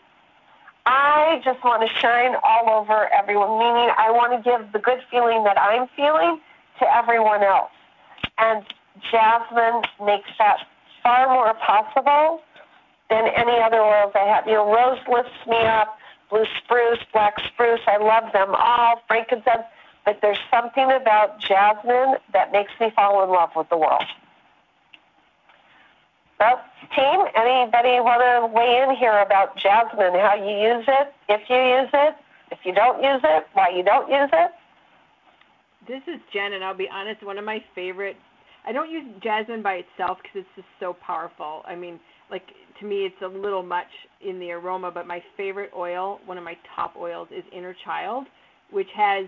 I 0.86 1.42
just 1.44 1.64
want 1.64 1.82
to 1.88 2.00
shine 2.00 2.36
all 2.44 2.70
over 2.70 3.08
everyone, 3.14 3.60
meaning 3.60 3.90
I 3.98 4.12
want 4.12 4.36
to 4.36 4.40
give 4.44 4.72
the 4.74 4.80
good 4.80 5.00
feeling 5.10 5.44
that 5.46 5.58
I'm 5.58 5.88
feeling 5.96 6.40
to 6.80 6.96
everyone 6.96 7.44
else. 7.44 7.72
And 8.38 8.64
jasmine 9.12 9.84
makes 10.04 10.30
that 10.40 10.60
far 11.02 11.28
more 11.28 11.54
possible 11.66 12.42
than 13.10 13.28
any 13.36 13.60
other 13.62 13.80
oils 13.80 14.12
I 14.16 14.28
have. 14.28 14.48
You 14.48 14.54
know, 14.54 14.74
rose 14.74 15.00
lifts 15.08 15.40
me 15.48 15.58
up, 15.58 15.98
blue 16.30 16.46
spruce, 16.64 17.00
black 17.12 17.34
spruce, 17.54 17.82
I 17.88 17.98
love 17.98 18.32
them 18.34 18.56
all, 18.56 19.02
frankincense, 19.08 19.68
but 20.06 20.20
there's 20.22 20.40
something 20.52 20.92
about 20.92 21.40
jasmine 21.40 22.16
that 22.34 22.52
makes 22.52 22.72
me 22.80 22.92
fall 22.96 23.24
in 23.24 23.30
love 23.30 23.52
with 23.56 23.70
the 23.70 23.78
world. 23.78 24.04
Well, 26.40 26.62
team, 26.96 27.22
anybody 27.36 28.00
want 28.02 28.22
to 28.22 28.54
weigh 28.54 28.84
in 28.84 28.96
here 28.96 29.20
about 29.20 29.56
jasmine, 29.56 30.14
how 30.14 30.36
you 30.36 30.76
use 30.76 30.86
it, 30.88 31.14
if 31.30 31.50
you 31.50 31.56
use 31.56 31.90
it, 31.94 32.16
if 32.52 32.60
you 32.64 32.74
don't 32.74 33.02
use 33.02 33.22
it, 33.24 33.48
why 33.54 33.70
you 33.70 33.84
don't 33.84 34.10
use 34.10 34.30
it? 34.34 34.52
This 35.88 36.02
is 36.08 36.20
Jen, 36.32 36.54
and 36.54 36.64
I'll 36.64 36.76
be 36.76 36.90
honest, 36.90 37.24
one 37.24 37.38
of 37.38 37.46
my 37.46 37.64
favorite. 37.76 38.18
I 38.66 38.72
don't 38.72 38.90
use 38.90 39.06
jasmine 39.22 39.62
by 39.62 39.84
itself 39.84 40.20
because 40.22 40.42
it's 40.42 40.56
just 40.56 40.68
so 40.80 40.94
powerful. 40.94 41.64
I 41.66 41.76
mean, 41.76 42.00
like 42.32 42.48
to 42.80 42.86
me, 42.86 43.06
it's 43.06 43.22
a 43.22 43.28
little 43.28 43.64
much 43.64 43.88
in 44.22 44.40
the 44.40 44.52
aroma. 44.52 44.92
But 44.92 45.08
my 45.08 45.22
favorite 45.36 45.72
oil, 45.76 46.20
one 46.26 46.38
of 46.38 46.44
my 46.44 46.58
top 46.76 46.96
oils, 46.98 47.28
is 47.32 47.44
Inner 47.52 47.76
Child, 47.84 48.28
which 48.72 48.88
has 48.96 49.28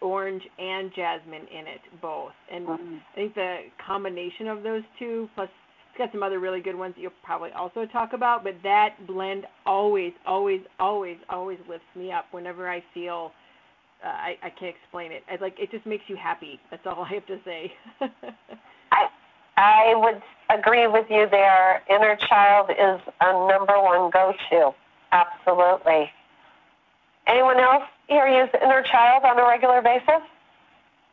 orange 0.00 0.42
and 0.58 0.90
jasmine 0.94 1.46
in 1.50 1.66
it, 1.66 1.80
both. 2.00 2.32
And 2.52 2.66
mm-hmm. 2.66 2.96
I 3.12 3.14
think 3.14 3.34
the 3.34 3.56
combination 3.84 4.48
of 4.48 4.62
those 4.62 4.82
two, 4.98 5.28
plus 5.34 5.48
it's 5.90 5.98
got 5.98 6.12
some 6.12 6.22
other 6.22 6.40
really 6.40 6.60
good 6.60 6.76
ones 6.76 6.94
that 6.96 7.00
you'll 7.00 7.12
probably 7.22 7.50
also 7.52 7.86
talk 7.86 8.12
about. 8.12 8.44
But 8.44 8.54
that 8.62 9.06
blend 9.06 9.46
always, 9.66 10.12
always, 10.26 10.60
always, 10.78 11.16
always 11.28 11.58
lifts 11.68 11.86
me 11.96 12.12
up 12.12 12.26
whenever 12.32 12.68
I 12.68 12.82
feel 12.92 13.32
uh, 14.04 14.08
I, 14.08 14.36
I 14.42 14.50
can't 14.50 14.74
explain 14.76 15.12
it. 15.12 15.22
I, 15.30 15.36
like 15.40 15.56
it 15.58 15.70
just 15.70 15.86
makes 15.86 16.04
you 16.08 16.16
happy. 16.16 16.60
That's 16.70 16.82
all 16.86 17.04
I 17.10 17.14
have 17.14 17.26
to 17.26 17.38
say. 17.44 17.72
I 18.92 19.06
I 19.56 19.94
would 19.96 20.20
agree 20.58 20.86
with 20.86 21.06
you 21.08 21.26
there. 21.30 21.82
Inner 21.88 22.16
child 22.28 22.70
is 22.70 23.00
a 23.20 23.32
number 23.48 23.80
one 23.80 24.10
go-to. 24.10 24.72
Absolutely. 25.12 26.10
Anyone 27.26 27.58
else 27.58 27.84
here 28.08 28.26
use 28.26 28.48
inner 28.62 28.82
child 28.82 29.24
on 29.24 29.38
a 29.38 29.46
regular 29.46 29.82
basis? 29.82 30.22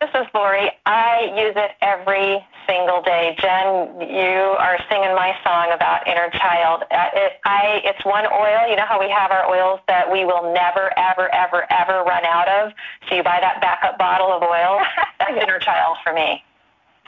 This 0.01 0.09
is 0.15 0.25
Lori. 0.33 0.71
I 0.87 1.31
use 1.37 1.53
it 1.55 1.71
every 1.79 2.43
single 2.67 3.03
day. 3.03 3.35
Jen, 3.39 4.01
you 4.09 4.57
are 4.57 4.79
singing 4.89 5.13
my 5.13 5.35
song 5.43 5.71
about 5.73 6.07
inner 6.07 6.29
child. 6.31 6.83
Uh, 6.89 7.09
it, 7.13 7.33
I, 7.45 7.81
it's 7.83 8.03
one 8.03 8.25
oil. 8.25 8.67
You 8.67 8.77
know 8.77 8.85
how 8.87 8.99
we 8.99 9.11
have 9.11 9.29
our 9.29 9.47
oils 9.47 9.79
that 9.87 10.11
we 10.11 10.25
will 10.25 10.51
never, 10.53 10.89
ever, 10.97 11.31
ever, 11.33 11.71
ever 11.71 12.03
run 12.03 12.25
out 12.25 12.47
of. 12.47 12.73
So 13.07 13.15
you 13.15 13.23
buy 13.23 13.37
that 13.41 13.61
backup 13.61 13.99
bottle 13.99 14.33
of 14.33 14.41
oil. 14.41 14.79
That's 15.19 15.37
inner 15.39 15.59
child 15.59 15.97
for 16.03 16.13
me. 16.13 16.43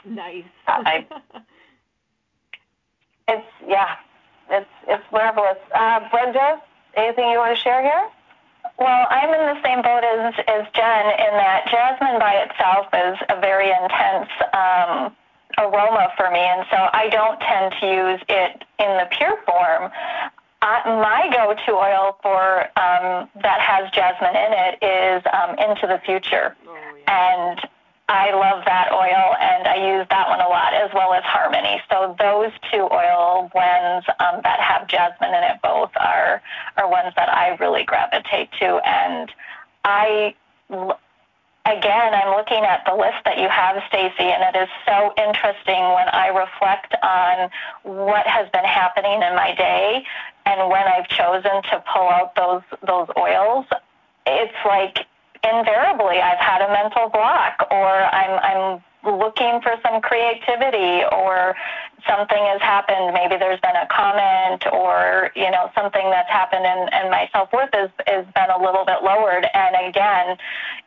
Nice. 0.06 0.44
I, 0.68 1.04
it's 3.28 3.46
yeah, 3.66 3.96
it's 4.50 4.70
it's 4.86 5.04
marvelous. 5.10 5.58
Uh, 5.74 6.08
Brenda, 6.10 6.62
anything 6.94 7.28
you 7.30 7.38
want 7.38 7.56
to 7.56 7.62
share 7.62 7.82
here? 7.82 8.08
Well, 8.78 9.06
I'm 9.10 9.30
in 9.30 9.54
the 9.54 9.62
same 9.62 9.82
boat 9.82 10.02
as, 10.02 10.34
as 10.48 10.66
Jen 10.74 11.06
in 11.06 11.32
that 11.38 11.66
jasmine 11.70 12.18
by 12.18 12.34
itself 12.42 12.86
is 12.92 13.18
a 13.30 13.40
very 13.40 13.70
intense 13.70 14.30
um, 14.52 15.14
aroma 15.58 16.12
for 16.16 16.30
me, 16.30 16.40
and 16.40 16.66
so 16.70 16.88
I 16.92 17.08
don't 17.08 17.38
tend 17.40 17.74
to 17.80 17.86
use 17.86 18.20
it 18.28 18.64
in 18.80 18.90
the 18.98 19.06
pure 19.12 19.38
form. 19.46 19.92
Uh, 20.62 20.80
my 20.86 21.28
go-to 21.30 21.72
oil 21.72 22.18
for 22.22 22.64
um, 22.78 23.28
that 23.42 23.60
has 23.60 23.90
jasmine 23.92 24.34
in 24.34 24.52
it 24.52 24.74
is 24.82 25.22
um, 25.32 25.58
Into 25.58 25.86
the 25.86 26.00
Future, 26.04 26.56
oh, 26.66 26.74
yeah. 26.74 27.50
and 27.52 27.60
I 28.08 28.32
love 28.32 28.64
that 28.66 28.92
oil, 28.92 29.34
and 29.40 29.66
I 29.66 29.96
use 29.96 30.06
that 30.10 30.28
one 30.28 30.40
a 30.40 30.48
lot, 30.48 30.74
as 30.74 30.90
well 30.92 31.14
as 31.14 31.22
Harmony. 31.24 31.80
So 31.90 32.14
those 32.18 32.52
two 32.70 32.86
oil 32.92 33.50
blends 33.52 34.06
um, 34.20 34.40
that 34.44 34.60
have 34.60 34.86
jasmine 34.88 35.32
in 35.32 35.42
it 35.42 35.58
both 35.62 35.90
are 35.96 36.42
are 36.76 36.88
ones 36.88 37.14
that 37.16 37.32
I 37.32 37.56
really 37.60 37.84
gravitate 37.84 38.50
to. 38.60 38.78
And 38.84 39.32
I, 39.84 40.34
again, 41.64 42.12
I'm 42.12 42.36
looking 42.36 42.64
at 42.64 42.84
the 42.86 42.94
list 42.94 43.24
that 43.24 43.38
you 43.38 43.48
have, 43.48 43.82
Stacy, 43.88 44.28
and 44.28 44.54
it 44.54 44.58
is 44.60 44.68
so 44.84 45.14
interesting 45.16 45.80
when 45.96 46.08
I 46.12 46.28
reflect 46.28 46.94
on 47.02 47.48
what 47.84 48.26
has 48.26 48.50
been 48.50 48.64
happening 48.64 49.22
in 49.22 49.34
my 49.34 49.54
day 49.54 50.04
and 50.44 50.68
when 50.68 50.84
I've 50.84 51.08
chosen 51.08 51.62
to 51.72 51.82
pull 51.90 52.08
out 52.10 52.34
those 52.36 52.62
those 52.86 53.08
oils. 53.16 53.64
It's 54.26 54.54
like 54.66 55.06
invariably 55.44 56.20
I've 56.20 56.38
had 56.38 56.62
a 56.62 56.72
mental 56.72 57.08
block 57.08 57.66
or 57.70 57.88
I'm 57.88 58.40
I'm 58.40 58.82
looking 59.04 59.60
for 59.60 59.76
some 59.84 60.00
creativity 60.00 61.04
or 61.12 61.54
something 62.08 62.40
has 62.40 62.60
happened. 62.62 63.12
Maybe 63.12 63.36
there's 63.36 63.60
been 63.60 63.76
a 63.76 63.86
comment 63.86 64.64
or 64.72 65.30
you 65.36 65.50
know 65.50 65.70
something 65.74 66.10
that's 66.10 66.30
happened 66.30 66.64
and, 66.64 66.92
and 66.92 67.10
my 67.10 67.28
self-worth 67.32 67.70
is 67.74 67.90
has 68.06 68.24
been 68.34 68.50
a 68.50 68.58
little 68.62 68.84
bit 68.84 69.02
lowered. 69.02 69.46
And 69.52 69.76
again 69.88 70.36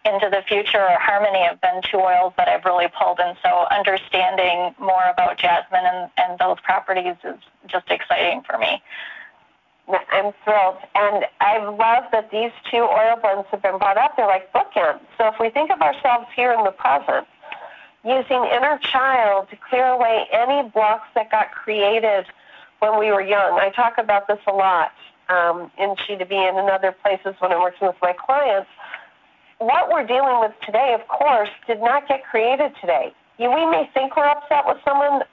into 0.05 0.29
the 0.29 0.41
future 0.47 0.97
harmony 0.99 1.43
have 1.43 1.61
been 1.61 1.81
two 1.83 1.97
oils 1.97 2.33
that 2.37 2.47
i've 2.47 2.65
really 2.65 2.87
pulled. 2.97 3.19
And 3.19 3.37
so 3.43 3.65
understanding 3.69 4.73
more 4.79 5.03
about 5.11 5.37
jasmine 5.37 5.85
and, 5.85 6.09
and 6.17 6.39
those 6.39 6.59
properties 6.63 7.15
is 7.23 7.37
just 7.67 7.89
exciting 7.89 8.41
for 8.41 8.57
me 8.57 8.81
I'm 9.87 10.33
thrilled. 10.43 10.77
And 10.95 11.25
I 11.39 11.63
love 11.63 12.05
that 12.11 12.29
these 12.31 12.51
two 12.69 12.77
oil 12.77 13.15
blends 13.21 13.47
have 13.51 13.61
been 13.61 13.77
brought 13.77 13.97
up. 13.97 14.15
They're 14.17 14.27
like 14.27 14.51
bookends. 14.51 14.99
So 15.17 15.27
if 15.27 15.35
we 15.39 15.49
think 15.49 15.71
of 15.71 15.81
ourselves 15.81 16.27
here 16.35 16.51
in 16.51 16.63
the 16.63 16.71
present, 16.71 17.27
using 18.03 18.43
inner 18.53 18.79
child 18.81 19.49
to 19.49 19.57
clear 19.69 19.85
away 19.85 20.27
any 20.31 20.69
blocks 20.69 21.07
that 21.15 21.31
got 21.31 21.51
created 21.51 22.25
when 22.79 22.99
we 22.99 23.11
were 23.11 23.21
young. 23.21 23.59
I 23.59 23.69
talk 23.69 23.97
about 23.97 24.27
this 24.27 24.39
a 24.47 24.51
lot 24.51 24.91
um, 25.29 25.71
in 25.77 25.95
Chi 25.95 26.15
to 26.15 26.25
Be 26.25 26.35
and 26.35 26.57
in 26.57 26.69
other 26.69 26.91
places 26.91 27.35
when 27.39 27.51
I'm 27.51 27.61
working 27.61 27.87
with 27.87 27.97
my 28.01 28.13
clients. 28.13 28.69
What 29.59 29.91
we're 29.91 30.05
dealing 30.05 30.39
with 30.39 30.53
today, 30.65 30.95
of 30.99 31.07
course, 31.07 31.49
did 31.65 31.79
not 31.79 32.07
get 32.07 32.23
created 32.23 32.73
today. 32.79 33.11
we 33.39 33.47
may 33.47 33.89
think 33.93 34.15
we're 34.15 34.29
upset 34.29 34.65
with 34.67 34.77
someone 34.85 35.23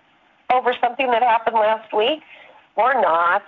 over 0.53 0.75
something 0.81 1.11
that 1.11 1.23
happened 1.23 1.57
last 1.57 1.93
week. 1.93 2.23
We're 2.77 3.01
not 3.01 3.43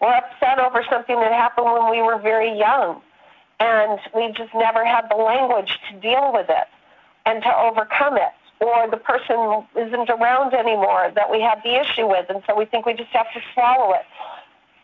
we're 0.00 0.14
upset 0.14 0.58
over 0.58 0.84
something 0.90 1.16
that 1.16 1.32
happened 1.32 1.66
when 1.72 1.90
we 1.90 2.02
were 2.02 2.18
very 2.18 2.56
young, 2.56 3.00
and 3.60 3.98
we 4.14 4.32
just 4.32 4.54
never 4.54 4.84
had 4.84 5.08
the 5.10 5.16
language 5.16 5.78
to 5.90 6.00
deal 6.00 6.32
with 6.32 6.46
it 6.48 6.68
and 7.26 7.42
to 7.42 7.56
overcome 7.56 8.16
it. 8.16 8.32
Or 8.60 8.88
the 8.90 8.96
person 8.96 9.64
isn't 9.76 10.10
around 10.10 10.52
anymore 10.52 11.12
that 11.14 11.30
we 11.30 11.40
have 11.40 11.62
the 11.62 11.80
issue 11.80 12.08
with, 12.08 12.26
and 12.28 12.42
so 12.46 12.56
we 12.56 12.64
think 12.64 12.86
we 12.86 12.94
just 12.94 13.10
have 13.10 13.32
to 13.34 13.40
swallow 13.54 13.92
it. 13.94 14.04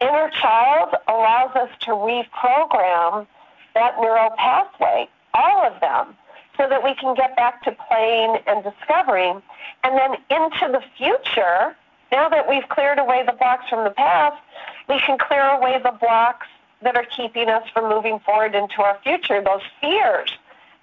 Inner 0.00 0.30
child 0.30 0.94
allows 1.08 1.56
us 1.56 1.70
to 1.80 1.90
reprogram 1.90 3.26
that 3.74 3.96
neural 4.00 4.30
pathway, 4.36 5.08
all 5.32 5.64
of 5.64 5.80
them, 5.80 6.16
so 6.56 6.68
that 6.68 6.84
we 6.84 6.94
can 6.94 7.14
get 7.14 7.34
back 7.36 7.62
to 7.64 7.72
playing 7.88 8.38
and 8.46 8.62
discovering. 8.62 9.42
And 9.82 9.98
then 9.98 10.14
into 10.30 10.70
the 10.70 10.82
future, 10.96 11.74
now 12.14 12.28
that 12.28 12.48
we've 12.48 12.68
cleared 12.68 13.00
away 13.00 13.24
the 13.26 13.32
blocks 13.32 13.68
from 13.68 13.82
the 13.82 13.90
past, 13.90 14.40
we 14.88 15.00
can 15.00 15.18
clear 15.18 15.42
away 15.42 15.80
the 15.82 15.90
blocks 16.00 16.46
that 16.82 16.96
are 16.96 17.04
keeping 17.16 17.48
us 17.48 17.64
from 17.72 17.88
moving 17.90 18.20
forward 18.20 18.54
into 18.54 18.82
our 18.82 18.98
future, 19.02 19.42
those 19.42 19.62
fears 19.80 20.30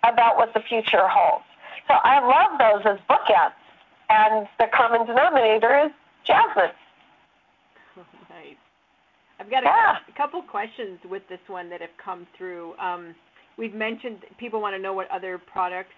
about 0.04 0.36
what 0.36 0.54
the 0.54 0.60
future 0.60 1.08
holds. 1.08 1.46
So 1.88 1.94
I 2.04 2.20
love 2.20 2.60
those 2.60 2.84
as 2.86 3.00
bookends, 3.10 3.54
and 4.10 4.46
the 4.60 4.68
common 4.74 5.08
denominator 5.08 5.86
is 5.86 5.92
jasmine. 6.26 6.72
nice. 8.30 8.60
I've 9.40 9.50
got 9.50 9.64
a, 9.64 9.68
Yeah. 9.68 9.98
a 10.08 10.18
couple 10.18 10.42
questions 10.42 11.00
with 11.10 11.24
this 11.30 11.40
one 11.48 11.70
that 11.70 11.80
have 11.80 11.96
come 12.04 12.28
through. 12.38 12.76
Um, 12.78 13.16
we've 13.58 13.74
mentioned 13.74 14.26
people 14.38 14.60
want 14.60 14.76
to 14.76 14.82
know 14.82 14.94
what 14.94 15.10
other 15.12 15.38
products 15.38 15.96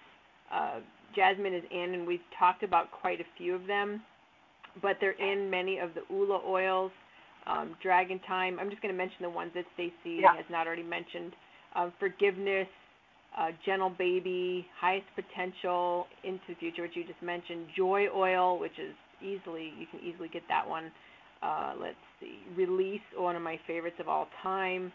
uh, 0.52 0.78
Jasmine 1.14 1.54
is 1.54 1.64
in, 1.70 1.94
and 1.94 2.06
we've 2.06 2.24
talked 2.38 2.62
about 2.62 2.90
quite 2.92 3.20
a 3.20 3.24
few 3.36 3.54
of 3.54 3.66
them. 3.66 4.02
But 4.82 4.96
they're 5.00 5.12
in 5.12 5.50
many 5.50 5.78
of 5.78 5.90
the 5.94 6.02
Ula 6.12 6.40
oils, 6.46 6.90
um, 7.46 7.76
Dragon 7.82 8.18
Time. 8.26 8.58
I'm 8.58 8.70
just 8.70 8.82
going 8.82 8.92
to 8.92 8.98
mention 8.98 9.18
the 9.22 9.30
ones 9.30 9.52
that 9.54 9.64
Stacy 9.74 10.20
Yeah. 10.22 10.34
has 10.36 10.44
not 10.50 10.66
already 10.66 10.82
mentioned. 10.82 11.32
Um, 11.74 11.92
forgiveness, 11.98 12.68
uh, 13.36 13.50
Gentle 13.64 13.90
Baby, 13.90 14.66
Highest 14.78 15.06
Potential, 15.14 16.06
Into 16.22 16.40
the 16.48 16.54
Future, 16.54 16.82
which 16.82 16.96
you 16.96 17.04
just 17.04 17.20
mentioned. 17.22 17.66
Joy 17.76 18.08
Oil, 18.14 18.58
which 18.58 18.78
is 18.78 18.94
easily 19.22 19.72
you 19.78 19.86
can 19.86 20.00
easily 20.00 20.28
get 20.28 20.42
that 20.48 20.66
one. 20.68 20.90
Uh, 21.42 21.74
let's 21.78 21.96
see, 22.20 22.38
Release, 22.56 23.02
one 23.16 23.36
of 23.36 23.42
my 23.42 23.58
favorites 23.66 23.96
of 24.00 24.08
all 24.08 24.28
time. 24.42 24.92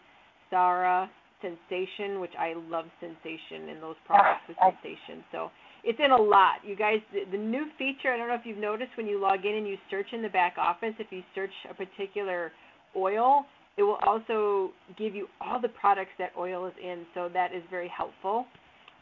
Sarah, 0.50 1.08
Sensation, 1.42 2.20
which 2.20 2.34
I 2.38 2.54
love 2.68 2.86
Sensation 3.00 3.68
and 3.70 3.82
those 3.82 3.96
products 4.06 4.42
with 4.48 4.56
I- 4.60 4.70
Sensation. 4.72 5.24
So 5.32 5.50
it's 5.84 5.98
in 6.02 6.10
a 6.10 6.16
lot. 6.16 6.56
You 6.64 6.76
guys, 6.76 6.98
the, 7.12 7.20
the 7.30 7.38
new 7.38 7.66
feature, 7.78 8.12
I 8.12 8.16
don't 8.16 8.28
know 8.28 8.34
if 8.34 8.44
you've 8.44 8.58
noticed 8.58 8.90
when 8.96 9.06
you 9.06 9.20
log 9.20 9.44
in 9.44 9.54
and 9.54 9.66
you 9.66 9.76
search 9.90 10.06
in 10.12 10.22
the 10.22 10.28
back 10.28 10.56
office, 10.58 10.94
if 10.98 11.06
you 11.10 11.22
search 11.34 11.50
a 11.70 11.74
particular 11.74 12.52
oil, 12.96 13.46
it 13.76 13.82
will 13.82 13.98
also 14.06 14.72
give 14.98 15.14
you 15.14 15.28
all 15.40 15.60
the 15.60 15.68
products 15.68 16.10
that 16.18 16.32
oil 16.38 16.66
is 16.66 16.74
in. 16.82 17.04
So 17.14 17.28
that 17.32 17.54
is 17.54 17.62
very 17.70 17.88
helpful. 17.88 18.46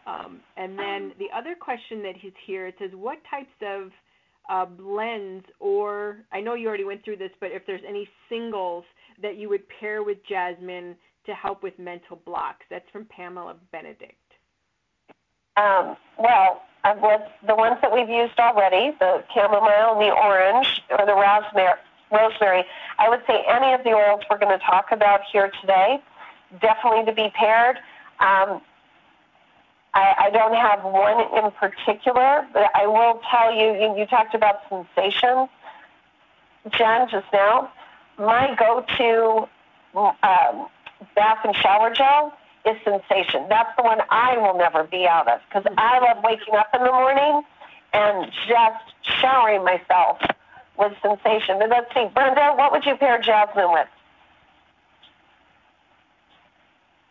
Um, 0.06 0.40
and 0.56 0.78
then 0.78 1.12
the 1.18 1.26
other 1.36 1.54
question 1.58 2.02
that 2.02 2.14
is 2.24 2.32
here, 2.46 2.66
it 2.66 2.76
says, 2.78 2.90
what 2.94 3.18
types 3.30 3.50
of 3.62 3.90
uh, 4.48 4.64
blends 4.64 5.44
or, 5.60 6.18
I 6.32 6.40
know 6.40 6.54
you 6.54 6.68
already 6.68 6.84
went 6.84 7.04
through 7.04 7.18
this, 7.18 7.30
but 7.40 7.50
if 7.52 7.62
there's 7.66 7.82
any 7.86 8.08
singles 8.28 8.84
that 9.20 9.36
you 9.36 9.48
would 9.48 9.62
pair 9.80 10.02
with 10.02 10.18
Jasmine 10.26 10.96
to 11.26 11.34
help 11.34 11.62
with 11.62 11.78
mental 11.78 12.20
blocks. 12.24 12.64
That's 12.70 12.88
from 12.90 13.06
Pamela 13.06 13.56
Benedict. 13.70 14.14
Um, 15.56 15.96
well, 16.18 16.62
uh, 16.84 16.94
with 17.02 17.22
the 17.46 17.54
ones 17.54 17.78
that 17.82 17.92
we've 17.92 18.08
used 18.08 18.38
already, 18.38 18.96
the 18.98 19.24
chamomile 19.34 19.92
and 19.92 20.00
the 20.00 20.10
orange 20.10 20.82
or 20.90 21.04
the 21.04 21.14
rosemary, 21.14 21.78
rosemary, 22.10 22.64
I 22.98 23.08
would 23.08 23.22
say 23.26 23.44
any 23.48 23.72
of 23.72 23.84
the 23.84 23.90
oils 23.90 24.22
we're 24.30 24.38
going 24.38 24.56
to 24.56 24.64
talk 24.64 24.92
about 24.92 25.20
here 25.30 25.50
today, 25.60 26.00
definitely 26.60 27.04
to 27.06 27.12
be 27.12 27.30
paired. 27.34 27.76
Um, 28.20 28.60
I, 29.94 30.14
I 30.26 30.30
don't 30.30 30.54
have 30.54 30.84
one 30.84 31.44
in 31.44 31.50
particular, 31.52 32.46
but 32.52 32.70
I 32.74 32.86
will 32.86 33.20
tell 33.30 33.52
you, 33.52 33.72
you, 33.80 33.98
you 33.98 34.06
talked 34.06 34.34
about 34.34 34.60
sensations, 34.68 35.48
Jen, 36.70 37.08
just 37.10 37.26
now. 37.32 37.72
My 38.18 38.54
go-to 38.58 39.48
um, 39.94 40.68
bath 41.14 41.38
and 41.44 41.56
shower 41.56 41.92
gel 41.92 42.36
is 42.68 42.76
sensation. 42.84 43.46
That's 43.48 43.74
the 43.76 43.82
one 43.82 43.98
I 44.10 44.36
will 44.36 44.56
never 44.56 44.84
be 44.84 45.06
out 45.06 45.28
of 45.28 45.40
because 45.48 45.64
I 45.76 45.98
love 45.98 46.22
waking 46.22 46.54
up 46.54 46.68
in 46.74 46.82
the 46.82 46.92
morning 46.92 47.42
and 47.92 48.30
just 48.46 48.94
showering 49.20 49.64
myself 49.64 50.18
with 50.78 50.92
sensation. 51.02 51.58
But 51.58 51.70
let's 51.70 51.92
see, 51.94 52.06
Brenda, 52.14 52.54
what 52.56 52.72
would 52.72 52.84
you 52.84 52.96
pair 52.96 53.18
Jasmine 53.20 53.72
with? 53.72 53.88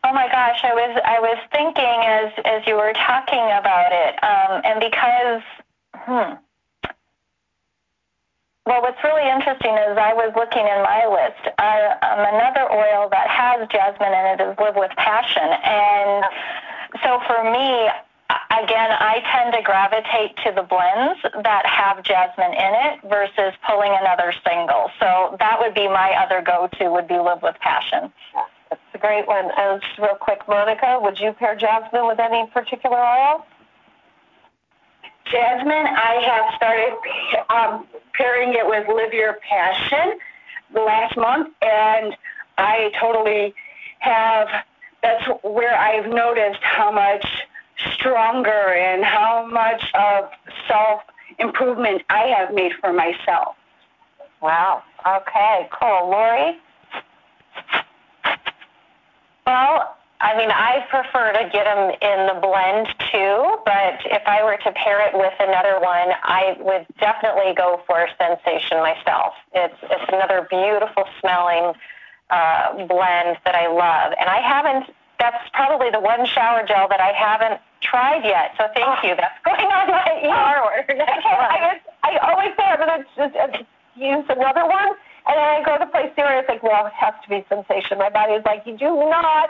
Oh 0.03 0.13
my 0.13 0.27
gosh, 0.27 0.59
I 0.63 0.73
was 0.73 1.01
I 1.03 1.19
was 1.19 1.37
thinking 1.51 1.83
as 1.83 2.31
as 2.45 2.67
you 2.67 2.75
were 2.75 2.93
talking 2.93 3.43
about 3.43 3.91
it, 3.91 4.15
um, 4.23 4.61
and 4.63 4.79
because, 4.79 5.41
hmm. 5.95 6.46
Well, 8.67 8.81
what's 8.81 8.99
really 9.01 9.23
interesting 9.23 9.71
is 9.79 9.95
I 9.95 10.11
was 10.11 10.35
looking 10.35 10.67
in 10.67 10.83
my 10.83 11.07
list. 11.07 11.39
Uh, 11.55 11.95
um, 12.03 12.19
another 12.35 12.67
oil 12.67 13.07
that 13.15 13.31
has 13.31 13.63
jasmine 13.71 14.11
in 14.11 14.25
it 14.35 14.43
is 14.43 14.59
Live 14.59 14.75
with 14.75 14.91
Passion, 14.99 15.55
and 15.63 16.27
so 16.99 17.23
for 17.23 17.47
me, 17.47 17.87
again, 18.51 18.91
I 18.91 19.23
tend 19.31 19.55
to 19.55 19.63
gravitate 19.63 20.35
to 20.43 20.51
the 20.51 20.67
blends 20.67 21.15
that 21.47 21.63
have 21.63 22.03
jasmine 22.03 22.51
in 22.51 22.73
it 22.91 23.07
versus 23.07 23.55
pulling 23.63 23.95
another 24.03 24.35
single. 24.43 24.91
So 24.99 25.39
that 25.39 25.55
would 25.63 25.73
be 25.73 25.87
my 25.87 26.11
other 26.19 26.43
go-to 26.43 26.91
would 26.91 27.07
be 27.07 27.15
Live 27.15 27.39
with 27.41 27.55
Passion. 27.63 28.11
That's 28.67 28.83
a 28.93 28.97
great 28.99 29.31
one. 29.31 29.47
And 29.55 29.79
just 29.79 29.95
real 29.97 30.19
quick, 30.19 30.43
Monica, 30.43 30.99
would 30.99 31.23
you 31.23 31.31
pair 31.31 31.55
Jasmine 31.55 32.05
with 32.05 32.19
any 32.19 32.43
particular 32.51 32.99
oil? 32.99 33.47
Jasmine, 35.31 35.87
I 35.87 36.19
have 36.23 36.55
started 36.55 36.93
um, 37.49 37.87
pairing 38.17 38.53
it 38.53 38.67
with 38.67 38.87
Live 38.87 39.13
Your 39.13 39.37
Passion 39.47 40.19
last 40.73 41.15
month, 41.15 41.53
and 41.61 42.15
I 42.57 42.91
totally 42.99 43.53
have. 43.99 44.47
That's 45.03 45.23
where 45.43 45.77
I've 45.77 46.09
noticed 46.09 46.59
how 46.61 46.91
much 46.91 47.25
stronger 47.93 48.73
and 48.73 49.03
how 49.03 49.45
much 49.45 49.83
of 49.93 50.29
self 50.67 51.01
improvement 51.39 52.01
I 52.09 52.23
have 52.37 52.53
made 52.53 52.73
for 52.81 52.91
myself. 52.91 53.55
Wow. 54.41 54.83
Okay, 55.05 55.69
cool. 55.71 56.09
Lori? 56.09 56.57
Well, 59.45 59.95
I 60.19 60.35
mean, 60.35 60.49
I 60.49 60.81
prefer 60.89 61.31
to 61.33 61.49
get 61.53 61.65
them 61.65 61.93
in 62.01 62.19
the 62.25 62.41
blend 62.41 62.87
too, 63.13 63.61
but 63.65 64.01
if 64.09 64.23
I 64.25 64.43
were 64.43 64.57
to 64.57 64.71
pair 64.73 65.05
it 65.05 65.13
with 65.13 65.33
another 65.39 65.79
one, 65.79 66.09
I 66.23 66.57
would 66.59 66.87
definitely 66.99 67.53
go 67.53 67.81
for 67.85 68.07
Sensation 68.17 68.81
myself. 68.81 69.33
It's 69.53 69.77
it's 69.83 70.09
another 70.09 70.47
beautiful 70.49 71.05
smelling 71.21 71.73
uh, 72.31 72.87
blend 72.89 73.37
that 73.45 73.53
I 73.53 73.67
love, 73.69 74.13
and 74.19 74.27
I 74.29 74.41
haven't. 74.41 74.89
That's 75.19 75.49
probably 75.53 75.89
the 75.89 75.99
one 75.99 76.25
shower 76.25 76.65
gel 76.65 76.87
that 76.89 77.01
I 77.01 77.13
haven't 77.13 77.61
tried 77.81 78.25
yet. 78.25 78.53
So 78.57 78.65
thank 78.73 79.03
you. 79.03 79.15
That's 79.17 79.37
going 79.45 79.65
on 79.69 79.89
my 79.89 80.11
ER 80.25 80.61
order. 80.61 80.93
I, 81.01 81.79
I 82.03 82.17
always 82.25 82.53
say 82.57 82.65
I'm 82.65 82.77
going 82.81 83.05
to 83.05 83.65
use 83.95 84.25
another 84.29 84.65
one, 84.65 84.93
and 85.27 85.35
then 85.37 85.45
I 85.45 85.63
go 85.65 85.77
to 85.77 85.85
the 85.85 85.91
place 85.91 86.09
zero 86.15 86.29
and 86.29 86.39
I 86.39 86.43
think, 86.43 86.63
well, 86.63 86.85
it 86.85 86.93
has 86.93 87.13
to 87.23 87.29
be 87.29 87.45
sensation. 87.49 87.97
My 87.97 88.09
body 88.09 88.33
is 88.33 88.45
like, 88.45 88.63
you 88.65 88.77
do 88.77 88.93
not, 89.09 89.49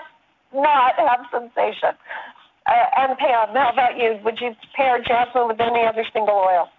not 0.53 0.95
have 0.97 1.25
sensation. 1.31 1.95
Uh, 2.65 2.85
and 2.97 3.17
Pam, 3.17 3.55
how 3.55 3.69
about 3.71 3.97
you? 3.97 4.19
Would 4.23 4.41
you 4.41 4.55
pair 4.75 5.01
jasmine 5.01 5.47
with 5.47 5.59
any 5.59 5.85
other 5.85 6.05
single 6.11 6.35
oil? 6.35 6.69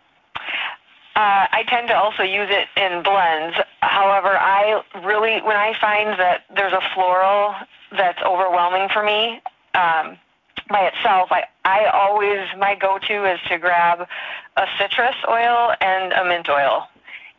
Uh, 1.16 1.46
I 1.50 1.64
tend 1.66 1.88
to 1.88 1.96
also 1.96 2.22
use 2.22 2.48
it 2.50 2.68
in 2.76 3.02
blends. 3.02 3.56
However, 3.80 4.38
I 4.38 4.82
really, 5.04 5.40
when 5.42 5.56
I 5.56 5.72
find 5.80 6.18
that 6.20 6.44
there's 6.54 6.72
a 6.72 6.82
floral 6.94 7.54
that's 7.90 8.22
overwhelming 8.22 8.88
for 8.92 9.02
me 9.02 9.40
um, 9.74 10.16
by 10.68 10.86
itself, 10.92 11.30
I, 11.32 11.44
I 11.64 11.86
always, 11.86 12.46
my 12.58 12.76
go-to 12.76 13.24
is 13.24 13.40
to 13.48 13.58
grab 13.58 14.06
a 14.56 14.66
citrus 14.78 15.16
oil 15.28 15.74
and 15.80 16.12
a 16.12 16.24
mint 16.24 16.48
oil 16.48 16.86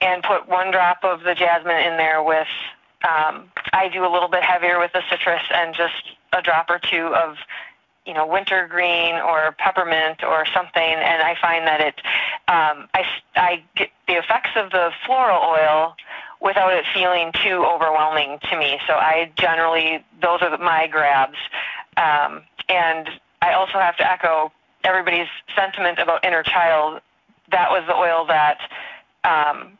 and 0.01 0.23
put 0.23 0.49
one 0.49 0.71
drop 0.71 0.99
of 1.03 1.21
the 1.23 1.36
jasmine 1.36 1.80
in 1.80 1.95
there 1.95 2.21
with, 2.21 2.47
um, 3.07 3.49
I 3.71 3.88
do 3.93 4.05
a 4.05 4.11
little 4.11 4.30
bit 4.30 4.43
heavier 4.43 4.80
with 4.80 4.91
the 4.91 5.03
citrus 5.09 5.43
and 5.53 5.73
just 5.73 6.17
a 6.34 6.41
drop 6.41 6.69
or 6.69 6.80
two 6.80 7.13
of 7.15 7.38
you 8.05 8.15
know, 8.15 8.25
wintergreen 8.25 9.15
or 9.15 9.53
peppermint 9.59 10.23
or 10.23 10.43
something, 10.47 10.82
and 10.82 11.21
I 11.21 11.36
find 11.39 11.67
that 11.67 11.80
it, 11.80 11.95
um, 12.47 12.89
I, 12.95 13.03
I 13.36 13.63
get 13.75 13.89
the 14.07 14.17
effects 14.17 14.49
of 14.55 14.71
the 14.71 14.89
floral 15.05 15.39
oil 15.43 15.95
without 16.41 16.73
it 16.73 16.86
feeling 16.91 17.32
too 17.43 17.63
overwhelming 17.65 18.39
to 18.49 18.57
me. 18.57 18.80
So 18.88 18.93
I 18.93 19.32
generally, 19.36 20.03
those 20.21 20.41
are 20.41 20.57
my 20.57 20.88
grabs. 20.88 21.38
Um, 21.97 22.41
and 22.67 23.09
I 23.41 23.53
also 23.53 23.73
have 23.73 23.97
to 23.97 24.11
echo 24.11 24.51
everybody's 24.84 25.27
sentiment 25.55 25.99
about 25.99 26.23
inner 26.25 26.41
child. 26.41 27.01
That 27.51 27.69
was 27.69 27.84
the 27.88 27.95
oil 27.95 28.25
that 28.25 28.59
um, 29.23 29.77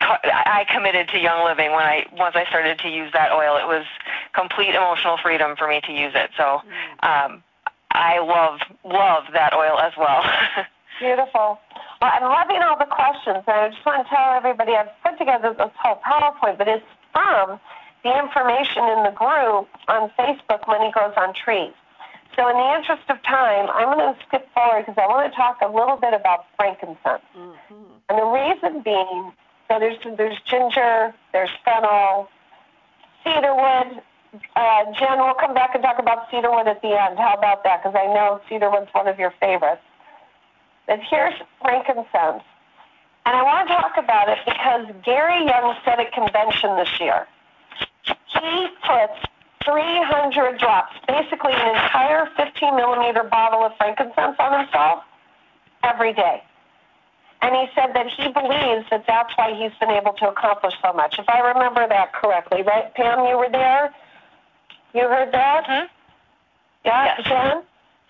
I 0.00 0.64
committed 0.72 1.08
to 1.08 1.18
Young 1.18 1.44
Living 1.44 1.72
when 1.72 1.84
I 1.84 2.06
once 2.12 2.36
I 2.36 2.44
started 2.46 2.78
to 2.80 2.88
use 2.88 3.12
that 3.12 3.32
oil. 3.32 3.56
It 3.56 3.66
was 3.66 3.84
complete 4.32 4.74
emotional 4.74 5.18
freedom 5.22 5.56
for 5.56 5.68
me 5.68 5.80
to 5.84 5.92
use 5.92 6.12
it. 6.14 6.30
So 6.36 6.62
um, 7.02 7.42
I 7.90 8.18
love 8.18 8.60
love 8.84 9.24
that 9.32 9.54
oil 9.54 9.78
as 9.78 9.92
well. 9.98 10.22
Beautiful. 11.00 11.58
Well, 12.00 12.10
I'm 12.12 12.22
loving 12.22 12.62
all 12.62 12.78
the 12.78 12.86
questions, 12.86 13.42
and 13.46 13.56
I 13.56 13.68
just 13.70 13.84
want 13.86 14.06
to 14.06 14.08
tell 14.08 14.34
everybody 14.34 14.72
I've 14.74 14.90
put 15.02 15.18
together 15.18 15.54
this 15.56 15.70
whole 15.78 16.00
PowerPoint, 16.06 16.58
but 16.58 16.68
it's 16.68 16.84
from 17.12 17.58
the 18.04 18.18
information 18.18 18.84
in 18.84 19.02
the 19.04 19.14
group 19.14 19.68
on 19.88 20.10
Facebook, 20.18 20.66
Money 20.66 20.90
Grows 20.92 21.14
on 21.16 21.34
Trees. 21.34 21.74
So 22.36 22.48
in 22.48 22.56
the 22.56 22.74
interest 22.76 23.02
of 23.08 23.20
time, 23.22 23.68
I'm 23.74 23.98
going 23.98 24.14
to 24.14 24.20
skip 24.26 24.46
forward 24.54 24.86
because 24.86 24.94
I 24.96 25.06
want 25.06 25.30
to 25.30 25.36
talk 25.36 25.58
a 25.60 25.66
little 25.66 25.96
bit 25.96 26.14
about 26.14 26.46
frankincense. 26.56 27.26
Mm-hmm. 27.34 27.74
And 28.08 28.18
the 28.18 28.26
reason 28.26 28.82
being, 28.82 29.32
so 29.68 29.78
there's 29.78 29.98
there's 30.16 30.38
ginger, 30.46 31.14
there's 31.32 31.50
fennel, 31.64 32.28
cedarwood. 33.24 34.02
Uh, 34.56 34.92
Jen, 34.98 35.18
we'll 35.18 35.34
come 35.34 35.54
back 35.54 35.74
and 35.74 35.82
talk 35.82 35.98
about 35.98 36.30
cedarwood 36.30 36.68
at 36.68 36.82
the 36.82 36.88
end. 36.88 37.18
How 37.18 37.34
about 37.36 37.64
that? 37.64 37.82
Because 37.82 37.98
I 37.98 38.06
know 38.12 38.40
cedarwood's 38.48 38.92
one 38.92 39.08
of 39.08 39.18
your 39.18 39.32
favorites. 39.40 39.82
But 40.86 41.00
here's 41.08 41.34
frankincense. 41.60 42.42
And 43.26 43.36
I 43.36 43.42
want 43.42 43.68
to 43.68 43.74
talk 43.74 43.92
about 43.98 44.28
it 44.30 44.38
because 44.46 44.86
Gary 45.04 45.44
Young 45.44 45.76
said 45.84 46.00
at 46.00 46.12
convention 46.12 46.76
this 46.76 46.98
year. 46.98 47.26
He 48.04 48.68
puts 48.86 49.20
300 49.64 50.58
drops, 50.58 50.94
basically 51.06 51.52
an 51.52 51.68
entire 51.68 52.26
15 52.36 52.74
millimeter 52.74 53.24
bottle 53.24 53.64
of 53.64 53.72
frankincense 53.76 54.36
on 54.38 54.60
himself 54.60 55.04
every 55.84 56.14
day. 56.14 56.42
And 57.40 57.54
he 57.54 57.66
said 57.74 57.94
that 57.94 58.06
he 58.16 58.28
believes 58.32 58.86
that 58.90 59.04
that's 59.06 59.32
why 59.36 59.54
he's 59.54 59.76
been 59.78 59.90
able 59.90 60.12
to 60.14 60.28
accomplish 60.28 60.74
so 60.82 60.92
much. 60.92 61.16
If 61.18 61.28
I 61.28 61.38
remember 61.40 61.86
that 61.88 62.12
correctly, 62.12 62.62
right, 62.62 62.92
Pam? 62.94 63.26
You 63.26 63.38
were 63.38 63.50
there. 63.50 63.94
You 64.92 65.02
heard 65.02 65.32
that? 65.32 65.64
Mm-hmm. 65.64 65.86
Yeah, 66.84 67.04
yes. 67.04 67.26
Jen. 67.26 67.62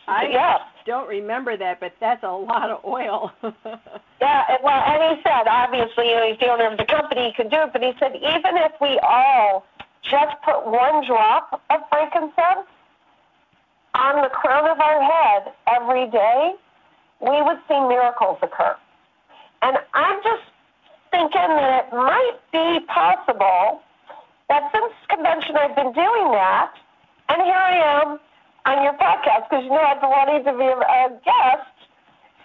I 0.07 0.29
yeah. 0.31 0.59
don't 0.87 1.09
remember 1.09 1.57
that, 1.59 1.81
but 1.81 1.93
that's 2.01 2.23
a 2.23 2.31
lot 2.31 2.71
of 2.71 2.83
oil. 2.85 3.33
yeah. 3.43 4.57
Well, 4.63 4.83
and 4.87 5.17
he 5.17 5.23
said 5.23 5.47
obviously 5.47 6.09
you 6.09 6.17
know, 6.17 6.29
he's 6.31 6.39
the 6.41 6.49
owner 6.49 6.71
of 6.71 6.79
the 6.79 6.87
company, 6.87 7.29
he 7.29 7.43
could 7.43 7.51
do 7.51 7.59
it, 7.59 7.73
but 7.73 7.83
he 7.83 7.93
said 7.99 8.17
even 8.17 8.57
if 8.57 8.73
we 8.81 8.99
all 9.03 9.67
just 10.03 10.37
put 10.45 10.65
one 10.65 11.05
drop 11.07 11.61
of 11.69 11.81
frankincense 11.91 12.65
on 13.95 14.23
the 14.23 14.29
crown 14.29 14.71
of 14.71 14.81
our 14.81 15.03
head 15.03 15.53
every 15.67 16.09
day, 16.11 16.55
we 17.21 17.43
would 17.43 17.59
see 17.69 17.79
miracles 17.81 18.39
occur. 18.41 18.77
And 19.63 19.77
I'm 19.95 20.19
just 20.23 20.47
thinking 21.11 21.51
that 21.59 21.87
it 21.87 21.95
might 21.95 22.39
be 22.53 22.85
possible 22.87 23.83
that 24.49 24.71
since 24.73 24.93
convention 25.09 25.57
I've 25.57 25.77
been 25.77 25.93
doing 25.93 26.33
that, 26.33 26.73
and 27.29 27.43
here 27.43 27.55
I 27.55 28.03
am 28.03 28.19
on 28.67 28.85
your 28.85 28.95
podcast 28.95 29.49
because 29.49 29.65
you 29.65 29.71
know 29.71 29.81
I've 29.81 30.01
been 30.01 30.11
wanting 30.11 30.45
to 30.45 30.53
be 30.53 30.69
a 30.69 31.09
guest 31.25 31.75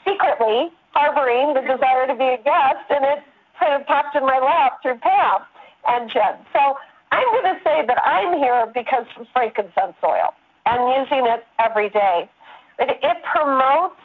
secretly, 0.06 0.70
harboring 0.92 1.54
the 1.54 1.62
desire 1.62 2.08
to 2.08 2.16
be 2.16 2.28
a 2.36 2.42
guest, 2.44 2.86
and 2.90 3.04
it 3.06 3.24
kind 3.60 3.80
of 3.80 3.88
popped 3.88 4.16
in 4.16 4.26
my 4.26 4.40
lap 4.40 4.82
through 4.82 4.98
Pam 5.00 5.42
and 5.88 6.10
Jen. 6.10 6.40
So 6.52 6.78
I'm 7.12 7.28
going 7.32 7.56
to 7.56 7.60
say 7.64 7.86
that 7.88 8.00
I'm 8.04 8.38
here 8.38 8.72
because 8.74 9.06
of 9.20 9.28
frankincense 9.34 9.96
oil 10.04 10.34
and 10.66 10.80
using 11.00 11.28
it 11.28 11.46
every 11.60 11.90
day. 11.90 12.30
It, 12.80 12.98
it 13.02 13.18
promotes 13.24 13.96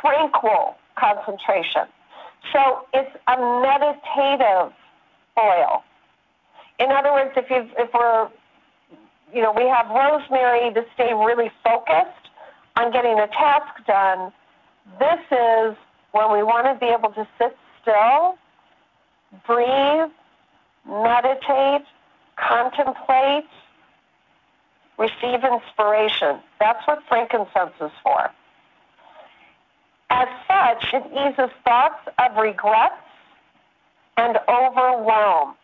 tranquil 0.00 0.76
concentration. 0.98 1.86
So 2.52 2.86
it's 2.94 3.14
a 3.26 3.36
meditative 3.62 4.72
oil. 5.38 5.84
In 6.78 6.90
other 6.90 7.12
words, 7.12 7.32
if 7.36 7.50
you 7.50 7.68
if 7.76 7.90
we're 7.92 8.28
you 9.32 9.42
know, 9.42 9.52
we 9.52 9.64
have 9.64 9.88
rosemary 9.88 10.72
to 10.72 10.84
stay 10.94 11.12
really 11.12 11.50
focused 11.62 12.30
on 12.76 12.92
getting 12.92 13.18
a 13.18 13.26
task 13.28 13.84
done. 13.86 14.32
This 14.98 15.20
is 15.30 15.76
when 16.12 16.32
we 16.32 16.42
want 16.42 16.66
to 16.66 16.74
be 16.80 16.90
able 16.90 17.10
to 17.10 17.26
sit 17.38 17.56
still, 17.82 18.38
breathe, 19.46 20.10
meditate, 20.86 21.84
contemplate, 22.36 23.48
receive 24.98 25.44
inspiration. 25.44 26.40
That's 26.58 26.86
what 26.86 27.00
frankincense 27.08 27.74
is 27.80 27.90
for. 28.02 28.30
As 30.10 30.28
such, 30.46 30.94
it 30.94 31.04
eases 31.12 31.50
thoughts 31.64 32.08
of 32.18 32.36
regrets 32.36 32.94
and 34.16 34.38
overwhelm. 34.48 35.54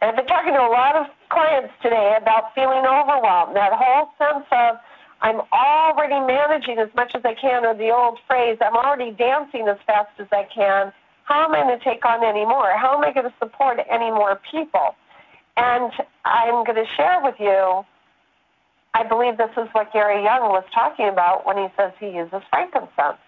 And 0.00 0.10
I've 0.10 0.16
been 0.16 0.26
talking 0.26 0.54
to 0.54 0.60
a 0.60 0.72
lot 0.72 0.96
of 0.96 1.06
clients 1.28 1.72
today 1.82 2.16
about 2.20 2.54
feeling 2.54 2.84
overwhelmed, 2.86 3.54
that 3.56 3.72
whole 3.72 4.10
sense 4.18 4.46
of 4.50 4.76
I'm 5.22 5.42
already 5.52 6.18
managing 6.26 6.78
as 6.78 6.88
much 6.94 7.14
as 7.14 7.22
I 7.24 7.34
can, 7.34 7.66
or 7.66 7.74
the 7.74 7.90
old 7.90 8.18
phrase, 8.26 8.56
I'm 8.60 8.74
already 8.74 9.10
dancing 9.10 9.68
as 9.68 9.76
fast 9.86 10.08
as 10.18 10.28
I 10.32 10.48
can. 10.54 10.92
How 11.24 11.44
am 11.44 11.54
I 11.54 11.62
going 11.62 11.78
to 11.78 11.84
take 11.84 12.04
on 12.06 12.24
any 12.24 12.46
more? 12.46 12.72
How 12.76 12.96
am 12.96 13.04
I 13.04 13.12
going 13.12 13.28
to 13.28 13.34
support 13.38 13.78
any 13.90 14.10
more 14.10 14.40
people? 14.50 14.96
And 15.56 15.92
I'm 16.24 16.64
going 16.64 16.82
to 16.82 16.90
share 16.96 17.20
with 17.22 17.34
you, 17.38 17.84
I 18.94 19.04
believe 19.06 19.36
this 19.36 19.50
is 19.56 19.68
what 19.72 19.92
Gary 19.92 20.24
Young 20.24 20.48
was 20.48 20.64
talking 20.74 21.08
about 21.08 21.46
when 21.46 21.58
he 21.58 21.66
says 21.76 21.92
he 22.00 22.08
uses 22.08 22.40
frankincense. 22.48 23.20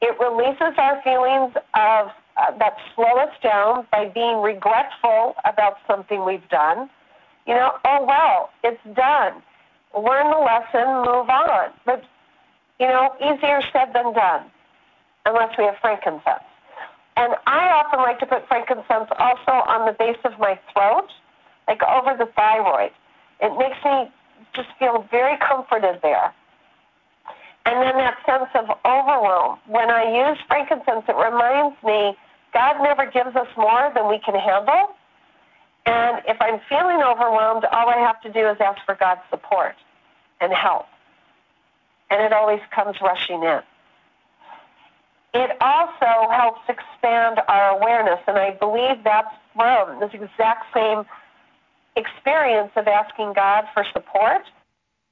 It 0.00 0.18
releases 0.18 0.78
our 0.78 1.00
feelings 1.02 1.54
of 1.74 2.08
uh, 2.36 2.56
that 2.58 2.76
slow 2.94 3.18
us 3.18 3.34
down 3.42 3.86
by 3.92 4.08
being 4.08 4.40
regretful 4.40 5.34
about 5.44 5.76
something 5.86 6.24
we've 6.24 6.48
done. 6.48 6.88
You 7.46 7.54
know, 7.54 7.72
oh 7.84 8.04
well, 8.06 8.50
it's 8.64 8.82
done. 8.96 9.42
Learn 9.94 10.30
the 10.30 10.38
lesson, 10.38 10.86
move 11.04 11.28
on. 11.28 11.70
But 11.84 12.04
you 12.78 12.86
know, 12.86 13.14
easier 13.20 13.60
said 13.72 13.92
than 13.94 14.14
done, 14.14 14.50
unless 15.26 15.56
we 15.58 15.64
have 15.64 15.76
frankincense. 15.80 16.48
And 17.16 17.34
I 17.46 17.68
often 17.68 18.00
like 18.00 18.18
to 18.20 18.26
put 18.26 18.48
frankincense 18.48 19.10
also 19.18 19.52
on 19.52 19.84
the 19.84 19.92
base 19.92 20.16
of 20.24 20.38
my 20.38 20.58
throat, 20.72 21.08
like 21.68 21.82
over 21.82 22.16
the 22.16 22.30
thyroid. 22.34 22.92
It 23.42 23.52
makes 23.58 23.76
me 23.84 24.10
just 24.54 24.68
feel 24.78 25.06
very 25.10 25.36
comforted 25.36 26.00
there. 26.02 26.32
And 27.66 27.82
then 27.82 27.96
that 27.96 28.16
sense 28.26 28.50
of 28.54 28.76
overwhelm. 28.84 29.58
When 29.66 29.90
I 29.90 30.28
use 30.28 30.38
frankincense, 30.48 31.04
it 31.08 31.16
reminds 31.16 31.76
me 31.82 32.16
God 32.52 32.82
never 32.82 33.06
gives 33.06 33.36
us 33.36 33.48
more 33.56 33.92
than 33.94 34.08
we 34.08 34.18
can 34.18 34.34
handle. 34.34 34.96
And 35.86 36.22
if 36.26 36.36
I'm 36.40 36.60
feeling 36.68 37.02
overwhelmed, 37.02 37.64
all 37.66 37.88
I 37.88 37.98
have 37.98 38.20
to 38.22 38.32
do 38.32 38.48
is 38.48 38.56
ask 38.60 38.84
for 38.84 38.94
God's 38.94 39.20
support 39.30 39.76
and 40.40 40.52
help. 40.52 40.86
And 42.10 42.22
it 42.22 42.32
always 42.32 42.60
comes 42.74 42.96
rushing 43.00 43.42
in. 43.42 43.60
It 45.32 45.56
also 45.60 46.28
helps 46.32 46.60
expand 46.68 47.40
our 47.46 47.78
awareness, 47.78 48.18
and 48.26 48.36
I 48.36 48.50
believe 48.50 49.04
that's 49.04 49.32
from 49.54 50.00
this 50.00 50.10
exact 50.12 50.74
same 50.74 51.04
experience 51.94 52.72
of 52.74 52.88
asking 52.88 53.34
God 53.34 53.66
for 53.72 53.84
support. 53.92 54.42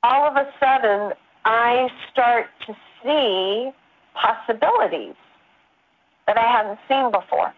All 0.03 0.27
of 0.27 0.37
a 0.37 0.49
sudden, 0.59 1.13
I 1.45 1.89
start 2.11 2.47
to 2.67 2.77
see 3.03 3.71
possibilities 4.15 5.15
that 6.27 6.37
I 6.37 6.47
hadn't 6.47 6.79
seen 6.89 7.11
before. 7.11 7.53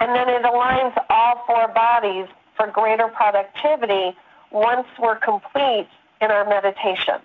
And 0.00 0.14
then 0.14 0.28
it 0.28 0.42
aligns 0.42 0.96
all 1.10 1.44
four 1.46 1.68
bodies 1.68 2.26
for 2.56 2.66
greater 2.68 3.08
productivity 3.08 4.16
once 4.50 4.86
we're 5.00 5.16
complete 5.16 5.88
in 6.20 6.30
our 6.30 6.48
meditation. 6.48 7.20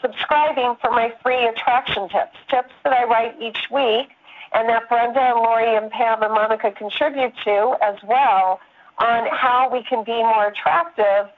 subscribing 0.00 0.76
for 0.80 0.90
my 0.90 1.12
free 1.22 1.46
attraction 1.46 2.08
tips, 2.08 2.36
tips 2.48 2.72
that 2.84 2.92
I 2.92 3.04
write 3.04 3.34
each 3.40 3.58
week 3.72 4.10
and 4.52 4.68
that 4.68 4.88
Brenda 4.88 5.20
and 5.20 5.36
Lori 5.36 5.76
and 5.76 5.90
Pam 5.90 6.22
and 6.22 6.32
Monica 6.32 6.70
contribute 6.70 7.32
to 7.44 7.76
as 7.82 7.96
well 8.04 8.60
on 8.98 9.26
how 9.30 9.68
we 9.72 9.82
can 9.82 10.04
be 10.04 10.12
more 10.12 10.46
attractive 10.46 11.28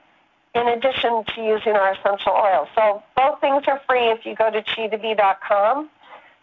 in 0.55 0.67
addition 0.67 1.23
to 1.35 1.41
using 1.41 1.73
our 1.73 1.93
essential 1.93 2.33
oils. 2.33 2.67
So 2.75 3.03
both 3.15 3.39
things 3.41 3.63
are 3.67 3.81
free 3.87 4.09
if 4.09 4.25
you 4.25 4.35
go 4.35 4.49
to 4.49 4.61
chi2be.com. 4.61 5.89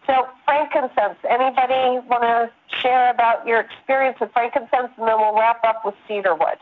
So 0.05 0.27
frankincense, 0.45 1.19
anybody 1.29 1.99
want 2.07 2.23
to 2.23 2.49
share 2.81 3.11
about 3.11 3.45
your 3.45 3.59
experience 3.59 4.17
with 4.21 4.31
frankincense, 4.31 4.95
and 4.97 5.07
then 5.07 5.17
we'll 5.19 5.35
wrap 5.35 5.59
up 5.65 5.83
with 5.83 5.95
cedarwood. 6.07 6.57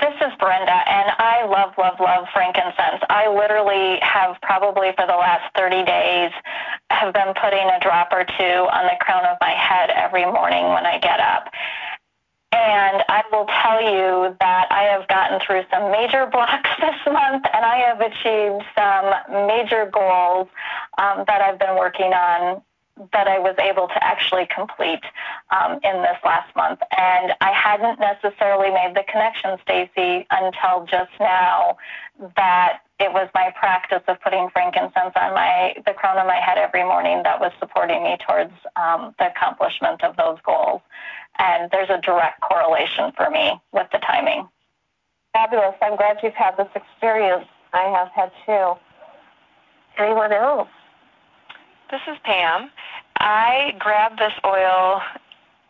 This 0.00 0.16
is 0.16 0.32
Brenda, 0.40 0.72
and 0.72 1.12
I 1.20 1.44
love, 1.44 1.76
love, 1.76 2.00
love 2.00 2.24
frankincense. 2.32 3.04
I 3.10 3.28
literally 3.28 4.00
have 4.00 4.40
probably 4.40 4.96
for 4.96 5.04
the 5.06 5.12
last 5.12 5.44
30 5.58 5.84
days 5.84 6.32
have 6.88 7.12
been 7.12 7.34
putting 7.36 7.68
a 7.68 7.78
drop 7.80 8.08
or 8.10 8.24
two 8.24 8.64
on 8.72 8.88
the 8.88 8.96
crown 9.00 9.26
of 9.26 9.36
my 9.42 9.52
head 9.52 9.90
every 9.90 10.24
morning 10.24 10.72
when 10.72 10.86
I 10.86 10.98
get 10.98 11.20
up. 11.20 11.52
And 12.52 13.04
I 13.08 13.22
will 13.30 13.46
tell 13.62 13.80
you 13.80 14.36
that 14.40 14.66
I 14.70 14.82
have 14.82 15.06
gotten 15.08 15.38
through 15.46 15.62
some 15.70 15.92
major 15.92 16.26
blocks 16.32 16.70
this 16.80 16.96
month 17.06 17.44
and 17.54 17.64
I 17.64 17.76
have 17.86 18.00
achieved 18.00 18.64
some 18.74 19.46
major 19.46 19.88
goals 19.92 20.48
um, 20.98 21.24
that 21.26 21.40
I've 21.40 21.58
been 21.58 21.76
working 21.76 22.12
on 22.12 22.62
that 23.12 23.26
I 23.26 23.38
was 23.38 23.54
able 23.58 23.88
to 23.88 24.04
actually 24.04 24.46
complete 24.54 25.02
um, 25.50 25.80
in 25.82 26.02
this 26.02 26.18
last 26.24 26.54
month. 26.54 26.80
And 26.96 27.32
I 27.40 27.52
hadn't 27.52 27.98
necessarily 27.98 28.70
made 28.70 28.94
the 28.94 29.04
connection, 29.10 29.56
Stacy, 29.62 30.26
until 30.30 30.84
just 30.84 31.12
now 31.18 31.78
that 32.36 32.80
it 33.00 33.10
was 33.12 33.28
my 33.34 33.50
practice 33.58 34.02
of 34.08 34.20
putting 34.20 34.50
frankincense 34.50 35.16
on 35.16 35.34
my 35.34 35.74
the 35.86 35.92
crown 35.94 36.18
of 36.18 36.26
my 36.26 36.36
head 36.36 36.58
every 36.58 36.84
morning 36.84 37.22
that 37.24 37.40
was 37.40 37.50
supporting 37.58 38.02
me 38.02 38.16
towards 38.28 38.52
um, 38.76 39.14
the 39.18 39.28
accomplishment 39.28 40.04
of 40.04 40.16
those 40.16 40.38
goals. 40.44 40.82
And 41.38 41.70
there's 41.72 41.88
a 41.88 41.98
direct 42.02 42.42
correlation 42.42 43.12
for 43.16 43.30
me 43.30 43.58
with 43.72 43.86
the 43.92 43.98
timing. 43.98 44.46
Fabulous. 45.32 45.74
I'm 45.80 45.96
glad 45.96 46.18
you've 46.22 46.34
had 46.34 46.56
this 46.58 46.68
experience. 46.74 47.46
I 47.72 47.84
have 47.88 48.08
had 48.08 48.30
too. 48.44 48.74
Anyone 49.96 50.32
else? 50.32 50.68
This 51.90 52.00
is 52.06 52.18
Pam. 52.24 52.70
I 53.18 53.74
grab 53.78 54.18
this 54.18 54.32
oil 54.44 55.00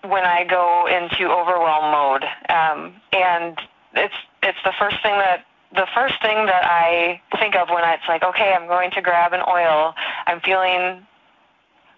when 0.03 0.25
I 0.25 0.45
go 0.45 0.87
into 0.87 1.31
overwhelm 1.31 1.93
mode, 1.93 2.25
um, 2.49 2.95
and 3.13 3.57
it's 3.95 4.15
it's 4.43 4.59
the 4.65 4.73
first 4.79 4.97
thing 5.03 5.13
that 5.13 5.45
the 5.75 5.87
first 5.95 6.21
thing 6.23 6.47
that 6.47 6.65
I 6.65 7.21
think 7.39 7.55
of 7.55 7.69
when 7.69 7.85
it's 7.85 8.03
like, 8.09 8.23
okay, 8.23 8.53
I'm 8.53 8.67
going 8.67 8.91
to 8.93 9.01
grab 9.01 9.33
an 9.33 9.41
oil. 9.49 9.95
I'm 10.27 10.41
feeling 10.41 11.07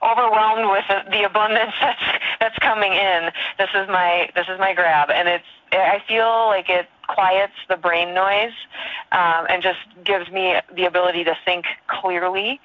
overwhelmed 0.03 0.69
with 0.71 0.85
the, 1.11 1.25
abundance 1.25 1.73
that's 1.81 2.03
that's 2.41 2.59
coming 2.59 2.93
in. 2.93 3.31
This 3.59 3.71
is 3.75 3.89
my 3.89 4.31
this 4.35 4.47
is 4.49 4.59
my 4.59 4.75
grab, 4.75 5.11
and 5.11 5.29
it's 5.29 5.45
I 5.73 6.03
feel 6.07 6.47
like 6.47 6.69
it 6.69 6.87
quiets 7.07 7.55
the 7.69 7.77
brain 7.77 8.15
noise 8.15 8.53
um, 9.13 9.47
and 9.49 9.63
just 9.63 9.79
gives 10.05 10.31
me 10.31 10.57
the 10.75 10.85
ability 10.85 11.25
to 11.25 11.37
think 11.45 11.65
clearly. 11.87 12.61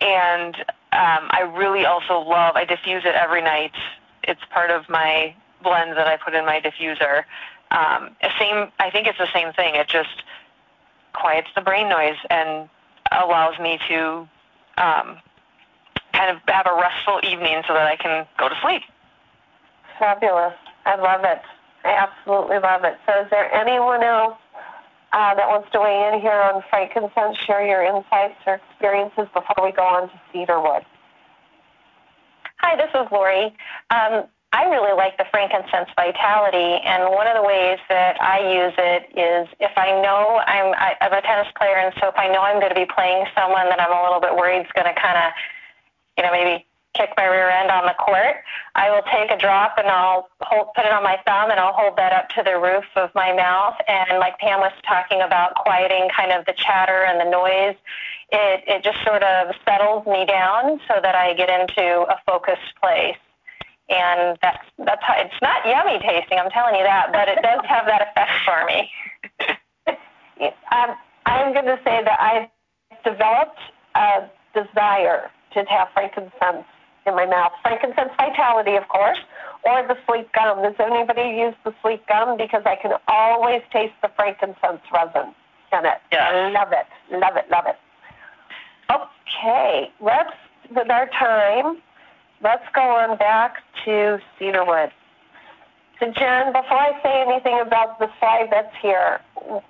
And 0.00 0.56
um, 0.92 1.28
I 1.30 1.52
really 1.56 1.84
also 1.84 2.18
love 2.18 2.56
I 2.56 2.64
diffuse 2.64 3.04
it 3.04 3.14
every 3.14 3.42
night. 3.42 3.72
It's 4.24 4.40
part 4.50 4.70
of 4.70 4.88
my 4.88 5.34
blend 5.62 5.96
that 5.96 6.06
I 6.06 6.16
put 6.16 6.34
in 6.34 6.46
my 6.46 6.60
diffuser. 6.60 7.24
Um, 7.70 8.16
same 8.38 8.70
I 8.78 8.90
think 8.90 9.06
it's 9.06 9.18
the 9.18 9.32
same 9.32 9.52
thing. 9.52 9.74
It 9.74 9.88
just 9.88 10.22
quiets 11.20 11.48
the 11.54 11.62
brain 11.62 11.88
noise 11.88 12.16
and 12.30 12.68
allows 13.12 13.58
me 13.58 13.78
to 13.88 14.28
um, 14.78 15.18
kind 16.12 16.30
of 16.30 16.38
have 16.48 16.66
a 16.66 16.74
restful 16.74 17.20
evening 17.24 17.62
so 17.66 17.74
that 17.74 17.86
I 17.86 17.96
can 17.96 18.26
go 18.38 18.48
to 18.48 18.54
sleep. 18.62 18.82
Fabulous. 19.98 20.54
I 20.84 20.96
love 20.96 21.24
it. 21.24 21.40
I 21.84 21.90
absolutely 21.90 22.58
love 22.58 22.84
it. 22.84 22.98
So 23.06 23.22
is 23.22 23.30
there 23.30 23.52
anyone 23.54 24.02
else 24.02 24.36
uh, 25.12 25.34
that 25.34 25.48
wants 25.48 25.68
to 25.72 25.80
weigh 25.80 26.10
in 26.12 26.20
here 26.20 26.32
on 26.32 26.62
frankincense, 26.68 27.38
share 27.46 27.64
your 27.66 27.82
insights 27.82 28.36
or 28.46 28.54
experiences 28.54 29.26
before 29.32 29.64
we 29.64 29.72
go 29.72 29.82
on 29.82 30.08
to 30.08 30.20
cedarwood? 30.32 30.84
Hi, 32.58 32.76
this 32.76 32.90
is 32.90 33.06
Lori. 33.12 33.54
Um, 33.90 34.24
I 34.56 34.72
really 34.72 34.96
like 34.96 35.20
the 35.20 35.28
frankincense 35.28 35.92
vitality, 36.00 36.80
and 36.80 37.12
one 37.12 37.28
of 37.28 37.36
the 37.36 37.44
ways 37.44 37.76
that 37.92 38.16
I 38.24 38.40
use 38.40 38.72
it 38.80 39.12
is 39.12 39.44
if 39.60 39.76
I 39.76 40.00
know 40.00 40.40
I'm, 40.48 40.72
I, 40.80 40.96
I'm 41.04 41.12
a 41.12 41.20
tennis 41.20 41.52
player, 41.60 41.76
and 41.76 41.92
so 42.00 42.08
if 42.08 42.16
I 42.16 42.32
know 42.32 42.40
I'm 42.40 42.56
going 42.56 42.72
to 42.72 42.80
be 42.80 42.88
playing 42.88 43.28
someone 43.36 43.68
that 43.68 43.76
I'm 43.76 43.92
a 43.92 44.00
little 44.00 44.20
bit 44.24 44.32
worried 44.32 44.64
is 44.64 44.72
going 44.72 44.88
to 44.88 44.96
kind 44.96 45.20
of 45.20 45.36
you 46.16 46.24
know, 46.24 46.32
maybe 46.32 46.64
kick 46.94 47.10
my 47.16 47.26
rear 47.26 47.50
end 47.50 47.70
on 47.70 47.84
the 47.84 47.94
court, 48.00 48.36
I 48.74 48.90
will 48.90 49.02
take 49.12 49.30
a 49.30 49.36
drop 49.36 49.76
and 49.76 49.86
I'll 49.86 50.28
hold, 50.40 50.68
put 50.74 50.86
it 50.86 50.92
on 50.92 51.02
my 51.02 51.18
thumb 51.26 51.50
and 51.50 51.60
I'll 51.60 51.74
hold 51.74 51.96
that 51.98 52.12
up 52.12 52.30
to 52.30 52.42
the 52.42 52.58
roof 52.58 52.84
of 52.96 53.10
my 53.14 53.34
mouth. 53.34 53.76
And 53.86 54.18
like 54.18 54.38
Pam 54.38 54.60
was 54.60 54.72
talking 54.88 55.20
about 55.20 55.54
quieting 55.56 56.08
kind 56.16 56.32
of 56.32 56.46
the 56.46 56.54
chatter 56.56 57.04
and 57.04 57.20
the 57.20 57.30
noise, 57.30 57.76
it, 58.32 58.64
it 58.66 58.82
just 58.82 58.96
sort 59.04 59.22
of 59.22 59.54
settles 59.68 60.06
me 60.06 60.24
down 60.24 60.80
so 60.88 60.94
that 61.02 61.14
I 61.14 61.34
get 61.34 61.50
into 61.50 62.08
a 62.08 62.16
focused 62.24 62.72
place. 62.82 63.20
And 63.88 64.36
that's, 64.42 64.64
that's 64.78 65.02
how, 65.02 65.14
it's 65.16 65.34
not 65.40 65.64
yummy 65.64 65.98
tasting, 66.00 66.38
I'm 66.38 66.50
telling 66.50 66.74
you 66.74 66.82
that, 66.82 67.12
but 67.12 67.28
it 67.28 67.38
does 67.42 67.60
have 67.68 67.86
that 67.86 68.02
effect 68.10 68.32
for 68.44 68.66
me. 68.66 68.90
um, 70.72 70.96
I'm 71.26 71.52
going 71.52 71.66
to 71.66 71.78
say 71.84 72.02
that 72.02 72.18
I've 72.18 72.50
developed 73.04 73.60
a 73.94 74.28
desire 74.54 75.30
to 75.54 75.64
have 75.70 75.88
frankincense 75.94 76.66
in 77.06 77.14
my 77.14 77.26
mouth. 77.26 77.52
Frankincense 77.62 78.10
vitality, 78.16 78.74
of 78.74 78.88
course, 78.88 79.18
or 79.64 79.86
the 79.86 79.96
sleep 80.06 80.28
gum. 80.32 80.62
Does 80.62 80.74
anybody 80.78 81.38
use 81.38 81.54
the 81.64 81.72
sleep 81.82 82.02
gum? 82.08 82.36
Because 82.36 82.62
I 82.66 82.76
can 82.76 82.92
always 83.06 83.62
taste 83.72 83.94
the 84.02 84.10
frankincense 84.16 84.82
resin 84.92 85.34
in 85.72 85.86
it. 85.86 85.98
Yeah. 86.12 86.50
Love 86.52 86.72
it. 86.72 86.86
Love 87.14 87.36
it. 87.36 87.50
Love 87.50 87.64
it. 87.66 87.76
Okay, 88.90 89.90
let's, 90.00 90.30
with 90.70 90.90
our 90.90 91.08
time, 91.08 91.78
let's 92.42 92.64
go 92.74 92.82
on 92.82 93.16
back 93.18 93.56
to 93.84 94.18
cedarwood. 94.38 94.90
So 95.98 96.06
Jen, 96.12 96.52
before 96.52 96.78
I 96.78 96.92
say 97.02 97.24
anything 97.26 97.60
about 97.66 97.98
the 97.98 98.08
slide 98.18 98.48
that's 98.50 98.74
here, 98.82 99.20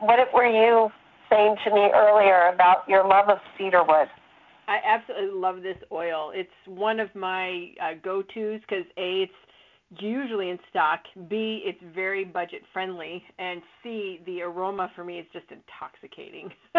what 0.00 0.18
were 0.34 0.46
you 0.46 0.90
saying 1.30 1.56
to 1.64 1.70
me 1.74 1.90
earlier 1.94 2.50
about 2.52 2.88
your 2.88 3.06
love 3.06 3.28
of 3.28 3.38
cedarwood? 3.56 4.08
I 4.68 4.78
absolutely 4.84 5.38
love 5.38 5.62
this 5.62 5.76
oil. 5.92 6.32
It's 6.34 6.50
one 6.66 6.98
of 6.98 7.14
my 7.14 7.70
uh, 7.80 7.94
go-tos 8.02 8.60
because 8.60 8.84
a 8.96 9.22
it's 9.22 9.32
usually 10.00 10.50
in 10.50 10.58
stock. 10.68 11.00
B 11.28 11.62
it's 11.64 11.78
very 11.94 12.24
budget 12.24 12.62
friendly, 12.72 13.22
and 13.38 13.62
C 13.82 14.20
the 14.26 14.42
aroma 14.42 14.90
for 14.96 15.04
me 15.04 15.18
is 15.20 15.26
just 15.32 15.46
intoxicating. 15.50 16.50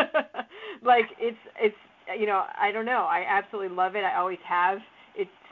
like 0.84 1.06
it's 1.20 1.38
it's 1.62 1.76
you 2.20 2.26
know 2.26 2.44
I 2.60 2.72
don't 2.72 2.86
know. 2.86 3.08
I 3.10 3.24
absolutely 3.28 3.76
love 3.76 3.96
it. 3.96 4.04
I 4.04 4.18
always 4.18 4.40
have. 4.46 4.80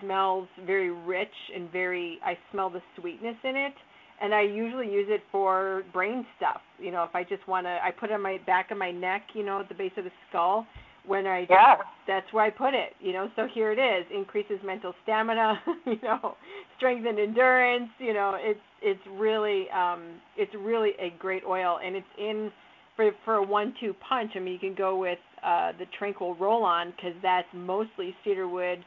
Smells 0.05 0.47
very 0.65 0.91
rich 0.91 1.33
and 1.55 1.71
very. 1.71 2.19
I 2.23 2.37
smell 2.51 2.69
the 2.69 2.81
sweetness 2.99 3.37
in 3.43 3.55
it. 3.55 3.73
And 4.21 4.33
I 4.33 4.43
usually 4.43 4.89
use 4.89 5.07
it 5.09 5.21
for 5.31 5.83
brain 5.91 6.25
stuff. 6.37 6.61
You 6.79 6.91
know, 6.91 7.03
if 7.03 7.13
I 7.13 7.23
just 7.23 7.45
want 7.49 7.65
to, 7.65 7.77
I 7.83 7.91
put 7.91 8.11
it 8.11 8.13
on 8.13 8.21
my 8.21 8.37
back 8.45 8.71
of 8.71 8.77
my 8.77 8.89
neck, 8.91 9.23
you 9.33 9.43
know, 9.43 9.59
at 9.59 9.67
the 9.67 9.75
base 9.75 9.91
of 9.97 10.05
the 10.05 10.11
skull, 10.29 10.65
when 11.07 11.27
I 11.27 11.45
yeah. 11.49 11.75
that's 12.07 12.31
where 12.31 12.45
I 12.45 12.49
put 12.49 12.73
it, 12.73 12.93
you 12.99 13.13
know. 13.13 13.29
So 13.35 13.47
here 13.53 13.71
it 13.71 13.79
is, 13.79 14.05
increases 14.15 14.59
mental 14.63 14.93
stamina, 15.03 15.59
you 15.85 15.99
know, 16.01 16.35
strength 16.77 17.05
and 17.07 17.19
endurance, 17.19 17.89
you 17.99 18.13
know. 18.13 18.37
It's 18.39 18.59
it's 18.81 19.01
really 19.11 19.69
um 19.69 20.21
it's 20.37 20.53
really 20.57 20.91
a 20.99 21.13
great 21.19 21.43
oil 21.45 21.79
and 21.83 21.95
it's 21.95 22.07
in 22.17 22.51
for 22.95 23.11
for 23.23 23.35
a 23.35 23.43
one-two 23.43 23.93
punch. 24.07 24.31
I 24.35 24.39
mean, 24.39 24.53
you 24.53 24.59
can 24.59 24.75
go 24.75 24.97
with 24.97 25.19
uh 25.43 25.73
the 25.77 25.85
Tranquil 25.97 26.35
Roll-On 26.35 26.93
cuz 27.01 27.13
that's 27.21 27.47
mostly 27.53 28.15
cedarwood 28.23 28.83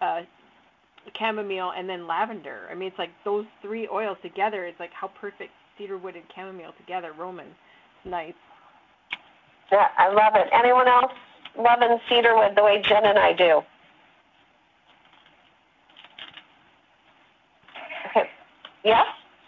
uh 0.00 0.20
chamomile 1.18 1.72
and 1.76 1.88
then 1.88 2.06
lavender. 2.06 2.68
I 2.70 2.74
mean, 2.74 2.88
it's 2.88 2.98
like 2.98 3.10
those 3.24 3.46
three 3.60 3.88
oils 3.88 4.18
together. 4.22 4.64
It's 4.64 4.78
like 4.80 4.92
how 4.92 5.08
perfect 5.08 5.50
cedarwood 5.78 6.14
and 6.14 6.24
chamomile 6.34 6.72
together. 6.78 7.12
Roman, 7.12 7.46
it's 7.46 8.06
nice. 8.06 8.34
Yeah, 9.70 9.88
I 9.96 10.08
love 10.08 10.34
it. 10.36 10.48
Anyone 10.52 10.88
else 10.88 11.12
loving 11.58 11.98
cedarwood 12.08 12.56
the 12.56 12.62
way 12.62 12.82
Jen 12.82 13.04
and 13.04 13.18
I 13.18 13.32
do. 13.32 13.62
Okay. 18.10 18.28
Yes, 18.84 19.06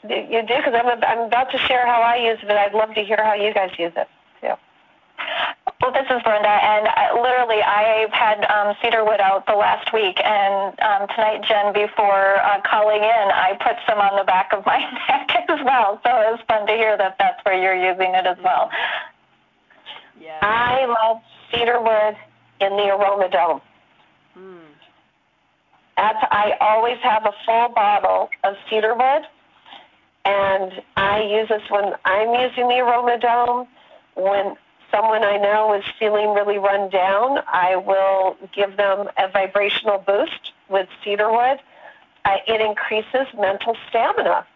you 0.09 0.43
do 0.43 0.55
because 0.57 0.75
I'm, 0.75 1.03
I'm 1.03 1.27
about 1.27 1.51
to 1.51 1.59
share 1.59 1.87
how 1.87 2.01
I 2.01 2.17
use 2.17 2.39
it, 2.43 2.49
and 2.49 2.59
I'd 2.59 2.75
love 2.75 2.95
to 2.95 3.03
hear 3.03 3.19
how 3.23 3.35
you 3.35 3.53
guys 3.53 3.71
use 3.79 3.93
it. 3.97 4.09
Well, 5.81 5.93
this 5.93 6.07
is 6.09 6.23
Brenda, 6.23 6.49
and 6.49 6.89
I, 6.89 7.13
literally, 7.13 7.61
I've 7.61 8.13
had 8.13 8.45
um, 8.47 8.75
cedarwood 8.81 9.21
out 9.21 9.45
the 9.47 9.55
last 9.55 9.93
week, 9.93 10.17
and 10.23 10.79
um, 10.81 11.09
tonight, 11.09 11.45
Jen, 11.47 11.75
before 11.75 12.39
uh, 12.41 12.61
calling 12.65 13.03
in, 13.03 13.27
I 13.35 13.59
put 13.61 13.77
some 13.87 13.99
on 13.99 14.17
the 14.17 14.25
back 14.25 14.53
of 14.53 14.65
my 14.65 14.79
neck 15.09 15.29
as 15.49 15.59
well. 15.65 16.01
So 16.05 16.11
it 16.11 16.31
was 16.31 16.41
fun 16.49 16.67
to 16.67 16.73
hear 16.73 16.97
that 16.97 17.17
that's 17.19 17.45
where 17.45 17.61
you're 17.61 17.77
using 17.77 18.15
it 18.15 18.25
as 18.25 18.39
well. 18.43 18.71
Yeah. 20.19 20.39
I 20.43 20.87
love 20.87 21.21
cedarwood 21.51 22.17
in 22.61 22.77
the 22.77 22.95
aroma 22.95 23.29
dome. 23.29 23.61
Mm. 24.39 24.61
That's, 25.97 26.19
I 26.31 26.53
always 26.61 26.99
have 27.03 27.25
a 27.27 27.33
full 27.45 27.75
bottle 27.75 28.31
of 28.45 28.55
cedarwood, 28.71 29.27
and 30.25 30.73
I 30.97 31.21
use 31.23 31.49
this 31.49 31.63
when 31.69 31.93
I'm 32.05 32.33
using 32.41 32.69
the 32.69 32.79
aroma 32.79 33.19
dome. 33.19 33.67
When 34.17 34.55
someone 34.95 35.25
I 35.25 35.39
know 35.39 35.75
is 35.75 35.85
feeling 35.99 36.35
really 36.35 36.59
run 36.59 36.89
down, 36.89 37.41
I 37.49 37.77
will 37.77 38.37
give 38.55 38.77
them 38.77 39.09
a 39.19 39.29
vibrational 39.29 39.99
boost 39.99 40.53
with 40.69 40.89
cedarwood. 41.03 41.59
Uh, 42.25 42.37
it 42.47 42.61
increases 42.61 43.27
mental 43.39 43.77
stamina. 43.89 44.47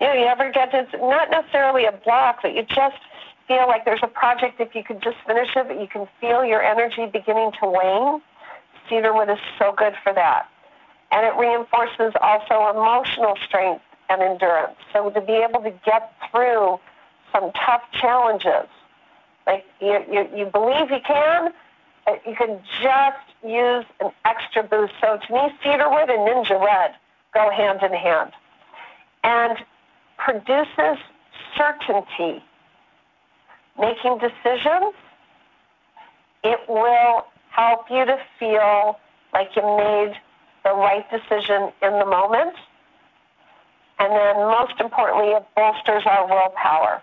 You 0.00 0.08
know, 0.08 0.12
you 0.14 0.26
ever 0.26 0.50
get 0.50 0.72
to, 0.72 0.98
not 0.98 1.30
necessarily 1.30 1.84
a 1.84 1.92
block, 1.92 2.40
but 2.42 2.54
you 2.54 2.62
just 2.64 2.98
feel 3.46 3.68
like 3.68 3.84
there's 3.84 4.02
a 4.02 4.08
project, 4.08 4.60
if 4.60 4.74
you 4.74 4.82
could 4.82 5.00
just 5.02 5.16
finish 5.26 5.50
it, 5.54 5.68
but 5.68 5.80
you 5.80 5.86
can 5.86 6.08
feel 6.20 6.44
your 6.44 6.62
energy 6.62 7.06
beginning 7.06 7.52
to 7.60 7.68
wane, 7.68 8.20
cedarwood 8.88 9.30
is 9.30 9.38
so 9.58 9.72
good 9.76 9.94
for 10.02 10.12
that. 10.12 10.48
And 11.12 11.24
it 11.24 11.34
reinforces 11.38 12.12
also 12.20 12.70
emotional 12.70 13.36
strength 13.46 13.84
and 14.10 14.20
endurance. 14.20 14.76
So 14.92 15.10
to 15.10 15.20
be 15.20 15.34
able 15.34 15.62
to 15.62 15.70
get 15.84 16.12
through 16.30 16.80
some 17.32 17.52
tough 17.52 17.82
challenges, 17.92 18.68
like 19.46 19.64
you, 19.80 19.98
you, 20.10 20.28
you 20.34 20.46
believe 20.46 20.90
you 20.90 21.00
can, 21.06 21.52
you 22.26 22.34
can 22.36 22.60
just 22.80 23.18
use 23.44 23.84
an 24.00 24.10
extra 24.24 24.62
boost. 24.62 24.94
So 25.00 25.18
to 25.18 25.32
me, 25.32 25.50
cedarwood 25.62 26.10
and 26.10 26.20
NingXia 26.20 26.64
Red 26.64 26.94
go 27.32 27.50
hand 27.50 27.82
in 27.82 27.92
hand. 27.92 28.32
And 29.22 29.58
produces 30.18 30.98
certainty. 31.56 32.42
Making 33.78 34.18
decisions, 34.18 34.94
it 36.44 36.60
will 36.68 37.26
help 37.50 37.86
you 37.90 38.04
to 38.04 38.18
feel 38.38 38.98
like 39.32 39.50
you 39.56 39.62
made 39.62 40.14
the 40.64 40.70
right 40.70 41.04
decision 41.10 41.72
in 41.82 41.98
the 41.98 42.06
moment. 42.06 42.54
And 43.98 44.12
then 44.12 44.36
most 44.36 44.80
importantly, 44.80 45.32
it 45.32 45.44
bolsters 45.56 46.04
our 46.06 46.26
willpower. 46.28 47.02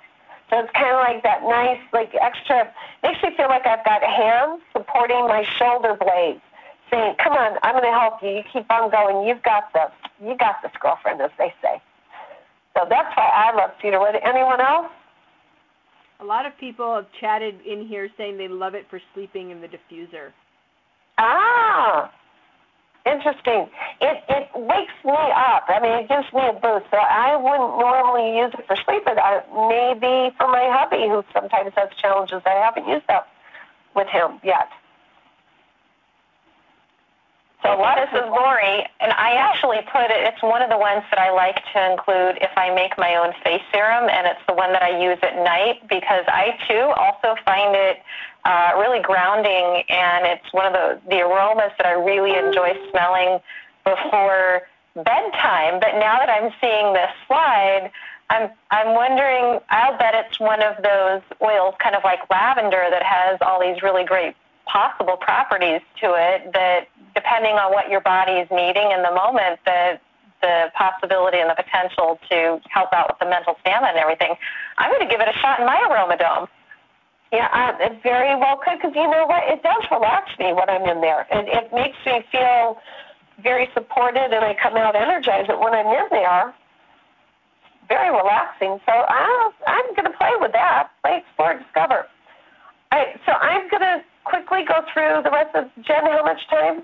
So 0.52 0.60
it's 0.60 0.72
kind 0.74 0.92
of 0.92 1.00
like 1.00 1.24
that 1.24 1.44
nice, 1.44 1.80
like 1.94 2.12
extra, 2.20 2.68
makes 3.04 3.24
me 3.24 3.30
feel 3.38 3.48
like 3.48 3.66
I've 3.66 3.86
got 3.86 4.04
hands 4.04 4.62
supporting 4.76 5.26
my 5.32 5.46
shoulder 5.58 5.96
blades, 5.96 6.42
saying, 6.92 7.16
come 7.24 7.34
on, 7.34 7.58
I'm 7.64 7.72
going 7.72 7.88
to 7.88 7.98
help 7.98 8.22
you. 8.22 8.30
You 8.30 8.44
keep 8.52 8.70
on 8.70 8.92
going. 8.92 9.26
You've 9.26 9.42
got 9.44 9.72
this. 9.74 9.96
You 10.20 10.36
got 10.36 10.62
this, 10.62 10.74
girlfriend, 10.82 11.22
as 11.22 11.32
they 11.38 11.54
say. 11.64 11.82
So 12.76 12.86
that's 12.90 13.16
why 13.16 13.32
I 13.32 13.56
love 13.56 13.72
cedarwood. 13.82 14.16
Anyone 14.22 14.60
else? 14.60 14.92
A 16.20 16.26
lot 16.26 16.46
of 16.46 16.52
people 16.60 16.96
have 16.96 17.08
chatted 17.18 17.56
in 17.66 17.88
here 17.88 18.10
saying 18.18 18.38
they 18.38 18.50
love 18.50 18.76
it 18.76 18.86
for 18.90 19.00
sleeping 19.14 19.52
in 19.52 19.62
the 19.62 19.68
diffuser. 19.68 20.32
Ah, 21.18 22.12
interesting. 23.06 23.70
It 24.02 24.24
it 24.30 24.50
wakes 24.56 24.94
me 25.04 25.18
up. 25.36 25.66
I 25.68 25.80
mean, 25.82 25.92
it 26.04 26.10
gives 26.10 26.32
me 26.34 26.42
a 26.48 26.54
boost. 26.54 26.86
So 26.92 26.98
I 26.98 27.36
wouldn't 27.36 27.78
normally 27.80 28.38
use 28.38 28.54
it 28.58 28.66
for 28.68 28.76
sleep, 28.86 29.04
but 29.06 29.18
I, 29.18 29.42
maybe 29.70 30.36
for 30.38 30.48
my 30.48 30.68
hubby, 30.72 31.08
who 31.10 31.24
sometimes 31.34 31.74
has 31.76 31.90
challenges. 32.02 32.42
I 32.46 32.62
haven't 32.62 32.88
used 32.88 33.06
that 33.08 33.28
with 33.96 34.08
him 34.08 34.40
yet. 34.44 34.70
So 37.64 37.78
this 37.78 38.10
is 38.20 38.28
Lori, 38.28 38.82
and 39.00 39.14
I 39.14 39.38
actually 39.38 39.86
put 39.94 40.10
it, 40.10 40.18
it's 40.26 40.42
one 40.42 40.64
of 40.64 40.70
the 40.70 40.78
ones 40.78 41.04
that 41.12 41.20
I 41.20 41.30
like 41.30 41.62
to 41.74 41.92
include 41.92 42.42
if 42.42 42.50
I 42.58 42.74
make 42.74 42.98
my 42.98 43.16
own 43.16 43.34
face 43.44 43.62
serum, 43.72 44.10
and 44.10 44.26
it's 44.26 44.42
the 44.48 44.56
one 44.56 44.74
that 44.74 44.82
I 44.82 44.98
use 44.98 45.20
at 45.22 45.36
night 45.36 45.88
because 45.88 46.26
I 46.28 46.58
too 46.68 46.90
also 46.98 47.40
find 47.46 47.76
it 47.76 48.02
uh, 48.46 48.72
really 48.82 49.00
grounding, 49.00 49.84
and 49.90 50.26
it's 50.26 50.52
one 50.52 50.66
of 50.66 50.74
the, 50.74 51.00
the 51.08 51.22
aromas 51.22 51.72
that 51.78 51.86
I 51.86 51.94
really 51.94 52.34
enjoy 52.34 52.74
smelling 52.90 53.38
before 53.86 54.66
bedtime. 54.96 55.80
But 55.80 56.02
now 56.02 56.18
that 56.18 56.30
I'm 56.34 56.50
seeing 56.60 56.94
this 56.94 57.14
slide, 57.28 57.92
I'm 58.32 58.50
I'm 58.72 58.96
wondering. 58.96 59.60
I'll 59.70 59.98
bet 60.00 60.16
it's 60.16 60.40
one 60.40 60.64
of 60.64 60.82
those 60.82 61.22
oils, 61.44 61.76
kind 61.78 61.96
of 61.96 62.04
like 62.04 62.20
lavender, 62.32 62.88
that 62.90 63.04
has 63.04 63.38
all 63.42 63.62
these 63.62 63.84
really 63.84 64.04
great 64.04 64.36
possible 64.66 65.18
properties 65.18 65.82
to 66.00 66.14
it 66.16 66.54
that 66.54 66.88
depending 67.16 67.56
on 67.56 67.72
what 67.72 67.90
your 67.90 68.02
body 68.02 68.34
is 68.34 68.48
needing 68.52 68.92
in 68.92 69.04
the 69.04 69.12
moment, 69.12 69.60
the 69.66 70.00
the 70.42 70.74
possibility 70.74 71.38
and 71.38 71.50
the 71.50 71.56
potential 71.56 72.18
to 72.30 72.60
help 72.70 72.90
out 72.94 73.06
with 73.08 73.20
the 73.20 73.30
mental 73.30 73.56
stamina 73.62 73.94
and 73.94 73.98
everything, 73.98 74.34
I'm 74.78 74.90
going 74.90 75.06
to 75.06 75.08
give 75.08 75.22
it 75.22 75.30
a 75.30 75.38
shot 75.38 75.60
in 75.60 75.68
my 75.68 75.78
aromadome. 75.86 76.50
Yeah, 77.32 77.48
uh, 77.54 77.78
it 77.80 78.02
very 78.04 78.36
well 78.36 78.58
could 78.58 78.82
because 78.82 78.92
you 78.96 79.08
know 79.08 79.26
what? 79.26 79.44
It 79.48 79.64
does 79.64 79.86
relax 79.90 80.34
me 80.38 80.52
when 80.52 80.68
I'm 80.68 80.84
in 80.84 81.00
there, 81.00 81.26
and 81.32 81.48
it 81.48 81.72
makes 81.72 81.96
me 82.06 82.26
feel 82.32 82.82
very 83.42 83.70
supported, 83.74 84.34
and 84.34 84.44
I 84.44 84.56
come 84.62 84.76
out 84.76 84.96
energized 84.96 85.48
But 85.48 85.62
when 85.62 85.74
I'm 85.74 85.88
in 85.88 86.08
there. 86.12 86.54
Very 87.88 88.10
relaxing. 88.10 88.80
So 88.86 88.92
I, 88.92 89.52
I'm 89.68 89.96
going 89.96 90.12
to 90.12 90.18
play 90.18 90.32
with 90.40 90.52
that. 90.54 90.90
Play, 91.04 91.24
explore, 91.24 91.60
discover. 91.60 92.08
All 92.92 93.00
right, 93.00 93.20
so 93.26 93.34
I'm 93.34 93.70
going 93.70 93.82
to 93.82 94.04
quickly 94.24 94.64
go 94.68 94.84
through 94.94 95.24
the 95.24 95.32
rest 95.32 95.56
of 95.56 95.70
Jen. 95.84 96.06
How 96.06 96.24
much 96.24 96.40
time? 96.50 96.84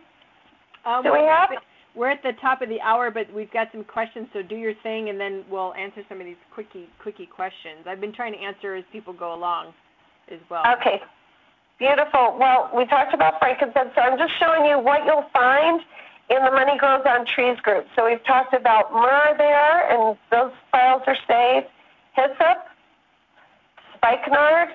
Um, 0.88 1.04
we 1.04 1.20
have? 1.28 1.50
We're 1.96 2.12
at 2.12 2.22
the 2.22 2.34
top 2.40 2.62
of 2.62 2.70
the 2.70 2.80
hour, 2.80 3.10
but 3.12 3.32
we've 3.34 3.52
got 3.52 3.70
some 3.72 3.84
questions. 3.84 4.28
So 4.32 4.42
do 4.42 4.56
your 4.56 4.74
thing, 4.84 5.10
and 5.10 5.20
then 5.20 5.44
we'll 5.50 5.74
answer 5.74 6.04
some 6.08 6.22
of 6.22 6.26
these 6.26 6.38
quickie 6.54 6.88
quickie 7.02 7.26
questions. 7.26 7.86
I've 7.86 8.00
been 8.00 8.14
trying 8.14 8.34
to 8.34 8.40
answer 8.40 8.76
as 8.76 8.84
people 8.92 9.14
go 9.14 9.34
along, 9.34 9.74
as 10.32 10.40
well. 10.50 10.64
Okay, 10.80 11.02
beautiful. 11.80 12.38
Well, 12.40 12.70
we 12.76 12.86
talked 12.86 13.14
about 13.14 13.40
frankincense, 13.40 13.90
so 13.96 14.02
I'm 14.02 14.18
just 14.18 14.32
showing 14.40 14.70
you 14.70 14.80
what 14.80 15.06
you'll 15.06 15.26
find 15.34 15.82
in 16.30 16.44
the 16.44 16.52
Money 16.52 16.78
Grows 16.78 17.02
on 17.08 17.26
Trees 17.26 17.60
group. 17.62 17.86
So 17.96 18.06
we've 18.06 18.24
talked 18.26 18.54
about 18.54 18.94
myrrh 18.94 19.36
there, 19.38 19.92
and 19.92 20.18
those 20.32 20.52
files 20.72 21.02
are 21.08 21.18
saved. 21.28 21.68
Hyssop, 22.16 22.58
spikenard, 23.96 24.70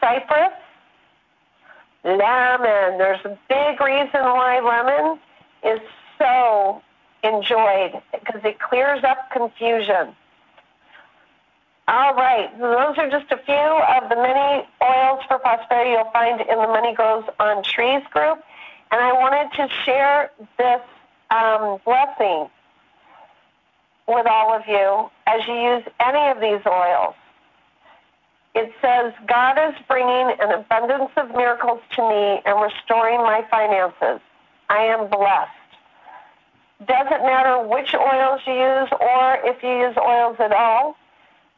cypress, 0.00 0.56
lemon. 2.04 2.98
There's 2.98 3.24
a 3.24 3.38
big 3.48 3.80
reason 3.80 4.20
why 4.20 4.60
lemon 4.60 5.18
is 5.64 5.80
so 6.18 6.82
enjoyed 7.22 8.00
because 8.12 8.40
it 8.44 8.58
clears 8.60 9.02
up 9.04 9.30
confusion. 9.32 10.14
All 11.88 12.14
right, 12.14 12.50
those 12.58 12.98
are 12.98 13.08
just 13.08 13.32
a 13.32 13.38
few 13.38 13.54
of 13.54 14.10
the 14.10 14.16
many 14.16 14.68
oils 14.82 15.20
for 15.26 15.38
prosperity 15.38 15.90
you'll 15.90 16.10
find 16.12 16.40
in 16.40 16.58
the 16.58 16.66
Money 16.66 16.94
Grows 16.94 17.24
on 17.40 17.62
Trees 17.62 18.02
group. 18.10 18.42
And 18.90 19.00
I 19.00 19.12
wanted 19.14 19.50
to 19.56 19.68
share 19.84 20.30
this 20.58 20.82
um, 21.30 21.78
blessing 21.84 22.48
with 24.06 24.26
all 24.26 24.54
of 24.54 24.62
you 24.66 25.10
as 25.26 25.46
you 25.46 25.54
use 25.54 25.84
any 26.00 26.28
of 26.30 26.40
these 26.40 26.64
oils 26.66 27.14
it 28.58 28.72
says, 28.82 29.14
God 29.28 29.56
is 29.56 29.74
bringing 29.86 30.34
an 30.40 30.50
abundance 30.50 31.12
of 31.16 31.30
miracles 31.30 31.80
to 31.94 32.02
me 32.02 32.42
and 32.44 32.60
restoring 32.60 33.18
my 33.18 33.46
finances. 33.48 34.20
I 34.68 34.82
am 34.82 35.08
blessed. 35.08 35.52
Doesn't 36.84 37.22
matter 37.22 37.62
which 37.68 37.94
oils 37.94 38.40
you 38.48 38.54
use 38.54 38.88
or 39.00 39.38
if 39.44 39.62
you 39.62 39.70
use 39.70 39.96
oils 39.96 40.36
at 40.40 40.50
all. 40.50 40.96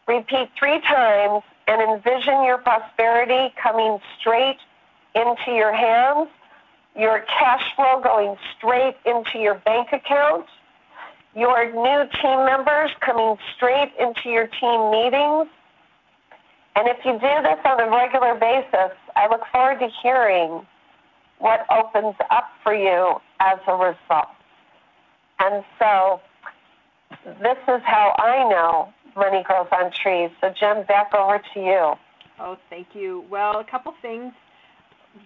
Repeat 0.07 0.51
three 0.59 0.81
times 0.81 1.43
and 1.67 1.81
envision 1.81 2.45
your 2.45 2.59
prosperity 2.59 3.55
coming 3.57 3.99
straight 4.19 4.59
into 5.15 5.53
your 5.53 5.73
hands, 5.73 6.29
your 6.95 7.21
cash 7.21 7.65
flow 7.77 8.03
going 8.03 8.37
straight 8.59 8.97
into 9.07 9.39
your 9.39 9.55
bank 9.55 9.89
account, 9.93 10.45
your 11.35 11.65
new 11.73 12.11
team 12.21 12.45
members 12.45 12.91
coming 13.01 13.39
straight 13.57 13.93
into 13.99 14.29
your 14.29 14.49
team 14.49 14.91
meetings, 14.91 15.49
and 16.77 16.89
if 16.89 16.99
you 17.05 17.13
do 17.13 17.43
this 17.43 17.59
on 17.65 17.81
a 17.81 17.91
regular 17.91 18.35
basis, 18.35 18.97
I 19.17 19.29
look 19.29 19.43
forward 19.53 19.81
to 19.81 19.89
hearing 20.03 20.67
what 21.39 21.67
opens 21.71 22.15
up 22.31 22.49
for 22.63 22.75
you 22.75 23.17
as 23.41 23.59
a 23.67 23.73
result. 23.73 24.29
And 25.41 25.65
so 25.79 26.21
this 27.25 27.59
is 27.67 27.81
how 27.85 28.15
I 28.19 28.49
know 28.49 28.93
money 29.17 29.43
grows 29.43 29.67
on 29.73 29.91
trees. 29.91 30.31
So 30.41 30.53
Jen, 30.59 30.85
back 30.87 31.13
over 31.15 31.41
to 31.55 31.61
you. 31.61 31.93
Oh, 32.39 32.57
thank 32.69 32.89
you. 32.95 33.25
Well, 33.31 33.61
a 33.61 33.65
couple 33.65 33.93
things. 34.01 34.33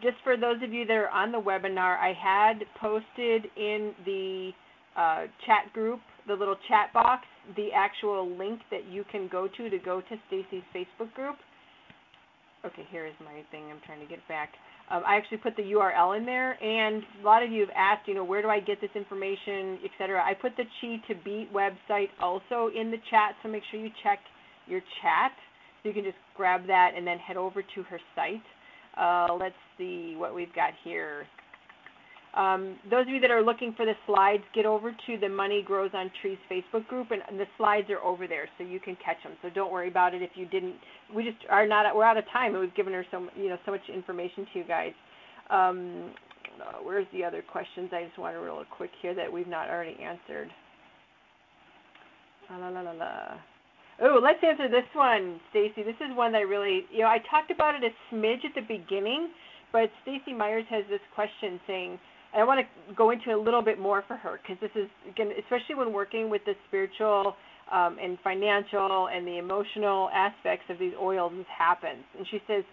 Just 0.02 0.16
for 0.24 0.36
those 0.36 0.62
of 0.62 0.72
you 0.72 0.86
that 0.86 0.96
are 0.96 1.10
on 1.10 1.30
the 1.30 1.40
webinar, 1.40 1.98
I 1.98 2.14
had 2.14 2.64
posted 2.80 3.50
in 3.56 3.92
the 4.06 4.52
uh, 4.96 5.26
chat 5.44 5.72
group, 5.72 6.00
the 6.26 6.34
little 6.34 6.56
chat 6.68 6.92
box, 6.92 7.26
the 7.56 7.68
actual 7.74 8.36
link 8.36 8.60
that 8.70 8.86
you 8.90 9.04
can 9.10 9.28
go 9.30 9.48
to 9.48 9.70
to 9.70 9.78
go 9.78 10.00
to 10.00 10.16
Stacy's 10.28 10.64
Facebook 10.74 11.12
group. 11.14 11.36
Okay, 12.64 12.86
here 12.90 13.06
is 13.06 13.12
my 13.20 13.42
thing. 13.50 13.64
I'm 13.70 13.80
trying 13.84 14.00
to 14.00 14.06
get 14.06 14.26
back. 14.26 14.50
Um, 14.90 15.02
I 15.06 15.16
actually 15.16 15.38
put 15.38 15.56
the 15.56 15.62
URL 15.62 16.16
in 16.16 16.24
there, 16.24 16.62
and 16.62 17.02
a 17.20 17.24
lot 17.24 17.42
of 17.42 17.50
you 17.50 17.60
have 17.60 17.74
asked, 17.76 18.08
you 18.08 18.14
know, 18.14 18.24
where 18.24 18.42
do 18.42 18.48
I 18.48 18.60
get 18.60 18.80
this 18.80 18.90
information, 18.94 19.78
etc. 19.84 20.22
I 20.22 20.34
put 20.34 20.52
the 20.56 20.64
Chi 20.80 20.96
to 21.08 21.14
Be 21.22 21.48
website 21.54 22.08
also 22.20 22.70
in 22.74 22.90
the 22.90 22.98
chat, 23.10 23.34
so 23.42 23.48
make 23.48 23.62
sure 23.70 23.80
you 23.80 23.90
check 24.02 24.18
your 24.66 24.80
chat. 25.02 25.32
So 25.82 25.88
you 25.88 25.94
can 25.94 26.04
just 26.04 26.16
grab 26.36 26.66
that 26.66 26.92
and 26.96 27.06
then 27.06 27.18
head 27.18 27.36
over 27.36 27.62
to 27.62 27.82
her 27.84 28.00
site. 28.14 28.42
Uh, 28.96 29.34
let's 29.38 29.54
see 29.76 30.14
what 30.16 30.34
we've 30.34 30.54
got 30.54 30.72
here. 30.84 31.26
Um, 32.36 32.76
those 32.90 33.02
of 33.02 33.08
you 33.10 33.20
that 33.20 33.30
are 33.30 33.42
looking 33.42 33.74
for 33.76 33.86
the 33.86 33.94
slides, 34.06 34.42
get 34.54 34.66
over 34.66 34.90
to 34.90 35.18
the 35.20 35.28
Money 35.28 35.62
Grows 35.64 35.90
on 35.94 36.10
Trees 36.20 36.38
Facebook 36.50 36.86
group, 36.88 37.12
and, 37.12 37.38
the 37.38 37.46
slides 37.56 37.88
are 37.90 38.00
over 38.00 38.26
there, 38.26 38.48
so 38.58 38.64
you 38.64 38.80
can 38.80 38.96
catch 38.96 39.22
them. 39.22 39.34
So 39.40 39.50
don't 39.54 39.72
worry 39.72 39.88
about 39.88 40.14
it 40.14 40.22
if 40.22 40.30
you 40.34 40.46
didn't. 40.46 40.74
We 41.14 41.22
just 41.22 41.36
are 41.48 41.66
not. 41.66 41.94
We're 41.94 42.04
out 42.04 42.16
of 42.16 42.24
time, 42.32 42.52
and 42.52 42.60
we've 42.60 42.74
given 42.74 42.92
her 42.92 43.06
so 43.10 43.28
you 43.36 43.48
know 43.50 43.58
so 43.64 43.70
much 43.70 43.82
information 43.92 44.46
to 44.52 44.58
you 44.58 44.64
guys. 44.64 44.92
Um, 45.50 46.12
where's 46.82 47.06
the 47.12 47.22
other 47.22 47.42
questions? 47.42 47.90
I 47.92 48.04
just 48.04 48.18
want 48.18 48.34
to 48.34 48.40
real 48.40 48.62
quick 48.76 48.90
here 49.00 49.14
that 49.14 49.32
we've 49.32 49.48
not 49.48 49.68
already 49.68 49.96
answered. 50.02 50.48
La 52.50 52.68
la 52.68 52.80
la 52.80 52.90
la. 52.90 53.38
Oh, 54.02 54.18
let's 54.20 54.42
answer 54.42 54.68
this 54.68 54.88
one, 54.94 55.40
Stacy. 55.50 55.84
This 55.84 55.94
is 56.00 56.16
one 56.16 56.32
that 56.32 56.38
I 56.38 56.42
really, 56.42 56.82
you 56.90 57.00
know, 57.00 57.06
I 57.06 57.18
talked 57.30 57.52
about 57.52 57.76
it 57.76 57.82
a 57.84 58.14
smidge 58.14 58.44
at 58.44 58.54
the 58.56 58.66
beginning, 58.66 59.28
but 59.72 59.88
Stacy 60.02 60.32
Myers 60.32 60.64
has 60.68 60.84
this 60.90 61.00
question 61.14 61.60
saying, 61.66 61.98
I 62.36 62.44
want 62.44 62.60
to 62.60 62.94
go 62.94 63.10
into 63.10 63.32
a 63.32 63.40
little 63.40 63.62
bit 63.62 63.78
more 63.78 64.02
for 64.06 64.16
her 64.16 64.40
because 64.42 64.60
this 64.60 64.70
is 64.74 64.88
again, 65.08 65.30
especially 65.38 65.76
when 65.76 65.92
working 65.92 66.30
with 66.30 66.44
the 66.44 66.54
spiritual 66.68 67.36
um, 67.72 67.96
and 68.02 68.18
financial 68.22 69.08
and 69.08 69.26
the 69.26 69.38
emotional 69.38 70.10
aspects 70.12 70.66
of 70.68 70.78
these 70.78 70.92
oils, 71.00 71.32
this 71.36 71.46
happens. 71.56 72.04
And 72.16 72.26
she 72.30 72.40
says, 72.46 72.64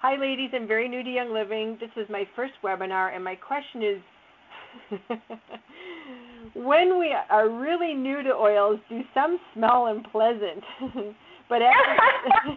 "Hi, 0.00 0.16
ladies. 0.16 0.50
I'm 0.52 0.66
very 0.66 0.88
new 0.88 1.02
to 1.02 1.10
Young 1.10 1.32
Living. 1.32 1.78
This 1.80 1.90
is 1.96 2.08
my 2.10 2.24
first 2.34 2.54
webinar, 2.62 3.14
and 3.14 3.22
my 3.22 3.34
question 3.34 3.82
is." 3.82 4.00
when 6.54 6.98
we 6.98 7.14
are 7.30 7.48
really 7.48 7.94
new 7.94 8.22
to 8.22 8.30
oils, 8.30 8.78
do 8.88 9.00
some 9.14 9.38
smell 9.54 9.86
unpleasant? 9.86 10.62
but 11.48 11.62
as 11.62 11.72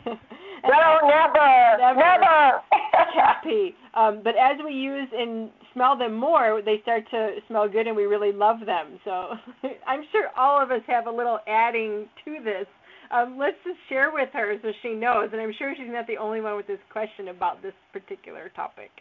no, 0.64 1.08
never, 1.08 1.78
never, 1.80 2.00
never. 2.00 2.62
happy. 3.14 3.76
Um, 3.94 4.22
but 4.24 4.36
as 4.36 4.58
we 4.64 4.74
use 4.74 5.08
and 5.14 5.50
smell 5.74 5.98
them 5.98 6.16
more, 6.16 6.62
they 6.64 6.80
start 6.82 7.04
to 7.12 7.36
smell 7.48 7.68
good, 7.68 7.88
and 7.88 7.96
we 7.96 8.04
really 8.04 8.32
love 8.32 8.60
them. 8.66 9.00
So 9.06 9.34
I'm 9.88 10.04
sure 10.12 10.30
all 10.38 10.62
of 10.62 10.72
us 10.72 10.82
have 10.88 11.08
a 11.08 11.12
little 11.12 11.40
adding 11.48 12.08
to 12.26 12.38
this. 12.44 12.66
Um, 13.12 13.38
let's 13.40 13.58
just 13.66 13.80
share 13.90 14.12
with 14.14 14.30
her 14.34 14.56
so 14.62 14.72
she 14.84 14.94
knows, 14.94 15.30
and 15.32 15.42
I'm 15.42 15.54
sure 15.58 15.74
she's 15.76 15.90
not 15.90 16.06
the 16.06 16.18
only 16.18 16.42
one 16.42 16.56
with 16.56 16.68
this 16.68 16.80
question 16.92 17.30
about 17.30 17.62
this 17.62 17.74
particular 17.92 18.52
topic. 18.56 18.92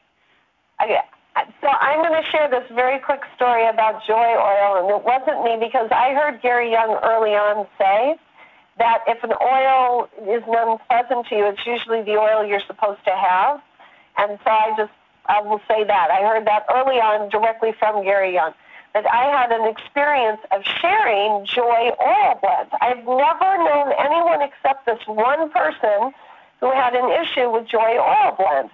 Okay. 0.82 1.00
So 1.60 1.68
I'm 1.68 2.02
going 2.02 2.20
to 2.20 2.30
share 2.30 2.50
this 2.50 2.66
very 2.74 2.98
quick 2.98 3.20
story 3.36 3.68
about 3.68 4.02
joy 4.08 4.34
oil, 4.34 4.82
and 4.82 4.90
it 4.90 5.04
wasn't 5.04 5.44
me 5.44 5.56
because 5.60 5.88
I 5.92 6.14
heard 6.14 6.42
Gary 6.42 6.72
Young 6.72 6.98
early 7.04 7.30
on 7.30 7.66
say 7.78 8.16
that 8.78 9.02
if 9.06 9.22
an 9.24 9.32
oil 9.42 10.08
is 10.22 10.42
unpleasant 10.46 11.26
to 11.28 11.34
you, 11.34 11.46
it's 11.46 11.66
usually 11.66 12.02
the 12.02 12.16
oil 12.16 12.44
you're 12.44 12.64
supposed 12.66 13.04
to 13.04 13.14
have. 13.14 13.60
And 14.16 14.38
so 14.44 14.50
I 14.50 14.74
just 14.76 14.92
I 15.26 15.42
will 15.42 15.60
say 15.68 15.84
that. 15.84 16.10
I 16.10 16.22
heard 16.22 16.46
that 16.46 16.64
early 16.72 16.96
on 16.96 17.28
directly 17.28 17.72
from 17.78 18.02
Gary 18.02 18.32
Young. 18.32 18.52
That 18.94 19.04
I 19.04 19.28
had 19.28 19.52
an 19.52 19.68
experience 19.68 20.40
of 20.50 20.64
sharing 20.80 21.44
joy 21.44 21.92
oil 22.00 22.40
blends. 22.40 22.72
I've 22.80 23.04
never 23.04 23.50
known 23.60 23.92
anyone 23.98 24.40
except 24.40 24.86
this 24.86 24.98
one 25.06 25.50
person 25.50 26.12
who 26.60 26.72
had 26.72 26.94
an 26.94 27.12
issue 27.22 27.52
with 27.52 27.68
joy 27.68 28.00
oil 28.00 28.34
blends. 28.38 28.72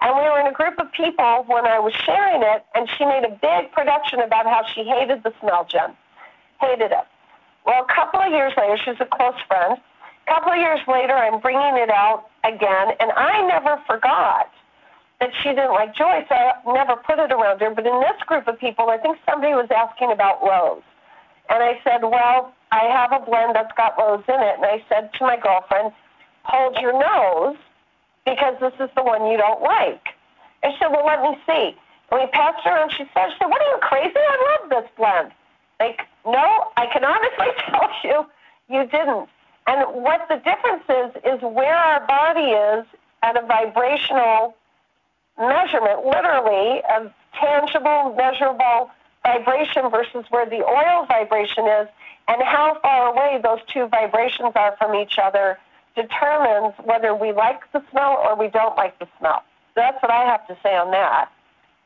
And 0.00 0.14
we 0.14 0.22
were 0.22 0.38
in 0.38 0.46
a 0.46 0.52
group 0.52 0.78
of 0.78 0.92
people 0.92 1.44
when 1.48 1.66
I 1.66 1.80
was 1.80 1.92
sharing 1.94 2.42
it, 2.42 2.64
and 2.74 2.88
she 2.96 3.04
made 3.04 3.24
a 3.24 3.30
big 3.30 3.72
production 3.72 4.20
about 4.20 4.46
how 4.46 4.62
she 4.72 4.84
hated 4.84 5.24
the 5.24 5.32
smell, 5.40 5.66
Jen. 5.68 5.96
Hated 6.60 6.92
it. 6.92 7.06
Well, 7.66 7.84
a 7.84 7.92
couple 7.92 8.20
of 8.20 8.30
years 8.30 8.52
later, 8.56 8.78
she's 8.84 9.00
a 9.00 9.06
close 9.10 9.34
friend. 9.48 9.76
A 9.76 10.30
couple 10.30 10.52
of 10.52 10.58
years 10.58 10.80
later, 10.86 11.14
I'm 11.14 11.40
bringing 11.40 11.76
it 11.76 11.90
out 11.90 12.30
again, 12.44 12.94
and 12.98 13.10
I 13.12 13.46
never 13.46 13.82
forgot 13.86 14.50
that 15.20 15.30
she 15.42 15.50
didn't 15.50 15.72
like 15.72 15.94
joy, 15.94 16.24
so 16.28 16.34
I 16.34 16.52
never 16.66 16.96
put 16.96 17.18
it 17.18 17.32
around 17.32 17.60
her. 17.60 17.70
But 17.74 17.86
in 17.86 18.00
this 18.00 18.20
group 18.26 18.46
of 18.46 18.58
people, 18.58 18.90
I 18.90 18.98
think 18.98 19.18
somebody 19.28 19.54
was 19.54 19.68
asking 19.74 20.12
about 20.12 20.42
rose. 20.42 20.82
And 21.48 21.62
I 21.62 21.80
said, 21.84 22.02
well, 22.02 22.52
I 22.70 22.84
have 22.84 23.12
a 23.12 23.24
blend 23.24 23.54
that's 23.54 23.72
got 23.76 23.96
rose 23.98 24.24
in 24.28 24.40
it. 24.40 24.56
And 24.56 24.66
I 24.66 24.84
said 24.88 25.10
to 25.18 25.24
my 25.24 25.36
girlfriend, 25.36 25.92
hold 26.42 26.76
your 26.78 26.92
nose 26.92 27.56
because 28.24 28.54
this 28.60 28.74
is 28.80 28.90
the 28.96 29.02
one 29.02 29.30
you 29.30 29.38
don't 29.38 29.62
like. 29.62 30.10
And 30.62 30.72
she 30.74 30.78
said, 30.80 30.90
well, 30.90 31.06
let 31.06 31.22
me 31.22 31.38
see. 31.46 31.76
And 32.10 32.20
we 32.20 32.26
passed 32.28 32.62
her 32.64 32.76
and 32.82 32.90
she 32.92 33.04
said, 33.14 33.30
she 33.30 33.38
said, 33.38 33.48
what 33.48 33.62
are 33.62 33.70
you 33.70 33.78
crazy? 33.80 34.18
I 34.18 34.58
love 34.60 34.70
this 34.70 34.90
blend. 34.96 35.32
Like, 35.80 36.02
no, 36.26 36.70
I 36.76 36.86
can 36.92 37.04
honestly 37.04 37.46
tell 37.70 37.90
you, 38.04 38.26
you 38.68 38.86
didn't. 38.86 39.28
And 39.66 40.02
what 40.02 40.26
the 40.28 40.36
difference 40.36 40.84
is, 40.88 41.22
is 41.24 41.42
where 41.42 41.74
our 41.74 42.06
body 42.06 42.50
is 42.50 42.86
at 43.22 43.36
a 43.36 43.46
vibrational 43.46 44.54
measurement, 45.38 46.06
literally, 46.06 46.82
of 46.94 47.12
tangible, 47.38 48.14
measurable 48.16 48.90
vibration 49.24 49.90
versus 49.90 50.24
where 50.30 50.48
the 50.48 50.64
oil 50.64 51.06
vibration 51.06 51.66
is, 51.66 51.88
and 52.28 52.42
how 52.42 52.78
far 52.80 53.12
away 53.12 53.40
those 53.42 53.60
two 53.72 53.86
vibrations 53.88 54.52
are 54.54 54.76
from 54.78 54.94
each 54.94 55.18
other 55.18 55.58
determines 55.96 56.74
whether 56.84 57.14
we 57.14 57.32
like 57.32 57.60
the 57.72 57.82
smell 57.90 58.18
or 58.22 58.36
we 58.36 58.48
don't 58.48 58.76
like 58.76 58.98
the 58.98 59.08
smell. 59.18 59.42
That's 59.74 60.00
what 60.02 60.12
I 60.12 60.24
have 60.24 60.46
to 60.48 60.56
say 60.62 60.76
on 60.76 60.90
that. 60.92 61.30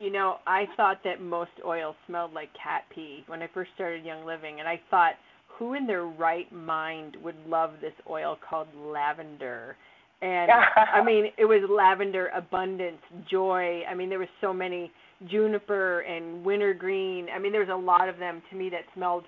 You 0.01 0.11
know, 0.11 0.37
I 0.47 0.65
thought 0.75 1.01
that 1.03 1.21
most 1.21 1.51
oils 1.63 1.95
smelled 2.07 2.33
like 2.33 2.49
cat 2.53 2.85
pee 2.93 3.23
when 3.27 3.43
I 3.43 3.49
first 3.53 3.69
started 3.75 4.03
Young 4.03 4.25
Living, 4.25 4.59
and 4.59 4.67
I 4.67 4.81
thought, 4.89 5.13
who 5.47 5.75
in 5.75 5.85
their 5.85 6.05
right 6.05 6.51
mind 6.51 7.17
would 7.23 7.35
love 7.47 7.73
this 7.81 7.93
oil 8.09 8.35
called 8.49 8.67
lavender? 8.75 9.75
And 10.23 10.49
I 10.51 11.03
mean, 11.05 11.25
it 11.37 11.45
was 11.45 11.61
lavender, 11.69 12.31
abundance, 12.35 13.01
joy. 13.29 13.83
I 13.83 13.93
mean, 13.93 14.09
there 14.09 14.17
was 14.17 14.27
so 14.41 14.51
many 14.51 14.91
juniper 15.29 15.99
and 15.99 16.43
wintergreen. 16.43 17.27
I 17.33 17.37
mean, 17.37 17.51
there 17.51 17.61
was 17.61 17.69
a 17.69 17.75
lot 17.75 18.09
of 18.09 18.17
them 18.17 18.41
to 18.49 18.55
me 18.55 18.71
that 18.71 18.81
smelled 18.95 19.25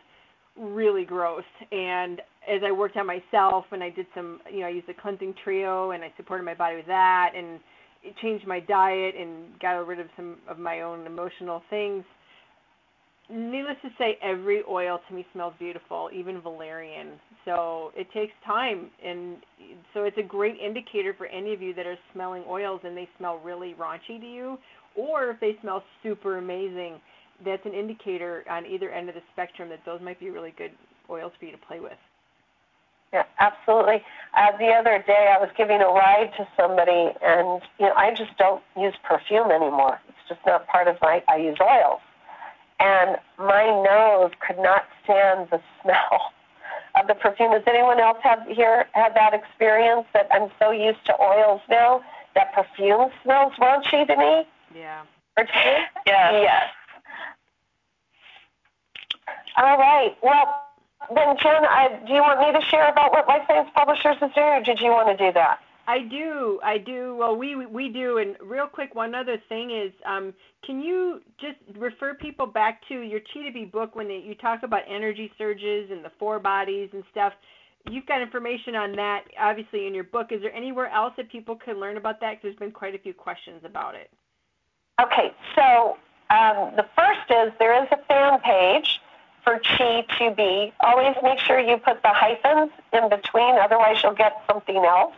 really 0.58 1.06
gross. 1.06 1.44
And 1.72 2.20
as 2.50 2.62
I 2.66 2.72
worked 2.72 2.98
on 2.98 3.06
myself 3.06 3.66
and 3.72 3.84
I 3.84 3.92
did 3.92 4.08
some, 4.16 4.40
you 4.52 4.62
know, 4.62 4.68
I 4.68 4.72
used 4.72 4.88
the 4.88 4.96
cleansing 4.96 5.36
trio 5.44 5.92
and 5.92 6.04
I 6.04 6.12
supported 6.18 6.44
my 6.44 6.56
body 6.56 6.78
with 6.78 6.88
that 6.88 7.34
and 7.36 7.60
changed 8.22 8.48
my 8.48 8.60
diet 8.60 9.16
and 9.16 9.60
got 9.60 9.86
rid 9.88 10.00
of 10.00 10.08
some 10.16 10.38
of 10.48 10.60
my 10.60 10.82
own 10.82 11.06
emotional 11.06 11.62
things. 11.70 12.04
Needless 13.30 13.78
to 13.84 13.90
say, 13.98 14.18
every 14.22 14.64
oil 14.70 15.00
to 15.08 15.16
me 15.16 15.26
smells 15.32 15.54
beautiful, 15.58 16.10
even 16.14 16.42
valerian. 16.42 17.20
So 17.46 17.92
it 17.96 18.08
takes 18.14 18.34
time, 18.46 18.90
and 19.04 19.38
so 19.94 20.04
it's 20.04 20.18
a 20.18 20.24
great 20.24 20.58
indicator 20.60 21.14
for 21.18 21.28
any 21.28 21.54
of 21.54 21.62
you 21.62 21.74
that 21.74 21.86
are 21.86 21.98
smelling 22.14 22.44
oils 22.48 22.82
and 22.84 22.96
they 22.96 23.08
smell 23.18 23.40
really 23.40 23.76
raunchy 23.80 24.20
to 24.20 24.26
you, 24.26 24.58
or 24.96 25.30
if 25.30 25.40
they 25.40 25.56
smell 25.62 25.84
super 26.04 26.38
amazing, 26.38 27.00
that's 27.46 27.66
an 27.66 27.74
indicator 27.74 28.44
on 28.50 28.66
either 28.66 28.92
end 28.92 29.10
of 29.10 29.16
the 29.16 29.22
spectrum 29.32 29.70
that 29.70 29.80
those 29.86 30.02
might 30.02 30.20
be 30.20 30.30
really 30.30 30.54
good 30.58 30.72
oils 31.10 31.32
for 31.40 31.46
you 31.46 31.52
to 31.52 31.58
play 31.58 31.80
with. 31.80 31.94
Yeah, 33.14 33.24
absolutely. 33.40 34.04
Uh, 34.36 34.58
the 34.58 34.70
other 34.70 35.04
day, 35.06 35.32
I 35.32 35.40
was 35.40 35.50
giving 35.56 35.80
a 35.82 35.86
ride 35.86 36.32
to 36.38 36.48
somebody, 36.58 37.14
and 37.22 37.62
you 37.78 37.86
know, 37.86 37.94
I 37.96 38.10
just 38.10 38.36
don't 38.38 38.64
use 38.76 38.96
perfume 39.04 39.52
anymore. 39.52 40.02
It's 40.10 40.28
just 40.28 40.42
not 40.48 40.68
part 40.68 40.88
of 40.88 40.98
my. 41.00 41.24
I 41.28 41.38
use 41.38 41.58
oils, 41.62 42.02
and 42.80 43.18
my 43.38 43.66
nose 43.66 44.32
could 44.46 44.58
not 44.58 44.86
stand 45.04 45.50
the 45.52 45.62
smell 45.82 46.34
of 47.00 47.08
the 47.08 47.14
perfume. 47.14 47.52
Does 47.52 47.62
anyone 47.68 48.00
else 48.00 48.18
have 48.24 48.42
here 48.48 48.88
had 48.94 49.14
that 49.14 49.36
experience? 49.36 50.08
That 50.14 50.28
I'm 50.32 50.50
so 50.58 50.72
used 50.72 51.06
to 51.06 51.14
oils 51.22 51.62
now 51.70 52.02
that 52.34 52.52
perfume 52.54 53.12
smells 53.22 53.54
raunchy 53.60 54.08
to 54.08 54.18
me. 54.18 54.48
Yeah. 54.76 55.04
Or 55.36 55.46
to 55.46 55.52
you? 55.52 55.78
Yeah. 56.06 56.42
Yes. 56.42 56.64
All 59.58 59.80
right. 59.80 60.16
Well, 60.22 60.63
then, 61.14 61.36
Jen, 61.42 61.66
I, 61.66 62.00
do 62.06 62.14
you 62.14 62.22
want 62.22 62.40
me 62.40 62.60
to 62.60 62.66
share 62.68 62.90
about 62.90 63.12
what 63.12 63.28
Life 63.28 63.44
Science 63.48 63.70
Publishers 63.76 64.18
is 64.22 64.34
doing, 64.34 64.48
or 64.48 64.62
did 64.62 64.80
you 64.80 64.90
want 64.90 65.18
to 65.18 65.26
do 65.26 65.32
that? 65.34 65.60
I 65.86 66.00
do, 66.00 66.62
I 66.64 66.78
do. 66.78 67.16
Well, 67.18 67.36
we 67.36 67.66
we 67.66 67.90
do. 67.90 68.18
And 68.18 68.38
real 68.42 68.68
quick, 68.68 68.96
one 68.96 69.14
other 69.14 69.38
thing 69.50 69.72
is, 69.72 69.92
um, 70.06 70.34
can 70.66 70.82
you 70.82 71.22
just 71.38 71.58
refer 71.78 72.14
people 72.14 72.46
back 72.46 72.88
to 72.88 73.02
your 73.02 73.20
Chi 73.20 73.46
to 73.46 73.52
Be 73.52 73.66
book 73.66 73.96
when 73.96 74.08
they, 74.08 74.20
you 74.20 74.34
talk 74.36 74.64
about 74.64 74.84
energy 74.88 75.32
surges 75.38 75.92
and 75.92 76.04
the 76.04 76.12
four 76.18 76.40
bodies 76.40 76.90
and 76.94 77.04
stuff? 77.12 77.34
You've 77.92 78.06
got 78.06 78.22
information 78.22 78.76
on 78.76 78.96
that, 78.96 79.26
obviously, 79.38 79.88
in 79.88 79.94
your 79.94 80.06
book. 80.06 80.32
Is 80.32 80.42
there 80.42 80.56
anywhere 80.56 80.88
else 80.88 81.14
that 81.18 81.30
people 81.30 81.58
can 81.58 81.82
learn 81.82 81.98
about 81.98 82.22
that? 82.22 82.32
Because 82.32 82.44
there's 82.44 82.56
been 82.56 82.72
quite 82.72 82.96
a 82.96 83.00
few 83.00 83.14
questions 83.14 83.62
about 83.66 83.96
it. 83.96 84.10
Okay, 85.02 85.34
so 85.54 85.98
um, 86.30 86.72
the 86.78 86.86
first 86.96 87.30
is 87.30 87.52
there 87.60 87.84
is 87.84 87.90
a 87.92 87.98
fan 88.08 88.40
page 88.40 89.02
for 89.44 89.60
chi 89.60 90.06
to 90.20 90.34
be. 90.36 90.74
Always 90.80 91.16
make 91.22 91.40
sure 91.40 91.60
you 91.60 91.78
put 91.78 92.02
the 92.02 92.10
hyphens 92.10 92.72
in 92.94 93.10
between, 93.10 93.56
otherwise 93.56 93.98
you'll 94.04 94.14
get 94.14 94.42
something 94.50 94.78
else. 94.78 95.14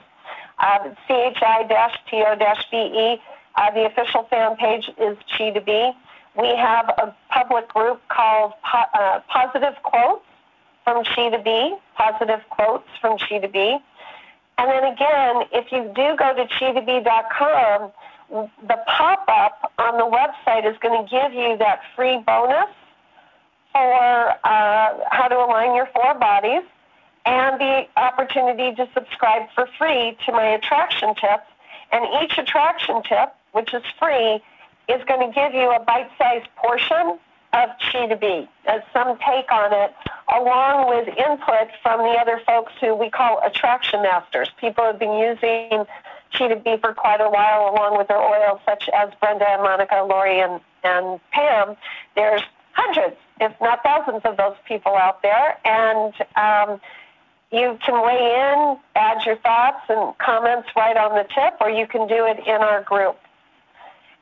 Uh, 0.58 0.90
chi-to-be. 1.08 3.22
Uh, 3.58 3.72
the 3.72 3.86
official 3.86 4.24
fan 4.30 4.58
page 4.58 4.90
is 4.98 5.18
chi 5.38 5.52
to 5.52 5.62
be. 5.62 5.92
We 6.38 6.48
have 6.58 6.90
a 6.90 7.16
public 7.30 7.70
group 7.70 8.02
called 8.10 8.52
po- 8.64 8.90
uh, 8.94 9.22
Positive 9.30 9.76
Quotes 9.84 10.26
from 10.84 11.06
Chi 11.06 11.30
to 11.30 11.42
Be, 11.42 11.76
Positive 11.96 12.42
Quotes 12.50 12.90
from 13.00 13.18
Chi 13.18 13.40
to 13.40 13.48
Be. 13.48 13.78
And 14.58 14.70
then 14.70 14.84
again, 14.84 15.44
if 15.52 15.72
you 15.72 15.92
do 15.96 16.16
go 16.18 16.34
to 16.36 16.46
chi2be.com, 16.46 17.92
the 18.68 18.78
pop-up 18.88 19.72
on 19.78 19.98
the 19.98 20.06
website 20.06 20.70
is 20.70 20.78
going 20.80 21.06
to 21.06 21.10
give 21.10 21.34
you 21.34 21.58
that 21.58 21.82
free 21.96 22.22
bonus 22.26 22.70
for 23.76 24.30
uh, 24.46 24.94
how 25.12 25.28
to 25.28 25.36
align 25.36 25.76
your 25.76 25.90
four 25.94 26.14
bodies 26.14 26.64
and 27.26 27.60
the 27.60 27.84
opportunity 27.98 28.74
to 28.74 28.88
subscribe 28.94 29.50
for 29.54 29.68
free 29.78 30.18
to 30.26 30.32
my 30.32 30.46
attraction 30.46 31.14
tips. 31.16 31.44
And 31.92 32.06
each 32.24 32.38
attraction 32.38 33.04
tip, 33.04 33.36
which 33.52 33.74
is 33.74 33.84
free, 34.00 34.42
is 34.88 35.04
going 35.10 35.28
to 35.28 35.34
give 35.36 35.54
you 35.54 35.72
a 35.72 35.84
bite-sized 35.84 36.48
portion 36.56 37.20
of 37.52 37.70
Chi 37.92 38.08
to 38.08 38.16
Be 38.16 38.48
as 38.66 38.82
some 38.94 39.18
take 39.20 39.52
on 39.52 39.74
it, 39.74 39.94
along 40.34 40.88
with 40.88 41.10
input 41.10 41.68
from 41.84 42.00
the 42.00 42.18
other 42.18 42.42
folks 42.48 42.72
who 42.80 42.96
we 42.96 43.10
call 43.10 43.42
attraction 43.46 44.04
masters. 44.04 44.50
People 44.62 44.86
have 44.86 45.00
been 45.00 45.18
using 45.18 45.86
Chi 46.32 46.48
to 46.48 46.56
Be 46.56 46.78
for 46.78 46.94
quite 46.94 47.20
a 47.20 47.30
while, 47.30 47.74
along 47.76 47.98
with 47.98 48.08
their 48.08 48.22
oils, 48.22 48.62
such 48.66 48.88
as 48.94 49.10
Brenda 49.20 49.50
and 49.50 49.64
Monica, 49.64 50.06
Lori, 50.08 50.40
and, 50.40 50.62
and 50.84 51.20
Pam. 51.32 51.76
There's 52.16 52.42
hundreds, 52.76 53.16
if 53.40 53.54
not 53.62 53.82
thousands, 53.84 54.22
of 54.26 54.38
those 54.38 54.56
people 54.68 54.96
out 54.96 55.22
there, 55.22 55.58
and 55.66 56.14
um, 56.36 56.80
you 57.52 57.78
can 57.84 58.06
weigh 58.06 58.52
in, 58.52 58.78
add 58.96 59.26
your 59.26 59.38
thoughts 59.38 59.82
and 59.90 60.18
comments 60.18 60.70
right 60.76 60.98
on 60.98 61.16
the 61.16 61.24
tip, 61.34 61.56
or 61.62 61.70
you 61.70 61.88
can 61.88 62.08
do 62.08 62.26
it 62.26 62.40
in 62.46 62.62
our 62.62 62.84
group. 62.84 63.18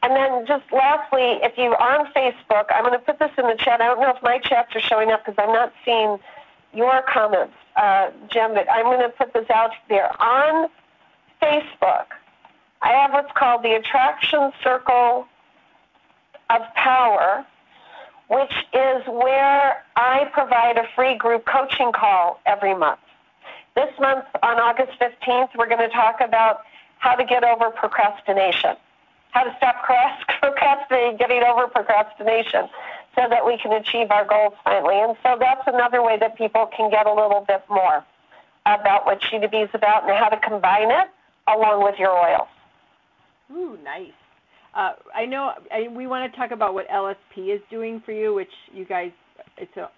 And 0.04 0.14
then 0.16 0.46
just 0.46 0.66
lastly, 0.72 1.40
if 1.42 1.58
you're 1.58 1.82
on 1.82 2.08
Facebook, 2.14 2.66
I'm 2.70 2.84
going 2.84 2.94
to 2.94 3.00
put 3.00 3.20
this 3.20 3.32
in 3.38 3.48
the 3.48 3.56
chat. 3.56 3.82
I 3.82 3.86
don't 3.86 4.02
know 4.02 4.14
if 4.16 4.22
my 4.22 4.38
chats 4.38 4.76
are 4.76 4.82
showing 4.82 5.12
up 5.12 5.26
because 5.26 5.42
I'm 5.42 5.54
not 5.54 5.74
seeing 5.86 6.20
your 6.74 7.04
comments, 7.04 7.54
uh, 7.76 8.10
Jim, 8.30 8.54
but 8.54 8.70
I'm 8.70 8.86
going 8.86 9.00
to 9.00 9.10
put 9.10 9.34
this 9.34 9.50
out 9.50 9.72
there. 9.88 10.10
On 10.22 10.70
Facebook, 11.42 12.08
I 12.82 12.90
have 12.90 13.14
what's 13.14 13.32
called 13.34 13.64
the 13.64 13.76
Attraction 13.76 14.52
Circle 14.62 15.26
of 16.50 16.62
Power, 16.76 17.46
which 18.28 18.54
is 18.74 19.04
where 19.08 19.84
I 19.96 20.30
provide 20.34 20.78
a 20.78 20.88
free 20.96 21.18
group 21.18 21.46
coaching 21.46 21.92
call 21.92 22.40
every 22.46 22.76
month. 22.76 23.00
This 23.76 23.90
month, 24.00 24.26
on 24.42 24.60
August 24.60 25.00
15th, 25.00 25.50
we're 25.58 25.68
going 25.68 25.82
to 25.82 25.90
talk 25.90 26.22
about 26.22 26.62
how 27.00 27.16
to 27.16 27.26
get 27.26 27.44
over 27.44 27.70
procrastination 27.72 28.76
how 29.34 29.44
to 29.44 29.54
stop 29.58 29.84
procrastinating, 30.40 31.18
getting 31.18 31.44
over 31.44 31.68
procrastination 31.68 32.70
so 33.16 33.28
that 33.30 33.46
we 33.46 33.58
can 33.58 33.74
achieve 33.74 34.10
our 34.12 34.26
goals 34.26 34.54
finally. 34.64 35.00
And 35.00 35.18
so 35.22 35.38
that's 35.40 35.68
another 35.68 36.02
way 36.02 36.18
that 36.20 36.38
people 36.38 36.70
can 36.76 36.90
get 36.90 37.06
a 37.06 37.14
little 37.14 37.44
bit 37.48 37.64
more 37.70 38.06
about 38.66 39.06
what 39.06 39.20
Bee 39.52 39.58
is 39.58 39.70
about 39.74 40.08
and 40.08 40.18
how 40.18 40.30
to 40.30 40.38
combine 40.38 40.90
it 40.90 41.10
along 41.48 41.84
with 41.84 42.00
your 42.00 42.12
oils. 42.12 42.48
Ooh, 43.52 43.78
nice. 43.84 44.14
Uh, 44.76 44.94
I 45.16 45.26
know 45.26 45.52
I, 45.72 45.88
we 45.96 46.08
want 46.08 46.32
to 46.32 46.38
talk 46.38 46.52
about 46.52 46.74
what 46.74 46.88
LSP 46.90 47.54
is 47.54 47.62
doing 47.70 48.02
for 48.06 48.12
you, 48.12 48.34
which 48.34 48.50
you 48.74 48.86
guys, 48.86 49.12
it's 49.58 49.76
a 49.78 49.90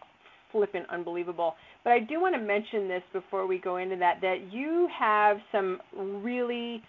flippin' 0.51 0.85
unbelievable. 0.91 1.55
But 1.83 1.93
I 1.93 1.99
do 1.99 2.19
want 2.19 2.35
to 2.35 2.41
mention 2.41 2.87
this 2.87 3.03
before 3.13 3.47
we 3.47 3.57
go 3.57 3.77
into 3.77 3.95
that, 3.97 4.19
that 4.21 4.51
you 4.51 4.87
have 4.97 5.37
some 5.51 5.79
really 5.95 6.81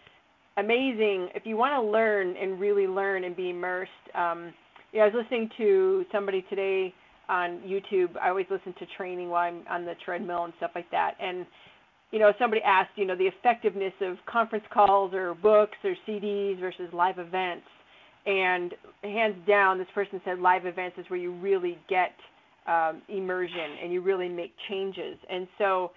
amazing. 0.57 1.29
If 1.35 1.45
you 1.45 1.57
want 1.57 1.81
to 1.81 1.91
learn 1.91 2.35
and 2.37 2.59
really 2.59 2.87
learn 2.87 3.25
and 3.25 3.37
be 3.37 3.51
immersed, 3.51 3.91
um, 4.15 4.53
yeah, 4.93 5.03
I 5.03 5.07
was 5.07 5.15
listening 5.23 5.51
to 5.59 6.05
somebody 6.11 6.45
today 6.49 6.93
on 7.29 7.61
YouTube. 7.61 8.17
I 8.21 8.31
always 8.31 8.47
listen 8.51 8.75
to 8.79 8.87
training 8.97 9.29
while 9.29 9.43
I'm 9.43 9.63
on 9.69 9.85
the 9.85 9.95
treadmill 10.05 10.45
and 10.45 10.53
stuff 10.59 10.71
like 10.75 10.91
that. 10.91 11.15
And 11.21 11.47
you 12.13 12.21
know, 12.21 12.33
somebody 12.39 12.63
asked, 12.63 12.91
you 12.97 13.05
know, 13.05 13.17
the 13.17 13.27
effectiveness 13.27 13.93
of 14.01 14.17
conference 14.27 14.65
calls 14.73 15.13
or 15.13 15.35
books 15.35 15.77
or 15.85 15.95
CDs 16.09 16.61
versus 16.61 16.89
live 16.93 17.19
events. 17.19 17.67
And 18.27 18.75
hands 19.03 19.37
down, 19.47 19.79
this 19.79 19.87
person 19.95 20.21
said 20.25 20.41
live 20.41 20.67
events 20.67 20.99
is 20.99 21.09
where 21.09 21.19
you 21.19 21.33
really 21.33 21.79
get 21.89 22.13
um, 22.67 23.03
immersion 23.09 23.79
and 23.83 23.93
you 23.93 24.01
really 24.01 24.29
make 24.29 24.53
changes. 24.69 25.17
And 25.31 25.47
so 25.59 25.93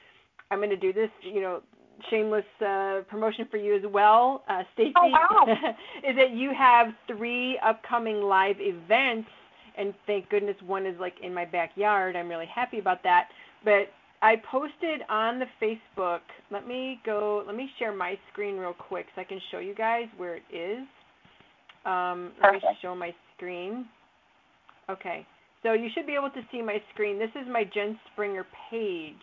I'm 0.52 0.60
going 0.60 0.70
to 0.70 0.78
do 0.78 0.94
this, 0.94 1.10
you 1.22 1.42
know, 1.42 1.62
shameless 2.10 2.46
uh, 2.66 3.02
promotion 3.10 3.48
for 3.50 3.58
you 3.58 3.76
as 3.76 3.84
well, 3.92 4.44
uh, 4.50 4.64
Stacy, 4.74 4.94
oh, 4.96 5.08
wow. 5.08 5.46
is 6.08 6.16
that 6.16 6.32
you 6.32 6.54
have 6.58 6.88
three 7.08 7.60
upcoming 7.66 8.22
live 8.22 8.56
events, 8.60 9.28
and 9.78 9.94
thank 10.08 10.30
goodness 10.30 10.56
one 10.66 10.86
is 10.86 10.96
like 11.00 11.16
in 11.22 11.34
my 11.34 11.46
backyard. 11.46 12.16
I'm 12.16 12.30
really 12.30 12.48
happy 12.54 12.80
about 12.80 13.04
that. 13.04 13.30
But 13.64 13.90
I 14.22 14.36
posted 14.50 15.02
on 15.10 15.40
the 15.40 15.46
Facebook. 15.62 16.22
Let 16.52 16.68
me 16.68 17.00
go. 17.06 17.44
Let 17.46 17.56
me 17.56 17.70
share 17.78 17.94
my 17.94 18.18
screen 18.32 18.58
real 18.58 18.74
quick 18.74 19.08
so 19.16 19.22
I 19.22 19.24
can 19.24 19.40
show 19.52 19.60
you 19.60 19.76
guys 19.76 20.06
where 20.18 20.36
it 20.36 20.44
is. 20.54 20.86
Um, 21.86 22.32
let 22.42 22.54
me 22.54 22.60
show 22.82 22.96
my 22.96 23.14
screen. 23.36 23.86
Okay, 24.90 25.26
so 25.64 25.74
you 25.74 25.90
should 25.94 26.08
be 26.08 26.14
able 26.14 26.32
to 26.32 26.42
see 26.52 26.62
my 26.62 26.82
screen. 26.94 27.20
This 27.20 27.30
is 27.36 27.48
my 27.52 27.64
Jen 27.64 28.00
Springer 28.12 28.46
page, 28.72 29.16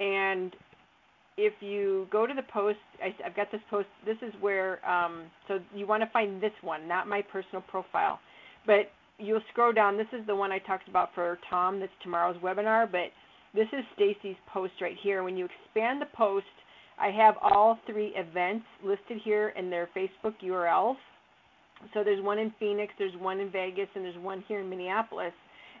and 0.00 0.54
if 1.36 1.52
you 1.60 2.06
go 2.10 2.26
to 2.26 2.34
the 2.34 2.42
post, 2.42 2.78
I, 3.02 3.14
have 3.22 3.34
got 3.34 3.50
this 3.50 3.60
post. 3.70 3.88
This 4.06 4.16
is 4.22 4.32
where, 4.40 4.84
um, 4.88 5.24
so 5.48 5.58
you 5.74 5.86
want 5.86 6.02
to 6.02 6.10
find 6.10 6.42
this 6.42 6.52
one, 6.62 6.86
not 6.86 7.08
my 7.08 7.22
personal 7.22 7.62
profile, 7.62 8.20
but 8.66 8.90
you'll 9.18 9.42
scroll 9.50 9.72
down. 9.72 9.96
This 9.96 10.06
is 10.12 10.26
the 10.26 10.34
one 10.34 10.52
I 10.52 10.58
talked 10.58 10.88
about 10.88 11.10
for 11.14 11.38
Tom. 11.50 11.80
That's 11.80 11.92
tomorrow's 12.02 12.36
webinar, 12.36 12.90
but 12.90 13.10
this 13.54 13.68
is 13.72 13.84
Stacy's 13.94 14.36
post 14.52 14.74
right 14.80 14.96
here. 15.02 15.22
When 15.22 15.36
you 15.36 15.46
expand 15.46 16.00
the 16.00 16.16
post, 16.16 16.46
I 16.98 17.10
have 17.10 17.34
all 17.42 17.78
three 17.86 18.12
events 18.14 18.66
listed 18.84 19.20
here 19.24 19.50
in 19.56 19.70
their 19.70 19.88
Facebook 19.96 20.34
URLs. 20.42 20.96
So 21.92 22.04
there's 22.04 22.22
one 22.22 22.38
in 22.38 22.52
Phoenix, 22.58 22.92
there's 22.98 23.16
one 23.18 23.40
in 23.40 23.50
Vegas, 23.50 23.88
and 23.94 24.04
there's 24.04 24.18
one 24.18 24.44
here 24.48 24.60
in 24.60 24.70
Minneapolis 24.70 25.32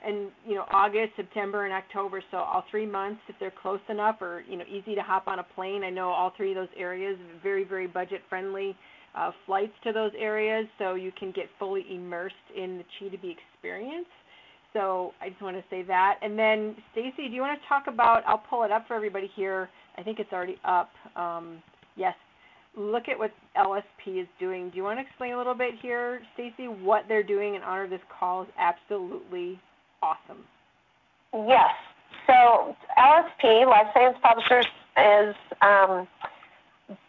and 0.06 0.30
you 0.46 0.54
know 0.54 0.64
August, 0.70 1.12
September, 1.16 1.64
and 1.64 1.72
October. 1.72 2.22
So 2.30 2.38
all 2.38 2.64
three 2.70 2.86
months, 2.86 3.20
if 3.28 3.36
they're 3.40 3.52
close 3.62 3.80
enough 3.88 4.20
or 4.20 4.42
you 4.48 4.56
know 4.56 4.64
easy 4.68 4.94
to 4.94 5.02
hop 5.02 5.26
on 5.26 5.38
a 5.38 5.42
plane. 5.42 5.82
I 5.82 5.90
know 5.90 6.10
all 6.10 6.32
three 6.36 6.50
of 6.50 6.56
those 6.56 6.74
areas 6.76 7.18
very 7.42 7.64
very 7.64 7.86
budget 7.86 8.20
friendly 8.28 8.76
uh, 9.14 9.30
flights 9.46 9.72
to 9.84 9.92
those 9.92 10.12
areas, 10.18 10.66
so 10.78 10.94
you 10.94 11.12
can 11.18 11.32
get 11.32 11.46
fully 11.58 11.84
immersed 11.90 12.34
in 12.56 12.78
the 12.78 12.84
Chi 12.98 13.08
to 13.08 13.18
Be 13.18 13.36
experience. 13.54 14.06
So 14.72 15.12
I 15.20 15.28
just 15.28 15.40
want 15.40 15.56
to 15.56 15.64
say 15.70 15.82
that. 15.84 16.18
And 16.20 16.38
then 16.38 16.74
Stacy, 16.92 17.28
do 17.28 17.34
you 17.34 17.40
want 17.40 17.60
to 17.60 17.68
talk 17.68 17.84
about? 17.86 18.24
I'll 18.26 18.42
pull 18.50 18.64
it 18.64 18.72
up 18.72 18.88
for 18.88 18.94
everybody 18.94 19.30
here. 19.36 19.68
I 19.96 20.02
think 20.02 20.18
it's 20.18 20.32
already 20.32 20.56
up. 20.64 20.90
Um, 21.16 21.62
yes. 21.96 22.14
Look 22.76 23.08
at 23.08 23.18
what 23.18 23.32
LSP 23.56 24.20
is 24.22 24.28
doing. 24.40 24.70
Do 24.70 24.76
you 24.76 24.82
want 24.82 24.98
to 24.98 25.02
explain 25.06 25.34
a 25.34 25.38
little 25.38 25.54
bit 25.54 25.74
here, 25.80 26.20
Stacy, 26.34 26.66
what 26.66 27.04
they're 27.08 27.22
doing 27.22 27.54
in 27.54 27.62
honor 27.62 27.84
of 27.84 27.90
this 27.90 28.00
call 28.18 28.42
is 28.42 28.48
absolutely 28.58 29.60
awesome. 30.02 30.44
Yes. 31.32 31.74
So 32.26 32.76
LSP, 32.98 33.66
Life 33.66 33.88
Science 33.94 34.18
Publishers, 34.22 34.66
is 34.96 35.34
um, 35.62 36.06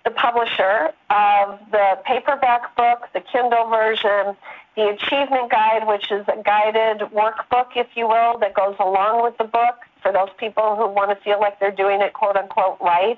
the 0.03 0.11
publisher 0.11 0.91
of 1.09 1.59
the 1.72 1.99
paperback 2.05 2.76
book, 2.76 3.07
the 3.13 3.22
Kindle 3.22 3.70
version, 3.70 4.36
the 4.76 4.89
Achievement 4.89 5.51
Guide, 5.51 5.88
which 5.88 6.11
is 6.11 6.26
a 6.28 6.41
guided 6.43 7.07
workbook, 7.11 7.76
if 7.76 7.88
you 7.95 8.07
will, 8.07 8.38
that 8.39 8.53
goes 8.53 8.76
along 8.80 9.24
with 9.24 9.38
the 9.38 9.45
book 9.45 9.76
for 10.01 10.11
those 10.11 10.30
people 10.38 10.76
who 10.76 10.88
want 10.88 11.09
to 11.09 11.24
feel 11.24 11.39
like 11.39 11.59
they're 11.59 11.72
doing 11.72 12.01
it 12.01 12.13
quote 12.13 12.36
unquote 12.36 12.78
right. 12.82 13.18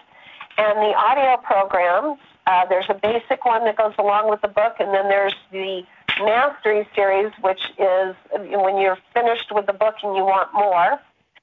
And 0.58 0.78
the 0.80 0.94
audio 0.96 1.38
programs, 1.44 2.20
uh, 2.48 2.66
there's 2.70 2.86
a 2.88 2.94
basic 2.94 3.44
one 3.44 3.66
that 3.66 3.76
goes 3.76 3.94
along 4.00 4.30
with 4.30 4.42
the 4.42 4.48
book, 4.48 4.78
and 4.80 4.94
then 4.94 5.10
there's 5.10 5.36
the 5.52 5.84
Mastery 6.20 6.88
series, 6.96 7.32
which 7.42 7.62
is 7.78 8.16
when 8.32 8.80
you're 8.80 8.98
finished 9.14 9.52
with 9.52 9.66
the 9.68 9.74
book 9.74 9.96
and 10.02 10.16
you 10.16 10.24
want 10.24 10.52
more. 10.54 11.00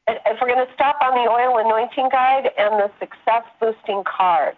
If 0.09 0.41
we're 0.41 0.49
going 0.49 0.66
to 0.66 0.73
stop 0.73 0.97
on 1.03 1.12
the 1.12 1.31
oil 1.31 1.59
anointing 1.59 2.09
guide 2.11 2.51
and 2.59 2.81
the 2.81 2.91
success 2.99 3.45
boosting 3.61 4.03
cards, 4.05 4.57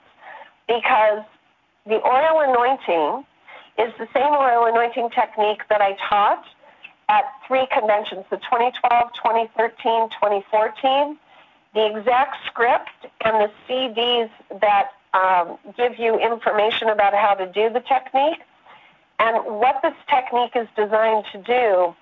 because 0.68 1.24
the 1.84 2.00
oil 2.06 2.40
anointing 2.40 3.26
is 3.78 3.92
the 3.98 4.08
same 4.14 4.32
oil 4.32 4.66
anointing 4.66 5.10
technique 5.10 5.62
that 5.68 5.82
I 5.82 5.96
taught 6.08 6.44
at 7.08 7.24
three 7.46 7.66
conventions 7.72 8.24
the 8.30 8.38
2012, 8.38 9.12
2013, 9.14 10.08
2014. 10.10 11.18
The 11.74 11.98
exact 11.98 12.36
script 12.46 13.06
and 13.24 13.36
the 13.36 13.50
CDs 13.68 14.30
that 14.60 14.92
um, 15.16 15.58
give 15.76 15.98
you 15.98 16.18
information 16.18 16.88
about 16.88 17.14
how 17.14 17.34
to 17.34 17.50
do 17.50 17.72
the 17.72 17.80
technique 17.80 18.40
and 19.18 19.58
what 19.58 19.80
this 19.82 19.94
technique 20.08 20.52
is 20.54 20.68
designed 20.76 21.24
to 21.32 21.38
do 21.42 21.94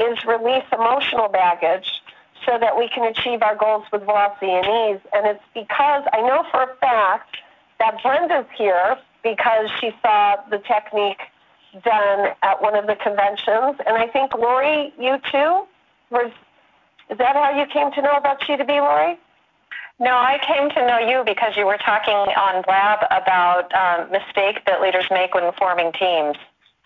is 0.00 0.24
release 0.24 0.64
emotional 0.72 1.28
baggage 1.28 1.88
so 2.46 2.58
that 2.58 2.76
we 2.76 2.88
can 2.88 3.04
achieve 3.04 3.42
our 3.42 3.56
goals 3.56 3.84
with 3.92 4.02
velocity 4.02 4.50
and 4.50 4.64
ease. 4.66 5.00
And 5.12 5.26
it's 5.26 5.44
because 5.54 6.04
I 6.12 6.22
know 6.22 6.44
for 6.50 6.62
a 6.62 6.76
fact 6.80 7.36
that 7.78 8.02
Brenda's 8.02 8.46
here 8.56 8.96
because 9.22 9.70
she 9.80 9.90
saw 10.02 10.36
the 10.50 10.58
technique 10.58 11.20
done 11.84 12.34
at 12.42 12.60
one 12.60 12.74
of 12.74 12.86
the 12.86 12.96
conventions. 12.96 13.76
And 13.86 13.96
I 13.96 14.08
think 14.08 14.34
Lori, 14.34 14.92
you 14.98 15.18
too, 15.30 15.64
was 16.10 16.32
is 17.10 17.18
that 17.18 17.36
how 17.36 17.58
you 17.58 17.66
came 17.66 17.92
to 17.92 18.02
know 18.02 18.16
about 18.16 18.40
Chi 18.40 18.56
to 18.56 18.64
Be, 18.64 18.80
Lori? 18.80 19.18
No, 20.00 20.10
I 20.16 20.38
came 20.46 20.70
to 20.70 20.86
know 20.86 20.98
you 20.98 21.22
because 21.24 21.56
you 21.56 21.66
were 21.66 21.78
talking 21.78 22.14
on 22.14 22.62
Blab 22.62 23.06
about 23.10 23.72
um, 23.74 24.10
mistakes 24.10 24.60
that 24.66 24.80
leaders 24.80 25.06
make 25.10 25.34
when 25.34 25.52
forming 25.58 25.92
teams. 25.92 26.36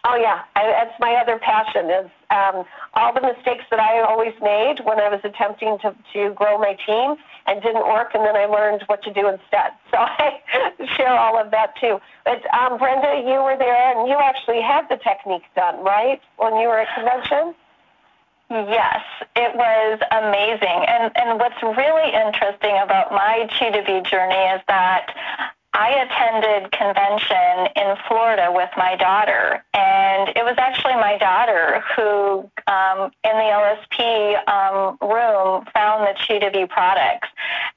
Oh 0.09 0.15
yeah, 0.15 0.43
I, 0.55 0.67
that's 0.67 0.95
my 1.01 1.15
other 1.15 1.39
passion 1.39 1.91
is 1.91 2.11
um, 2.31 2.65
all 2.95 3.13
the 3.13 3.23
mistakes 3.23 3.65
that 3.71 3.81
I 3.81 4.03
always 4.03 4.35
made 4.41 4.79
when 4.85 5.01
I 5.01 5.09
was 5.09 5.21
attempting 5.25 5.79
to, 5.83 5.97
to 6.13 6.33
grow 6.35 6.59
my 6.59 6.77
team 6.87 7.17
and 7.47 7.61
didn't 7.61 7.87
work, 7.87 8.15
and 8.15 8.25
then 8.25 8.37
I 8.37 8.47
learned 8.47 8.83
what 8.87 9.03
to 9.03 9.13
do 9.13 9.29
instead. 9.29 9.73
So 9.91 9.99
I 9.99 10.41
share 10.97 11.17
all 11.17 11.41
of 11.41 11.51
that 11.53 11.75
too. 11.81 11.99
But 12.25 12.43
um, 12.55 12.79
Brenda, 12.79 13.23
you 13.25 13.43
were 13.43 13.57
there, 13.59 13.99
and 13.99 14.09
you 14.09 14.17
actually 14.19 14.61
had 14.61 14.87
the 14.91 14.99
technique 14.99 15.45
done, 15.55 15.83
right, 15.83 16.21
when 16.37 16.57
you 16.57 16.69
were 16.69 16.79
at 16.79 16.95
convention? 16.95 17.55
Yes, 18.49 19.03
it 19.35 19.57
was 19.57 19.99
amazing. 20.13 20.85
And 20.87 21.11
and 21.17 21.39
what's 21.41 21.61
really 21.63 22.13
interesting 22.15 22.79
about 22.81 23.11
my 23.11 23.49
Chi 23.59 23.71
to 23.71 23.83
Be 23.83 24.09
journey 24.09 24.35
is 24.35 24.61
that 24.69 25.56
I 25.73 25.91
attended 25.91 26.73
convention 26.73 27.69
in 27.77 27.97
Florida 28.09 28.51
with 28.51 28.71
my 28.77 28.97
daughter, 28.97 29.63
and 29.75 30.31
it 30.31 30.43
was 30.43 30.55
actually 30.59 30.95
my 30.95 31.19
daughter 31.19 31.85
who, 31.95 32.51
um, 32.67 33.11
in 33.23 33.37
the 33.37 33.49
LSP 33.53 34.49
um, 34.49 34.97
room, 35.03 35.67
found 35.75 36.07
the 36.07 36.15
Chi 36.17 36.39
to 36.39 36.51
Be 36.51 36.67
products. 36.67 37.29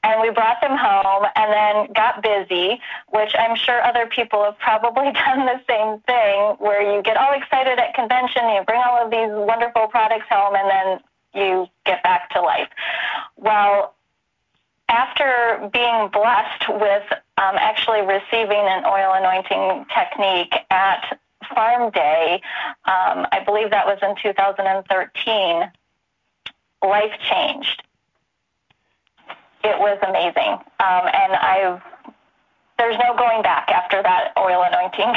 And 0.03 0.21
we 0.21 0.29
brought 0.29 0.61
them 0.61 0.77
home 0.77 1.25
and 1.35 1.51
then 1.51 1.93
got 1.93 2.23
busy, 2.23 2.79
which 3.09 3.35
I'm 3.37 3.57
sure 3.57 3.83
other 3.83 4.07
people 4.07 4.45
have 4.45 4.57
probably 4.59 5.11
done 5.25 5.45
the 5.45 5.59
same 5.67 5.99
thing, 6.07 6.55
where 6.59 6.81
you 6.81 7.01
get 7.03 7.17
all 7.17 7.33
excited 7.33 7.79
at 7.79 7.93
convention, 7.95 8.47
you 8.55 8.63
bring 8.65 8.81
all 8.81 9.03
of 9.03 9.11
these 9.11 9.29
wonderful 9.29 9.87
products 9.87 10.25
home, 10.29 10.55
and 10.55 10.69
then 10.69 10.99
you 11.33 11.67
get 11.85 12.01
back 12.03 12.29
to 12.31 12.41
life. 12.41 12.69
Well, 13.35 13.93
after 14.89 15.69
being 15.71 16.09
blessed 16.11 16.67
with 16.69 17.03
um, 17.37 17.55
actually 17.57 18.01
receiving 18.01 18.65
an 18.67 18.83
oil 18.85 19.13
anointing 19.13 19.85
technique 19.93 20.53
at 20.71 21.19
Farm 21.53 21.91
Day, 21.91 22.41
um, 22.85 23.25
I 23.31 23.41
believe 23.45 23.69
that 23.69 23.85
was 23.85 23.99
in 24.01 24.15
2013, 24.21 25.71
life 26.83 27.11
changed. 27.29 27.83
It 29.63 29.77
was 29.79 29.99
amazing. 30.07 30.53
Um, 30.79 31.05
and 31.13 31.33
I've 31.33 31.81
there's 32.77 32.97
no 32.97 33.13
going 33.17 33.41
back 33.43 33.69
after 33.69 34.01
that 34.01 34.31
oil 34.37 34.63
anointing. 34.63 35.13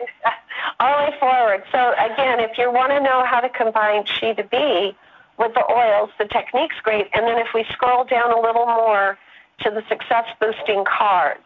Only 0.80 1.12
forward. 1.20 1.62
So 1.70 1.92
again, 1.92 2.40
if 2.40 2.56
you 2.56 2.72
want 2.72 2.90
to 2.92 3.00
know 3.00 3.22
how 3.22 3.40
to 3.40 3.50
combine 3.50 4.04
chi 4.04 4.32
to 4.32 4.44
be, 4.44 4.96
with 5.40 5.54
the 5.54 5.64
oils. 5.72 6.10
The 6.18 6.26
technique's 6.26 6.76
great. 6.84 7.08
And 7.14 7.26
then 7.26 7.38
if 7.38 7.48
we 7.54 7.64
scroll 7.72 8.04
down 8.04 8.30
a 8.30 8.40
little 8.40 8.66
more 8.66 9.18
to 9.62 9.70
the 9.70 9.82
success 9.88 10.26
boosting 10.38 10.84
cards, 10.84 11.42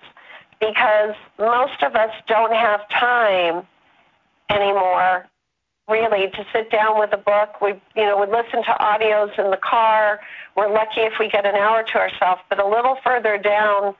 because 0.60 1.14
most 1.38 1.82
of 1.82 1.94
us 1.94 2.10
don't 2.26 2.52
have 2.52 2.80
time 2.90 3.66
anymore 4.50 5.26
really 5.88 6.30
to 6.30 6.46
sit 6.52 6.70
down 6.70 6.98
with 6.98 7.12
a 7.12 7.18
book. 7.18 7.60
We 7.60 7.80
you 7.94 8.04
know, 8.04 8.18
we 8.18 8.26
listen 8.26 8.64
to 8.64 8.76
audios 8.80 9.38
in 9.38 9.50
the 9.50 9.58
car. 9.58 10.20
We're 10.56 10.72
lucky 10.72 11.02
if 11.02 11.14
we 11.20 11.28
get 11.28 11.46
an 11.46 11.54
hour 11.54 11.82
to 11.82 11.98
ourselves, 11.98 12.40
but 12.48 12.58
a 12.58 12.66
little 12.66 12.96
further 13.04 13.38
down 13.38 13.94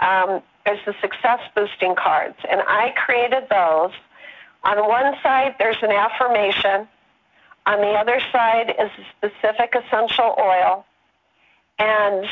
um, 0.00 0.42
there's 0.64 0.84
the 0.84 0.94
success 1.00 1.40
boosting 1.54 1.94
cards. 1.96 2.36
And 2.50 2.60
I 2.66 2.92
created 2.96 3.44
those. 3.50 3.92
On 4.64 4.88
one 4.88 5.14
side 5.22 5.54
there's 5.58 5.82
an 5.82 5.90
affirmation 5.90 6.86
on 7.66 7.80
the 7.80 7.92
other 7.92 8.20
side 8.32 8.70
is 8.70 8.90
a 9.22 9.30
specific 9.30 9.74
essential 9.74 10.34
oil 10.38 10.86
and 11.78 12.26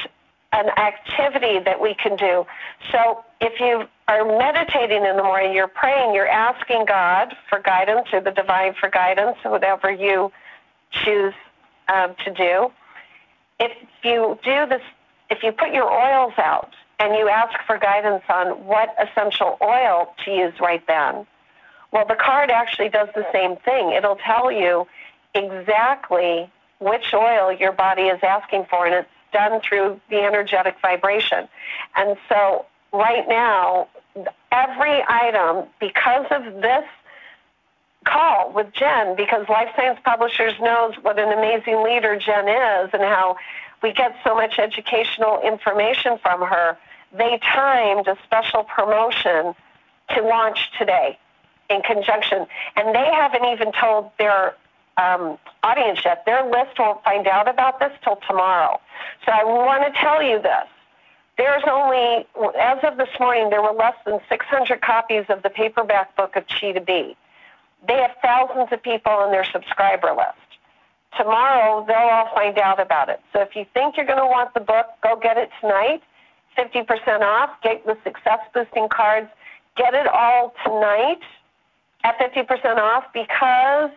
an 0.53 0.69
activity 0.79 1.59
that 1.59 1.81
we 1.81 1.95
can 1.95 2.17
do. 2.17 2.47
So 2.93 3.25
if 3.41 3.59
you 3.59 3.85
are 4.07 4.25
meditating 4.39 5.05
in 5.05 5.17
the 5.17 5.23
morning, 5.23 5.53
you're 5.53 5.67
praying, 5.67 6.15
you're 6.15 6.29
asking 6.29 6.85
God 6.87 7.35
for 7.49 7.59
guidance 7.59 8.09
or 8.13 8.21
the 8.21 8.31
divine 8.31 8.75
for 8.79 8.89
guidance, 8.89 9.37
whatever 9.43 9.91
you 9.91 10.31
choose 10.93 11.35
um, 11.89 12.15
to 12.25 12.33
do. 12.33 12.71
If 13.59 13.73
you 14.05 14.39
do 14.45 14.67
this, 14.67 14.83
if 15.31 15.43
you 15.43 15.51
put 15.51 15.73
your 15.73 15.91
oils 15.91 16.35
out 16.39 16.75
and 17.01 17.17
you 17.17 17.29
ask 17.29 17.59
for 17.67 17.77
guidance 17.77 18.23
on 18.29 18.65
what 18.65 18.95
essential 19.03 19.59
oil 19.61 20.15
to 20.25 20.31
use 20.31 20.55
right 20.61 20.87
then, 20.87 21.27
well, 21.91 22.05
the 22.07 22.17
card 22.17 22.51
actually 22.51 22.91
does 22.91 23.09
the 23.15 23.27
same 23.33 23.57
thing. 23.57 23.93
It'll 23.93 24.17
tell 24.17 24.53
you 24.53 24.87
exactly 25.35 26.51
which 26.81 27.13
oil 27.13 27.53
your 27.53 27.73
body 27.73 28.03
is 28.03 28.21
asking 28.23 28.67
for, 28.71 28.87
and 28.87 28.95
it's 28.95 29.09
done 29.33 29.61
through 29.61 30.01
the 30.11 30.19
energetic 30.19 30.77
vibration. 30.81 31.49
And 31.97 32.17
so, 32.29 32.67
right 32.93 33.27
now, 33.29 33.89
every 34.53 35.03
item, 35.09 35.67
because 35.81 36.27
of 36.31 36.45
this 36.63 36.85
call 38.05 38.53
with 38.53 38.73
Jen, 38.73 39.17
because 39.17 39.49
Life 39.49 39.69
Science 39.77 39.99
Publishers 40.05 40.55
knows 40.61 40.95
what 41.03 41.19
an 41.19 41.37
amazing 41.37 41.83
leader 41.83 42.17
Jen 42.17 42.49
is 42.49 42.91
and 42.93 43.03
how 43.03 43.37
we 43.83 43.93
get 43.93 44.15
so 44.23 44.35
much 44.35 44.59
educational 44.59 45.41
information 45.41 46.19
from 46.19 46.41
her, 46.43 46.77
they 47.17 47.39
timed 47.43 48.07
a 48.09 48.17
special 48.25 48.65
promotion 48.65 49.55
to 50.15 50.23
launch 50.23 50.71
today 50.79 51.19
in 51.71 51.81
conjunction. 51.83 52.47
And 52.77 52.95
they 52.95 53.11
haven't 53.13 53.45
even 53.45 53.73
told 53.73 54.11
their 54.19 54.55
um, 54.97 55.39
audience 55.63 56.01
yet. 56.05 56.25
Their 56.27 56.45
list 56.45 56.79
won't 56.79 57.03
find 57.05 57.27
out 57.27 57.49
about 57.49 57.81
this 57.81 57.93
till 58.03 58.19
tomorrow. 58.29 58.81
So 59.25 59.33
I 59.33 59.45
want 59.45 59.85
to 59.93 60.01
tell 60.01 60.23
you 60.23 60.41
this. 60.41 60.69
There's 61.37 61.65
only, 61.69 62.27
as 62.61 62.79
of 62.85 62.97
this 62.97 63.09
morning, 63.19 63.51
there 63.51 63.61
were 63.61 63.73
less 63.73 63.97
than 64.07 64.21
600 64.29 64.81
copies 64.81 65.25
of 65.29 65.43
the 65.43 65.51
paperback 65.51 66.15
book 66.17 66.37
of 66.37 66.45
Chi 66.47 66.73
to 66.73 66.81
Be. 66.81 67.17
They 67.87 67.95
have 67.95 68.13
thousands 68.23 68.69
of 68.71 68.83
people 68.83 69.13
on 69.13 69.33
their 69.33 69.45
subscriber 69.45 70.13
list. 70.13 70.39
Tomorrow, 71.19 71.85
they'll 71.87 71.97
all 71.97 72.31
find 72.35 72.59
out 72.59 72.81
about 72.81 73.09
it. 73.09 73.21
So 73.33 73.41
if 73.41 73.57
you 73.57 73.67
think 73.75 73.97
you're 73.97 74.07
going 74.07 74.19
to 74.19 74.27
want 74.27 74.55
the 74.55 74.61
book, 74.61 74.87
go 75.03 75.19
get 75.21 75.37
it 75.37 75.51
tonight. 75.61 76.03
50% 76.57 77.21
off. 77.21 77.51
Get 77.63 77.85
the 77.85 77.97
success 78.05 78.39
boosting 78.53 78.89
cards. 78.89 79.29
Get 79.77 79.95
it 79.95 80.07
all 80.07 80.55
tonight 80.65 81.21
at 82.05 82.19
50% 82.19 82.79
off 82.79 83.05
because 83.13 83.91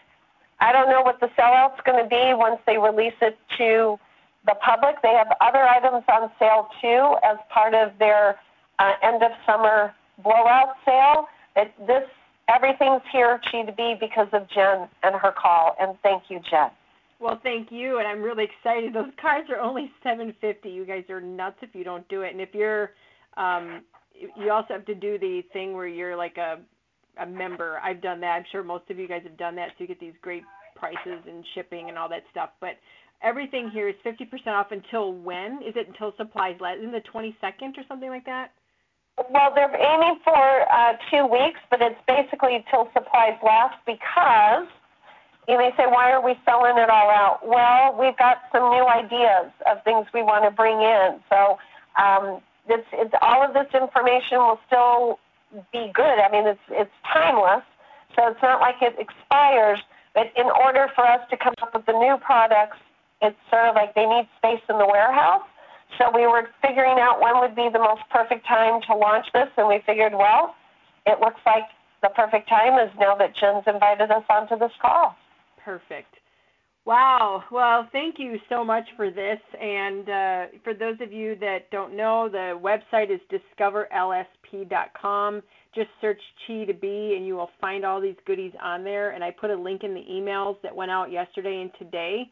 I 0.59 0.71
don't 0.71 0.89
know 0.89 1.01
what 1.01 1.19
the 1.19 1.29
sellout's 1.37 1.79
going 1.85 2.01
to 2.03 2.09
be 2.09 2.33
once 2.33 2.59
they 2.65 2.77
release 2.77 3.13
it 3.21 3.37
to 3.57 3.97
the 4.45 4.55
public. 4.65 4.95
They 5.03 5.13
have 5.13 5.27
other 5.41 5.63
items 5.63 6.03
on 6.11 6.31
sale 6.39 6.69
too 6.81 7.15
as 7.23 7.37
part 7.53 7.73
of 7.73 7.91
their 7.99 8.39
uh, 8.79 8.93
end 9.03 9.21
of 9.21 9.31
summer 9.45 9.93
blowout 10.23 10.75
sale. 10.85 11.27
It, 11.55 11.73
this 11.85 12.03
everything's 12.49 13.01
here 13.11 13.39
to 13.51 13.71
be 13.73 13.95
because 13.99 14.27
of 14.31 14.49
Jen 14.49 14.87
and 15.03 15.15
her 15.15 15.31
call. 15.31 15.75
And 15.79 15.97
thank 16.01 16.23
you, 16.29 16.39
Jen. 16.49 16.69
Well, 17.19 17.39
thank 17.41 17.71
you, 17.71 17.97
and 17.97 18.07
I'm 18.07 18.21
really 18.21 18.45
excited. 18.45 18.93
Those 18.93 19.11
cards 19.19 19.49
are 19.49 19.59
only 19.59 19.91
seven 20.03 20.33
fifty. 20.39 20.69
You 20.69 20.85
guys 20.85 21.03
are 21.09 21.19
nuts 21.19 21.57
if 21.61 21.73
you 21.73 21.83
don't 21.83 22.07
do 22.09 22.21
it. 22.21 22.31
And 22.31 22.39
if 22.39 22.49
you're, 22.53 22.91
um, 23.37 23.81
you 24.37 24.51
also 24.51 24.73
have 24.75 24.85
to 24.85 24.95
do 24.95 25.17
the 25.17 25.43
thing 25.51 25.73
where 25.73 25.87
you're 25.87 26.15
like 26.15 26.37
a 26.37 26.59
a 27.19 27.25
member. 27.25 27.79
I've 27.83 28.01
done 28.01 28.19
that. 28.21 28.35
I'm 28.35 28.45
sure 28.51 28.63
most 28.63 28.89
of 28.89 28.97
you 28.99 29.07
guys 29.07 29.21
have 29.23 29.37
done 29.37 29.55
that, 29.55 29.69
so 29.69 29.75
you 29.79 29.87
get 29.87 29.99
these 29.99 30.13
great 30.21 30.43
prices 30.75 31.23
and 31.27 31.43
shipping 31.55 31.89
and 31.89 31.97
all 31.97 32.09
that 32.09 32.23
stuff. 32.31 32.51
But 32.61 32.77
everything 33.21 33.69
here 33.69 33.89
is 33.89 33.95
50% 34.05 34.47
off 34.47 34.71
until 34.71 35.13
when? 35.13 35.61
Is 35.63 35.75
it 35.75 35.87
until 35.87 36.13
supplies 36.17 36.57
last? 36.59 36.79
In 36.79 36.91
the 36.91 37.01
22nd 37.01 37.77
or 37.77 37.83
something 37.87 38.09
like 38.09 38.25
that? 38.25 38.51
Well, 39.31 39.51
they're 39.55 39.75
aiming 39.75 40.19
for 40.23 40.71
uh, 40.71 40.93
two 41.09 41.25
weeks, 41.25 41.59
but 41.71 41.81
it's 41.81 41.99
basically 42.07 42.55
until 42.55 42.89
supplies 42.93 43.37
last 43.43 43.77
because 43.85 44.67
you 45.47 45.57
may 45.57 45.71
say, 45.77 45.85
why 45.87 46.11
are 46.11 46.21
we 46.21 46.35
selling 46.45 46.77
it 46.77 46.89
all 46.89 47.09
out? 47.09 47.39
Well, 47.43 47.97
we've 47.97 48.17
got 48.17 48.43
some 48.51 48.69
new 48.69 48.85
ideas 48.85 49.51
of 49.65 49.83
things 49.83 50.05
we 50.13 50.21
want 50.21 50.43
to 50.43 50.51
bring 50.51 50.79
in. 50.81 51.19
So 51.29 51.57
um, 51.97 52.41
it's, 52.67 52.87
it's, 52.93 53.13
all 53.21 53.43
of 53.43 53.53
this 53.53 53.67
information 53.73 54.37
will 54.37 54.59
still 54.67 55.19
be 55.71 55.91
good. 55.93 56.19
I 56.19 56.29
mean, 56.31 56.47
it's 56.47 56.59
it's 56.69 56.91
timeless, 57.11 57.63
so 58.15 58.27
it's 58.27 58.41
not 58.41 58.61
like 58.61 58.75
it 58.81 58.95
expires. 58.99 59.79
But 60.13 60.31
in 60.35 60.47
order 60.47 60.89
for 60.95 61.05
us 61.05 61.21
to 61.29 61.37
come 61.37 61.53
up 61.61 61.73
with 61.73 61.85
the 61.85 61.93
new 61.93 62.17
products, 62.17 62.77
it's 63.21 63.37
sort 63.49 63.65
of 63.65 63.75
like 63.75 63.93
they 63.95 64.05
need 64.05 64.27
space 64.37 64.61
in 64.69 64.77
the 64.77 64.85
warehouse. 64.85 65.43
So 65.97 66.11
we 66.13 66.27
were 66.27 66.49
figuring 66.61 66.99
out 66.99 67.21
when 67.21 67.39
would 67.39 67.55
be 67.55 67.69
the 67.71 67.79
most 67.79 68.01
perfect 68.11 68.45
time 68.45 68.81
to 68.87 68.95
launch 68.95 69.27
this, 69.33 69.47
and 69.57 69.67
we 69.67 69.81
figured, 69.85 70.13
well, 70.13 70.55
it 71.05 71.19
looks 71.19 71.39
like 71.45 71.63
the 72.01 72.09
perfect 72.09 72.49
time 72.49 72.77
is 72.79 72.93
now 72.99 73.15
that 73.15 73.35
Jen's 73.35 73.63
invited 73.67 74.11
us 74.11 74.23
onto 74.29 74.57
this 74.57 74.71
call. 74.81 75.15
Perfect. 75.63 76.15
Wow. 76.85 77.43
Well, 77.51 77.87
thank 77.91 78.17
you 78.17 78.39
so 78.47 78.63
much 78.63 78.87
for 78.95 79.09
this. 79.09 79.39
And 79.59 80.09
uh, 80.09 80.45
for 80.63 80.73
those 80.73 80.95
of 81.01 81.11
you 81.11 81.35
that 81.35 81.69
don't 81.69 81.95
know, 81.95 82.29
the 82.29 82.57
website 82.63 83.11
is 83.11 83.19
discoverlsp.com. 84.51 85.41
Just 85.75 85.89
search 86.01 86.19
Chi 86.45 86.65
to 86.65 86.73
Be, 86.73 87.13
and 87.15 87.25
you 87.25 87.35
will 87.35 87.49
find 87.61 87.85
all 87.85 88.01
these 88.01 88.15
goodies 88.25 88.53
on 88.61 88.83
there. 88.83 89.11
And 89.11 89.23
I 89.23 89.31
put 89.31 89.49
a 89.49 89.55
link 89.55 89.83
in 89.83 89.93
the 89.93 90.03
emails 90.09 90.55
that 90.63 90.75
went 90.75 90.91
out 90.91 91.11
yesterday 91.11 91.61
and 91.61 91.71
today. 91.77 92.29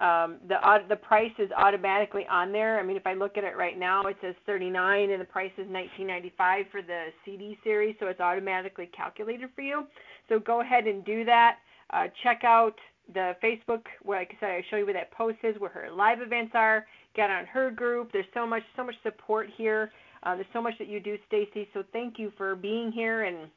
Um, 0.00 0.38
the 0.48 0.56
the 0.88 0.96
price 0.96 1.32
is 1.38 1.50
automatically 1.56 2.26
on 2.30 2.52
there. 2.52 2.80
I 2.80 2.82
mean, 2.82 2.96
if 2.96 3.06
I 3.06 3.12
look 3.12 3.36
at 3.36 3.44
it 3.44 3.54
right 3.56 3.78
now, 3.78 4.02
it 4.06 4.16
says 4.22 4.34
39, 4.46 5.10
and 5.10 5.20
the 5.20 5.26
price 5.26 5.52
is 5.58 5.66
19.95 5.66 6.70
for 6.70 6.80
the 6.80 7.08
CD 7.24 7.58
series, 7.62 7.94
so 8.00 8.06
it's 8.06 8.20
automatically 8.20 8.88
calculated 8.96 9.50
for 9.54 9.60
you. 9.60 9.84
So 10.30 10.38
go 10.38 10.62
ahead 10.62 10.86
and 10.86 11.04
do 11.04 11.24
that. 11.26 11.56
Uh, 11.92 12.06
check 12.22 12.44
out 12.44 12.76
the 13.12 13.34
Facebook, 13.42 13.82
where, 14.02 14.20
like 14.20 14.32
I 14.36 14.40
said, 14.40 14.50
I 14.50 14.64
show 14.70 14.76
you 14.76 14.86
where 14.86 14.94
that 14.94 15.12
post 15.12 15.38
is, 15.42 15.60
where 15.60 15.70
her 15.70 15.90
live 15.90 16.22
events 16.22 16.52
are. 16.54 16.86
Get 17.14 17.28
on 17.28 17.44
her 17.46 17.70
group. 17.70 18.10
There's 18.12 18.24
so 18.32 18.46
much, 18.46 18.62
so 18.76 18.84
much 18.84 18.94
support 19.02 19.48
here. 19.56 19.90
Uh, 20.22 20.34
there's 20.34 20.46
so 20.52 20.60
much 20.60 20.74
that 20.78 20.88
you 20.88 21.00
do, 21.00 21.16
Stacy. 21.26 21.68
So 21.72 21.82
thank 21.92 22.18
you 22.18 22.32
for 22.36 22.54
being 22.54 22.92
here, 22.92 23.24
and 23.24 23.48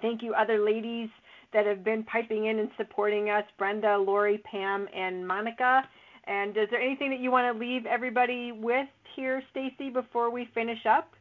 thank 0.00 0.22
you, 0.22 0.34
other 0.34 0.58
ladies 0.64 1.08
that 1.52 1.66
have 1.66 1.84
been 1.84 2.02
piping 2.04 2.46
in 2.46 2.58
and 2.58 2.70
supporting 2.76 3.30
us: 3.30 3.44
Brenda, 3.58 3.98
Lori, 3.98 4.38
Pam, 4.38 4.88
and 4.94 5.26
Monica. 5.26 5.88
And 6.24 6.56
is 6.56 6.68
there 6.70 6.80
anything 6.80 7.10
that 7.10 7.20
you 7.20 7.30
want 7.30 7.52
to 7.52 7.58
leave 7.58 7.86
everybody 7.86 8.52
with 8.52 8.86
here, 9.16 9.42
Stacy, 9.50 9.90
before 9.90 10.30
we 10.30 10.48
finish 10.54 10.86
up? 10.86 11.12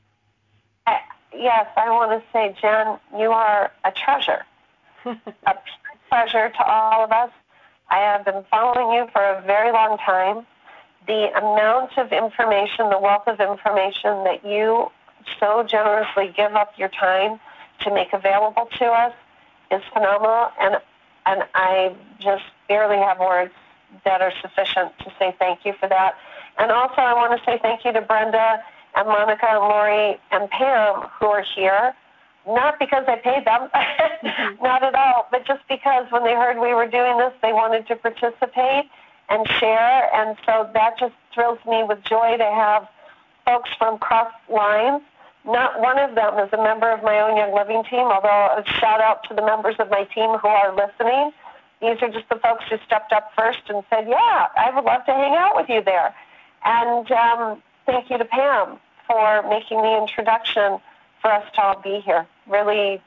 I, 0.85 0.99
yes, 1.33 1.67
I 1.77 1.89
want 1.89 2.11
to 2.11 2.27
say, 2.31 2.55
Jen, 2.61 2.99
you 3.17 3.31
are 3.31 3.71
a 3.85 3.91
treasure, 3.91 4.45
a 5.05 5.55
pleasure 6.09 6.49
to 6.49 6.63
all 6.63 7.03
of 7.03 7.11
us. 7.11 7.31
I 7.89 7.97
have 7.97 8.25
been 8.25 8.43
following 8.51 8.95
you 8.95 9.07
for 9.11 9.21
a 9.23 9.41
very 9.45 9.71
long 9.71 9.97
time. 9.97 10.45
The 11.09 11.35
amount 11.35 11.97
of 11.97 12.13
information, 12.13 12.91
the 12.91 12.99
wealth 12.99 13.25
of 13.25 13.39
information 13.39 14.23
that 14.25 14.45
you 14.45 14.91
so 15.39 15.63
generously 15.63 16.31
give 16.37 16.53
up 16.53 16.77
your 16.77 16.89
time 16.89 17.39
to 17.81 17.91
make 17.91 18.13
available 18.13 18.67
to 18.77 18.85
us 18.85 19.13
is 19.71 19.81
phenomenal, 19.91 20.51
and 20.61 20.77
and 21.25 21.43
I 21.55 21.95
just 22.19 22.43
barely 22.67 22.97
have 22.97 23.17
words 23.17 23.51
that 24.05 24.21
are 24.21 24.31
sufficient 24.39 24.97
to 24.99 25.11
say 25.17 25.35
thank 25.39 25.65
you 25.65 25.73
for 25.79 25.89
that. 25.89 26.13
And 26.59 26.71
also, 26.71 27.01
I 27.01 27.13
want 27.13 27.37
to 27.37 27.43
say 27.43 27.57
thank 27.59 27.85
you 27.85 27.93
to 27.93 28.01
Brenda 28.01 28.63
and 28.95 29.07
Monica 29.07 29.47
and 29.49 29.59
Lori 29.61 30.19
and 30.29 30.47
Pam 30.51 31.09
who 31.19 31.25
are 31.25 31.43
here. 31.55 31.95
Not 32.47 32.77
because 32.77 33.05
I 33.07 33.15
paid 33.15 33.45
them, 33.45 33.69
mm-hmm. 33.75 34.63
not 34.63 34.83
at 34.83 34.93
all, 34.93 35.27
but 35.31 35.45
just 35.45 35.61
because 35.67 36.05
when 36.11 36.23
they 36.23 36.33
heard 36.33 36.59
we 36.59 36.73
were 36.75 36.87
doing 36.87 37.17
this, 37.17 37.33
they 37.41 37.51
wanted 37.51 37.87
to 37.87 37.95
participate 37.95 38.85
and 39.29 39.47
share. 39.59 40.09
And 40.13 40.37
so 40.45 40.69
that 40.73 40.97
just 40.99 41.13
thrills 41.33 41.59
me 41.65 41.83
with 41.83 42.03
joy 42.03 42.37
to 42.37 42.43
have 42.43 42.87
folks 43.45 43.69
from 43.77 43.97
cross 43.97 44.31
lines. 44.49 45.01
Not 45.45 45.79
one 45.79 45.97
of 45.97 46.15
them 46.15 46.37
is 46.39 46.49
a 46.53 46.61
member 46.61 46.91
of 46.91 47.01
my 47.01 47.19
own 47.19 47.37
Young 47.37 47.53
Living 47.55 47.83
team, 47.89 48.05
although 48.07 48.49
a 48.57 48.63
shout 48.79 49.01
out 49.01 49.23
to 49.29 49.33
the 49.33 49.41
members 49.41 49.75
of 49.79 49.89
my 49.89 50.03
team 50.03 50.37
who 50.37 50.47
are 50.47 50.75
listening. 50.75 51.31
These 51.81 52.01
are 52.01 52.09
just 52.09 52.27
the 52.29 52.35
folks 52.35 52.65
who 52.69 52.77
stepped 52.85 53.13
up 53.13 53.31
first 53.37 53.61
and 53.69 53.83
said, 53.89 54.07
Yeah, 54.07 54.47
I 54.57 54.71
would 54.73 54.83
love 54.83 55.05
to 55.05 55.13
hang 55.13 55.35
out 55.35 55.55
with 55.55 55.69
you 55.69 55.81
there. 55.81 56.13
And 56.65 57.09
um, 57.11 57.63
thank 57.85 58.09
you 58.09 58.17
to 58.17 58.25
Pam 58.25 58.77
for 59.07 59.47
making 59.49 59.81
the 59.81 59.97
introduction 59.97 60.79
for 61.21 61.31
us 61.31 61.45
to 61.55 61.61
all 61.61 61.81
be 61.81 62.01
here. 62.01 62.27
Really 62.47 63.01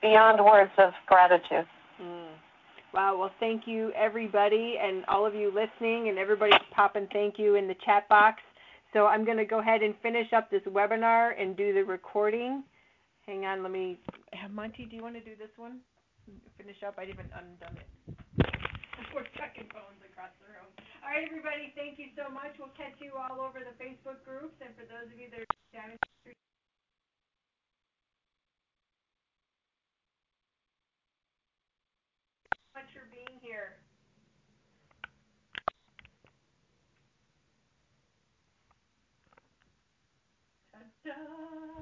beyond 0.00 0.44
words 0.44 0.72
of 0.78 0.92
gratitude. 1.06 1.66
Wow. 2.94 3.18
Well, 3.18 3.32
thank 3.40 3.66
you, 3.66 3.92
everybody, 3.96 4.76
and 4.80 5.04
all 5.06 5.26
of 5.26 5.34
you 5.34 5.52
listening, 5.52 6.08
and 6.08 6.18
everybody 6.18 6.52
popping 6.74 7.08
thank 7.12 7.38
you 7.38 7.56
in 7.56 7.68
the 7.68 7.76
chat 7.84 8.08
box. 8.08 8.40
So 8.92 9.06
I'm 9.06 9.24
going 9.24 9.38
to 9.38 9.44
go 9.46 9.60
ahead 9.60 9.82
and 9.82 9.94
finish 10.02 10.32
up 10.32 10.50
this 10.50 10.62
webinar 10.64 11.32
and 11.40 11.56
do 11.56 11.74
the 11.74 11.84
recording. 11.84 12.64
Hang 13.26 13.44
on, 13.44 13.62
let 13.62 13.72
me. 13.72 14.00
Monty, 14.50 14.86
do 14.86 14.96
you 14.96 15.02
want 15.02 15.14
to 15.16 15.24
do 15.24 15.36
this 15.36 15.52
one? 15.56 15.80
Finish 16.58 16.82
up. 16.86 16.96
I 16.98 17.06
didn't 17.06 17.32
undone 17.32 17.76
it. 17.76 17.88
We're 19.14 19.28
checking 19.36 19.68
phones 19.72 20.00
across 20.04 20.32
the 20.40 20.48
room. 20.52 20.68
All 21.04 21.10
right, 21.12 21.24
everybody. 21.24 21.72
Thank 21.76 21.98
you 21.98 22.12
so 22.16 22.32
much. 22.32 22.56
We'll 22.58 22.74
catch 22.76 22.96
you 23.00 23.16
all 23.16 23.40
over 23.44 23.60
the 23.60 23.76
Facebook 23.80 24.24
groups, 24.24 24.56
and 24.64 24.72
for 24.76 24.84
those 24.88 25.08
of 25.12 25.18
you 25.20 25.28
that 25.32 25.44
are 25.44 25.52
down 25.72 25.92
in 25.92 25.98
the 26.00 26.32
much 32.74 32.84
for 32.94 33.06
being 33.12 33.38
here. 33.40 33.76
Ta-da. 40.72 41.81